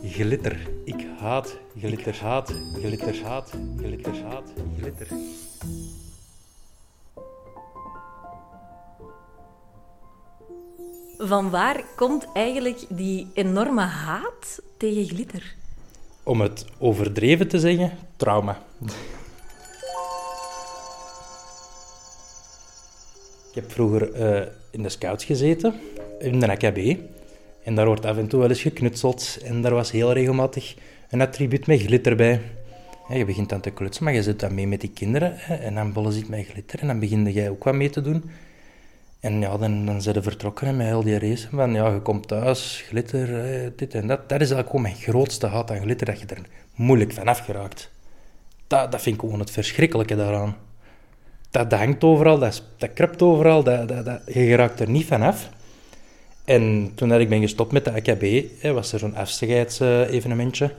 Glitter. 0.04 0.68
Ik 0.84 1.06
haat 1.18 1.58
glitter. 1.78 2.18
Haat, 2.22 2.54
glitter, 2.82 3.22
haat, 3.24 3.54
glitter, 3.76 4.22
haat, 4.24 4.52
glitter. 4.78 5.06
Van 11.22 11.50
waar 11.50 11.84
komt 11.96 12.26
eigenlijk 12.32 12.84
die 12.88 13.26
enorme 13.34 13.82
haat 13.82 14.62
tegen 14.76 15.04
glitter? 15.04 15.54
Om 16.22 16.40
het 16.40 16.64
overdreven 16.78 17.48
te 17.48 17.58
zeggen, 17.58 17.92
trauma. 18.16 18.62
Ik 23.48 23.54
heb 23.54 23.72
vroeger 23.72 24.20
uh, 24.20 24.46
in 24.70 24.82
de 24.82 24.88
scouts 24.88 25.24
gezeten, 25.24 25.74
in 26.18 26.40
de 26.40 26.50
AKB. 26.50 26.98
En 27.64 27.74
daar 27.74 27.86
wordt 27.86 28.06
af 28.06 28.16
en 28.16 28.28
toe 28.28 28.40
wel 28.40 28.48
eens 28.48 28.62
geknutseld. 28.62 29.38
En 29.44 29.62
daar 29.62 29.74
was 29.74 29.90
heel 29.90 30.12
regelmatig 30.12 30.74
een 31.10 31.20
attribuut 31.20 31.66
met 31.66 31.80
glitter 31.80 32.16
bij. 32.16 32.40
je 33.08 33.24
begint 33.24 33.48
dan 33.48 33.60
te 33.60 33.70
klutsen, 33.70 34.04
maar 34.04 34.14
je 34.14 34.22
zit 34.22 34.40
dan 34.40 34.54
mee 34.54 34.66
met 34.66 34.80
die 34.80 34.90
kinderen. 34.90 35.38
en 35.38 35.74
dan 35.74 35.92
bollen 35.92 36.12
ze 36.12 36.24
met 36.28 36.46
glitter. 36.46 36.80
En 36.80 36.86
dan 36.86 37.00
begin 37.00 37.32
jij 37.32 37.50
ook 37.50 37.64
wat 37.64 37.74
mee 37.74 37.90
te 37.90 38.02
doen. 38.02 38.30
En 39.20 39.40
ja, 39.40 39.56
dan, 39.56 39.86
dan 39.86 40.02
zijn 40.02 40.14
ze 40.14 40.22
vertrokken 40.22 40.76
met 40.76 40.86
heel 40.86 41.02
die 41.02 41.18
race. 41.18 41.48
Van 41.50 41.72
ja, 41.72 41.88
je 41.88 42.00
komt 42.00 42.28
thuis, 42.28 42.84
glitter, 42.88 43.26
dit 43.76 43.94
en 43.94 44.06
dat. 44.06 44.28
Dat 44.28 44.40
is 44.40 44.50
eigenlijk 44.50 44.66
gewoon 44.66 44.82
mijn 44.82 44.94
grootste 44.94 45.46
haat 45.46 45.70
aan 45.70 45.80
glitter, 45.80 46.06
dat 46.06 46.20
je 46.20 46.26
er 46.26 46.42
moeilijk 46.74 47.12
van 47.12 47.28
afgeraakt. 47.28 47.90
Dat, 48.66 48.92
dat 48.92 49.02
vind 49.02 49.14
ik 49.14 49.20
gewoon 49.20 49.38
het 49.38 49.50
verschrikkelijke 49.50 50.16
daaraan. 50.16 50.56
Dat, 51.50 51.70
dat 51.70 51.78
hangt 51.78 52.04
overal, 52.04 52.38
dat, 52.38 52.62
dat 52.76 52.92
krupt 52.92 53.22
overal, 53.22 53.62
dat, 53.62 53.88
dat, 53.88 54.04
dat, 54.04 54.20
je 54.26 54.46
geraakt 54.46 54.80
er 54.80 54.90
niet 54.90 55.06
van 55.06 55.22
af. 55.22 55.48
En 56.44 56.92
toen 56.94 57.12
ik 57.12 57.28
ben 57.28 57.40
gestopt 57.40 57.72
met 57.72 57.84
de 57.84 57.92
AKB, 57.92 58.24
was 58.74 58.92
er 58.92 58.98
zo'n 58.98 59.16
afscheidsevenementje. 59.16 60.74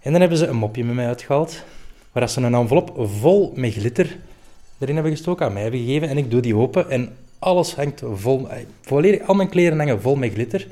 En 0.00 0.12
dan 0.12 0.20
hebben 0.20 0.38
ze 0.38 0.46
een 0.46 0.56
mopje 0.56 0.84
met 0.84 0.94
mij 0.94 1.06
uitgehaald, 1.06 1.62
waar 2.12 2.28
ze 2.28 2.40
een 2.40 2.54
envelop 2.54 2.92
vol 2.96 3.52
met 3.54 3.72
glitter 3.72 4.16
erin 4.78 4.94
hebben 4.94 5.12
gestoken, 5.12 5.46
aan 5.46 5.52
mij 5.52 5.62
hebben 5.62 5.80
gegeven. 5.80 6.08
En 6.08 6.18
ik 6.18 6.30
doe 6.30 6.40
die 6.40 6.56
open 6.56 6.90
en 6.90 7.16
alles 7.44 7.74
hangt 7.74 8.02
vol, 8.14 8.48
volledig, 8.80 9.26
al 9.26 9.34
mijn 9.34 9.48
kleren 9.48 9.78
hangen 9.78 10.00
vol 10.00 10.16
met 10.16 10.32
glitter. 10.32 10.66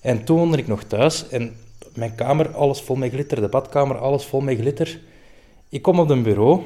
En 0.00 0.24
toen 0.24 0.38
woonde 0.38 0.58
ik 0.58 0.66
nog 0.66 0.82
thuis 0.82 1.28
en 1.28 1.56
mijn 1.94 2.14
kamer, 2.14 2.54
alles 2.54 2.80
vol 2.80 2.96
met 2.96 3.12
glitter, 3.12 3.40
de 3.40 3.48
badkamer, 3.48 3.98
alles 3.98 4.24
vol 4.24 4.40
met 4.40 4.58
glitter. 4.58 5.00
Ik 5.68 5.82
kom 5.82 5.98
op 5.98 6.10
een 6.10 6.22
bureau, 6.22 6.60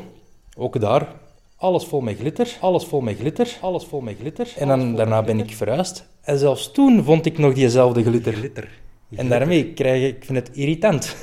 ook 0.57 0.81
daar, 0.81 1.09
alles 1.57 1.85
vol 1.85 2.01
met 2.01 2.19
glitter, 2.19 2.57
alles 2.61 2.85
vol 2.85 3.01
met 3.01 3.19
glitter, 3.19 3.57
alles 3.61 3.85
vol 3.85 4.01
met 4.01 4.17
glitter. 4.21 4.53
En 4.57 4.69
dan, 4.69 4.95
daarna 4.95 5.23
ben 5.23 5.39
ik 5.39 5.57
verhuisd. 5.57 6.07
En 6.21 6.39
zelfs 6.39 6.73
toen 6.73 7.05
vond 7.05 7.27
ik 7.27 7.39
nog 7.39 7.55
diezelfde 7.55 8.03
glitter. 8.03 8.33
glitter. 8.33 8.69
En 9.17 9.29
daarmee 9.29 9.73
krijg 9.73 10.09
ik, 10.09 10.17
ik 10.17 10.25
vind 10.25 10.39
het 10.39 10.57
irritant. 10.57 11.17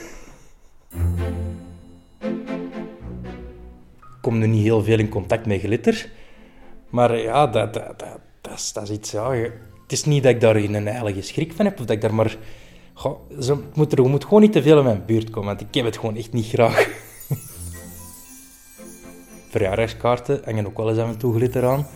Ik 4.00 4.32
kom 4.32 4.38
nu 4.38 4.48
niet 4.48 4.64
heel 4.64 4.84
veel 4.84 5.00
in 5.00 5.10
contact 5.10 5.46
met 5.46 5.60
glitter. 5.60 6.10
Maar 6.96 7.18
ja, 7.18 7.48
dat, 7.48 7.74
dat, 7.74 8.00
dat, 8.42 8.72
dat, 8.74 8.84
is, 8.84 8.90
iets... 8.90 9.12
Ja, 9.12 9.32
het 9.32 9.92
is 9.92 10.04
niet 10.04 10.24
dat 10.24 10.32
ik 10.32 10.42
daar 10.42 10.56
een 10.56 10.88
heilige 10.88 11.22
schrik 11.22 11.54
van 11.54 11.66
heb, 11.66 11.80
of 11.80 11.86
dat 11.86 11.96
ik 11.96 12.02
daar 12.02 12.14
maar... 12.14 12.38
Ze 13.40 13.58
moet 13.74 13.92
er 13.92 14.10
moet 14.10 14.24
gewoon 14.24 14.42
niet 14.42 14.52
te 14.52 14.62
veel 14.62 14.78
in 14.78 14.84
mijn 14.84 15.04
buurt 15.06 15.30
komen, 15.30 15.48
want 15.48 15.62
ik 15.62 15.74
heb 15.74 15.86
het 15.86 15.98
gewoon 15.98 16.16
echt 16.16 16.34
niet 16.34 16.46
graag. 16.46 16.88
Verjaardagskaarten 19.52 20.42
hangen 20.46 20.68
ook 20.68 20.78
wel 20.78 20.90
eens 20.90 20.98
af 20.98 21.08
en 21.08 21.18
toe 21.18 21.36
glitter 21.36 21.66
aan. 21.66 21.88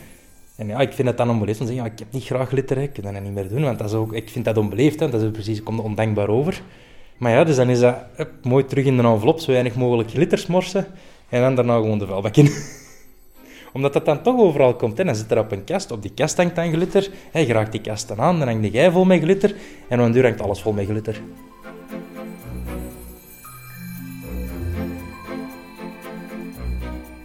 En 0.56 0.68
ja, 0.68 0.80
ik 0.80 0.94
vind 0.94 1.08
het 1.08 1.18
dan 1.18 1.30
onbeleefd 1.30 1.60
om 1.60 1.66
te 1.66 1.72
zeggen, 1.72 1.90
ja, 1.90 1.94
ik 1.96 2.00
heb 2.00 2.14
niet 2.14 2.26
graag 2.26 2.48
glitter, 2.48 2.78
ik 2.78 2.94
kan 2.94 3.14
dat 3.14 3.24
niet 3.24 3.34
meer 3.34 3.50
doen, 3.50 3.62
want 3.62 3.78
dat 3.78 3.90
is 3.90 3.96
ook, 3.96 4.14
ik 4.14 4.30
vind 4.30 4.46
dat 4.46 4.58
onbeleefd, 4.58 5.00
hè, 5.00 5.10
dat 5.10 5.22
is 5.22 5.32
precies, 5.32 5.64
komt 5.64 5.80
ondankbaar 5.80 6.30
over. 6.30 6.62
Maar 7.18 7.32
ja, 7.32 7.44
dus 7.44 7.56
dan 7.56 7.70
is 7.70 7.80
dat 7.80 7.96
mooi 8.42 8.66
terug 8.66 8.86
in 8.86 8.98
de 8.98 9.04
envelop, 9.04 9.40
zo 9.40 9.52
weinig 9.52 9.76
mogelijk 9.76 10.10
glitter 10.10 10.38
smorsen, 10.38 10.88
en 11.30 11.42
dan 11.42 11.56
daarna 11.56 11.76
gewoon 11.76 12.00
de 12.00 12.08
vuilbak 12.08 12.36
in. 12.36 12.50
Omdat 13.74 13.94
dat 13.94 14.06
dan 14.06 14.22
toch 14.22 14.38
overal 14.38 14.76
komt. 14.76 14.98
Hè. 14.98 15.04
Dan 15.04 15.16
zit 15.16 15.32
er 15.32 15.40
op 15.40 15.52
een 15.52 15.64
kast, 15.64 15.92
op 15.92 16.02
die 16.02 16.14
kast 16.14 16.38
hangt 16.38 16.56
dan 16.56 16.72
glitter. 16.72 17.10
Hij 17.32 17.48
je 17.48 17.54
raakt 17.54 17.72
die 17.72 17.82
kast 17.82 18.08
dan 18.08 18.20
aan, 18.20 18.40
dan 18.40 18.48
hangt 18.48 18.74
jij 18.74 18.92
vol 18.92 19.06
met 19.06 19.22
glitter. 19.22 19.56
En 19.88 20.00
op 20.00 20.06
een 20.06 20.12
duur 20.12 20.24
hangt 20.24 20.42
alles 20.42 20.62
vol 20.62 20.74
met 20.74 20.86
glitter. 20.86 21.22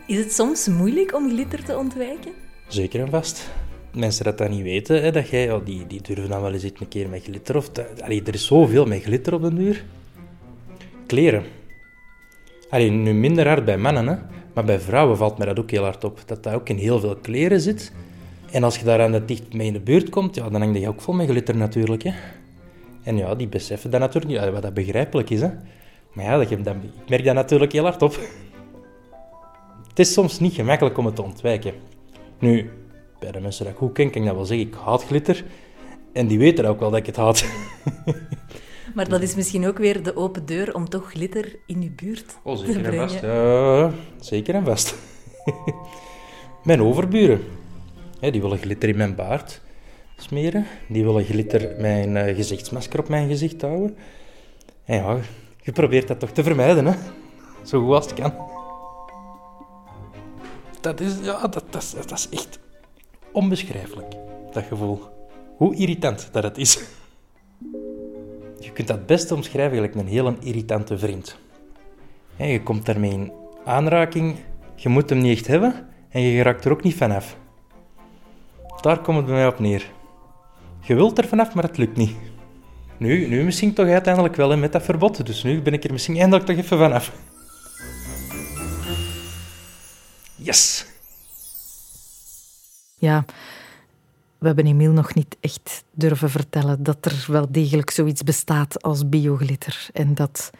Is 0.06 0.18
het 0.18 0.32
soms 0.32 0.68
moeilijk 0.68 1.14
om 1.14 1.30
glitter 1.30 1.64
te 1.64 1.76
ontwijken? 1.76 2.32
Zeker 2.68 3.00
en 3.00 3.10
vast. 3.10 3.50
Mensen 3.92 4.24
dat 4.24 4.38
dat 4.38 4.48
niet 4.50 4.62
weten, 4.62 5.02
hè, 5.02 5.10
dat 5.12 5.28
jij, 5.28 5.44
ja, 5.44 5.58
die, 5.58 5.86
die 5.86 6.02
durven 6.02 6.28
dan 6.28 6.42
wel 6.42 6.52
eens 6.52 6.62
een 6.62 6.88
keer 6.88 7.08
met 7.08 7.22
glitter. 7.22 7.56
Of 7.56 7.70
allee, 8.02 8.22
er 8.22 8.34
is 8.34 8.46
zoveel 8.46 8.86
met 8.86 9.02
glitter 9.02 9.34
op 9.34 9.42
een 9.42 9.54
duur. 9.54 9.84
Kleren. 11.06 11.44
Allee, 12.70 12.90
nu 12.90 13.12
minder 13.12 13.48
hard 13.48 13.64
bij 13.64 13.78
mannen, 13.78 14.06
hè. 14.06 14.16
Maar 14.54 14.64
bij 14.64 14.80
vrouwen 14.80 15.16
valt 15.16 15.38
mij 15.38 15.46
dat 15.46 15.58
ook 15.58 15.70
heel 15.70 15.82
hard 15.82 16.04
op. 16.04 16.22
Dat 16.26 16.42
dat 16.42 16.54
ook 16.54 16.68
in 16.68 16.76
heel 16.76 17.00
veel 17.00 17.16
kleren 17.16 17.60
zit. 17.60 17.92
En 18.50 18.64
als 18.64 18.78
je 18.78 18.84
daar 18.84 19.00
aan 19.00 19.26
dicht 19.26 19.52
mee 19.52 19.66
in 19.66 19.72
de 19.72 19.80
buurt 19.80 20.08
komt, 20.08 20.34
ja, 20.34 20.48
dan 20.48 20.60
hang 20.60 20.78
je 20.78 20.88
ook 20.88 21.00
vol 21.00 21.14
met 21.14 21.28
glitter 21.28 21.56
natuurlijk. 21.56 22.02
Hè. 22.02 22.12
En 23.02 23.16
ja, 23.16 23.34
die 23.34 23.48
beseffen 23.48 23.90
dat 23.90 24.00
natuurlijk 24.00 24.42
niet, 24.42 24.52
wat 24.52 24.62
dat 24.62 24.74
begrijpelijk 24.74 25.30
is. 25.30 25.40
Hè. 25.40 25.50
Maar 26.12 26.24
ja, 26.24 26.38
dat, 26.38 26.64
dat, 26.64 26.74
ik 26.74 27.08
merk 27.08 27.24
dat 27.24 27.34
natuurlijk 27.34 27.72
heel 27.72 27.82
hard 27.82 28.02
op. 28.02 28.18
Het 29.88 29.98
is 29.98 30.12
soms 30.12 30.40
niet 30.40 30.54
gemakkelijk 30.54 30.98
om 30.98 31.06
het 31.06 31.16
te 31.16 31.22
ontwijken. 31.22 31.72
Nu, 32.38 32.70
bij 33.18 33.32
de 33.32 33.40
mensen 33.40 33.64
dat 33.64 33.72
ik 33.72 33.78
goed 33.78 33.92
ken, 33.92 34.10
kan 34.10 34.20
ik 34.20 34.26
dat 34.26 34.36
wel 34.36 34.44
zeggen, 34.44 34.66
ik 34.66 34.74
haat 34.84 35.04
glitter. 35.04 35.44
En 36.12 36.26
die 36.26 36.38
weten 36.38 36.64
ook 36.64 36.80
wel 36.80 36.90
dat 36.90 36.98
ik 36.98 37.06
het 37.06 37.16
haat. 37.16 37.44
Maar 38.94 39.08
dat 39.08 39.22
is 39.22 39.34
misschien 39.34 39.66
ook 39.66 39.78
weer 39.78 40.02
de 40.02 40.16
open 40.16 40.46
deur 40.46 40.74
om 40.74 40.88
toch 40.88 41.10
glitter 41.10 41.56
in 41.66 41.82
je 41.82 41.90
buurt 41.90 42.36
oh, 42.42 42.56
zeker 42.56 42.74
te 42.74 42.80
brengen. 42.80 43.00
En 43.00 43.08
vast. 43.08 43.22
Ja, 43.22 43.92
zeker 44.20 44.54
en 44.54 44.64
vast. 44.64 44.94
mijn 46.64 46.82
overburen, 46.82 47.40
die 48.20 48.40
willen 48.40 48.58
glitter 48.58 48.88
in 48.88 48.96
mijn 48.96 49.14
baard 49.14 49.60
smeren. 50.16 50.66
Die 50.88 51.04
willen 51.04 51.24
glitter 51.24 51.74
mijn 51.80 52.16
uh, 52.16 52.34
gezichtsmasker 52.36 52.98
op 52.98 53.08
mijn 53.08 53.28
gezicht 53.28 53.60
houden. 53.60 53.96
En 54.84 54.96
ja, 54.96 55.18
je 55.62 55.72
probeert 55.72 56.08
dat 56.08 56.20
toch 56.20 56.30
te 56.30 56.42
vermijden, 56.42 56.86
hè? 56.86 56.94
Zo 57.62 57.80
goed 57.80 57.94
als 57.94 58.04
het 58.04 58.14
kan. 58.14 58.34
Dat 60.80 61.00
is, 61.00 61.12
ja, 61.22 61.40
dat, 61.40 61.64
dat, 61.70 61.96
dat 62.06 62.12
is 62.12 62.28
echt 62.28 62.58
onbeschrijfelijk, 63.32 64.14
dat 64.52 64.64
gevoel. 64.64 65.02
Hoe 65.56 65.76
irritant 65.76 66.28
dat 66.32 66.42
het 66.42 66.58
is. 66.58 66.78
Je 68.64 68.72
kunt 68.72 68.88
dat 68.88 69.06
best 69.06 69.32
omschrijven 69.32 69.74
gelijk 69.74 69.94
een 69.94 70.06
hele 70.06 70.36
irritante 70.40 70.98
vriend. 70.98 71.38
Je 72.36 72.62
komt 72.62 72.86
daarmee 72.86 73.10
in 73.10 73.32
aanraking, 73.64 74.36
je 74.74 74.88
moet 74.88 75.10
hem 75.10 75.18
niet 75.18 75.36
echt 75.36 75.46
hebben 75.46 75.88
en 76.08 76.20
je 76.20 76.42
raakt 76.42 76.64
er 76.64 76.72
ook 76.72 76.82
niet 76.82 76.94
vanaf. 76.94 77.36
Daar 78.80 78.98
komt 78.98 79.16
het 79.16 79.26
bij 79.26 79.34
mij 79.34 79.46
op 79.46 79.58
neer. 79.58 79.90
Je 80.80 80.94
wilt 80.94 81.18
er 81.18 81.26
vanaf, 81.26 81.54
maar 81.54 81.64
het 81.64 81.76
lukt 81.76 81.96
niet. 81.96 82.16
Nu, 82.96 83.26
nu 83.28 83.44
misschien 83.44 83.74
toch 83.74 83.86
uiteindelijk 83.86 84.36
wel 84.36 84.56
met 84.56 84.72
dat 84.72 84.82
verbod, 84.82 85.26
dus 85.26 85.42
nu 85.42 85.62
ben 85.62 85.72
ik 85.72 85.84
er 85.84 85.92
misschien 85.92 86.16
eindelijk 86.16 86.46
toch 86.46 86.56
even 86.56 86.78
vanaf. 86.78 87.12
Yes! 90.36 90.86
Ja, 92.98 93.24
we 94.44 94.50
hebben 94.50 94.72
Emiel 94.72 94.92
nog 94.92 95.14
niet 95.14 95.36
echt 95.40 95.84
durven 95.90 96.30
vertellen 96.30 96.82
dat 96.82 97.04
er 97.04 97.24
wel 97.28 97.46
degelijk 97.50 97.90
zoiets 97.90 98.22
bestaat 98.22 98.82
als 98.82 99.08
bioglitter. 99.08 99.88
En 99.92 100.14
dat 100.14 100.50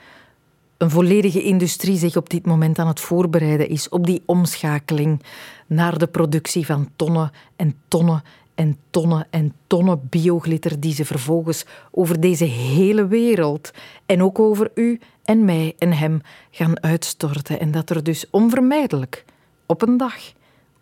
een 0.77 0.91
volledige 0.91 1.43
industrie 1.43 1.97
zich 1.97 2.17
op 2.17 2.31
dit 2.31 2.47
moment 2.47 2.79
aan 2.79 2.87
het 2.87 3.01
voorbereiden 3.01 3.69
is 3.69 3.89
op 3.89 4.07
die 4.07 4.23
omschakeling 4.27 5.23
naar 5.67 5.99
de 5.99 6.07
productie 6.07 6.67
van 6.67 6.91
tonnen 6.97 7.31
en 7.57 7.75
tonnen 7.89 8.23
en 8.55 8.77
tonnen 8.91 9.27
en 9.31 9.55
tonnen 9.67 10.07
bioglitter 10.11 10.81
die 10.81 10.95
ze 10.95 11.05
vervolgens 11.05 11.65
over 11.91 12.21
deze 12.21 12.45
hele 12.45 13.07
wereld 13.07 13.71
en 14.07 14.23
ook 14.23 14.39
over 14.39 14.71
u 14.75 15.01
en 15.25 15.45
mij 15.45 15.75
en 15.79 15.93
hem 15.93 16.21
gaan 16.51 16.83
uitstorten. 16.83 17.61
En 17.61 17.71
dat 17.71 17.91
er 17.91 18.03
dus 18.03 18.31
onvermijdelijk 18.31 19.25
op 19.67 19.83
een 19.83 19.97
dag 19.97 20.33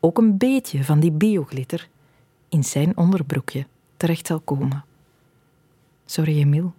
ook 0.00 0.18
een 0.18 0.38
beetje 0.38 0.84
van 0.84 1.00
die 1.00 1.12
bioglitter 1.12 1.88
in 2.53 2.64
zijn 2.64 2.96
onderbroekje 2.96 3.66
terecht 3.96 4.26
zal 4.26 4.40
komen. 4.40 4.84
Sorry, 6.05 6.38
Emile. 6.38 6.70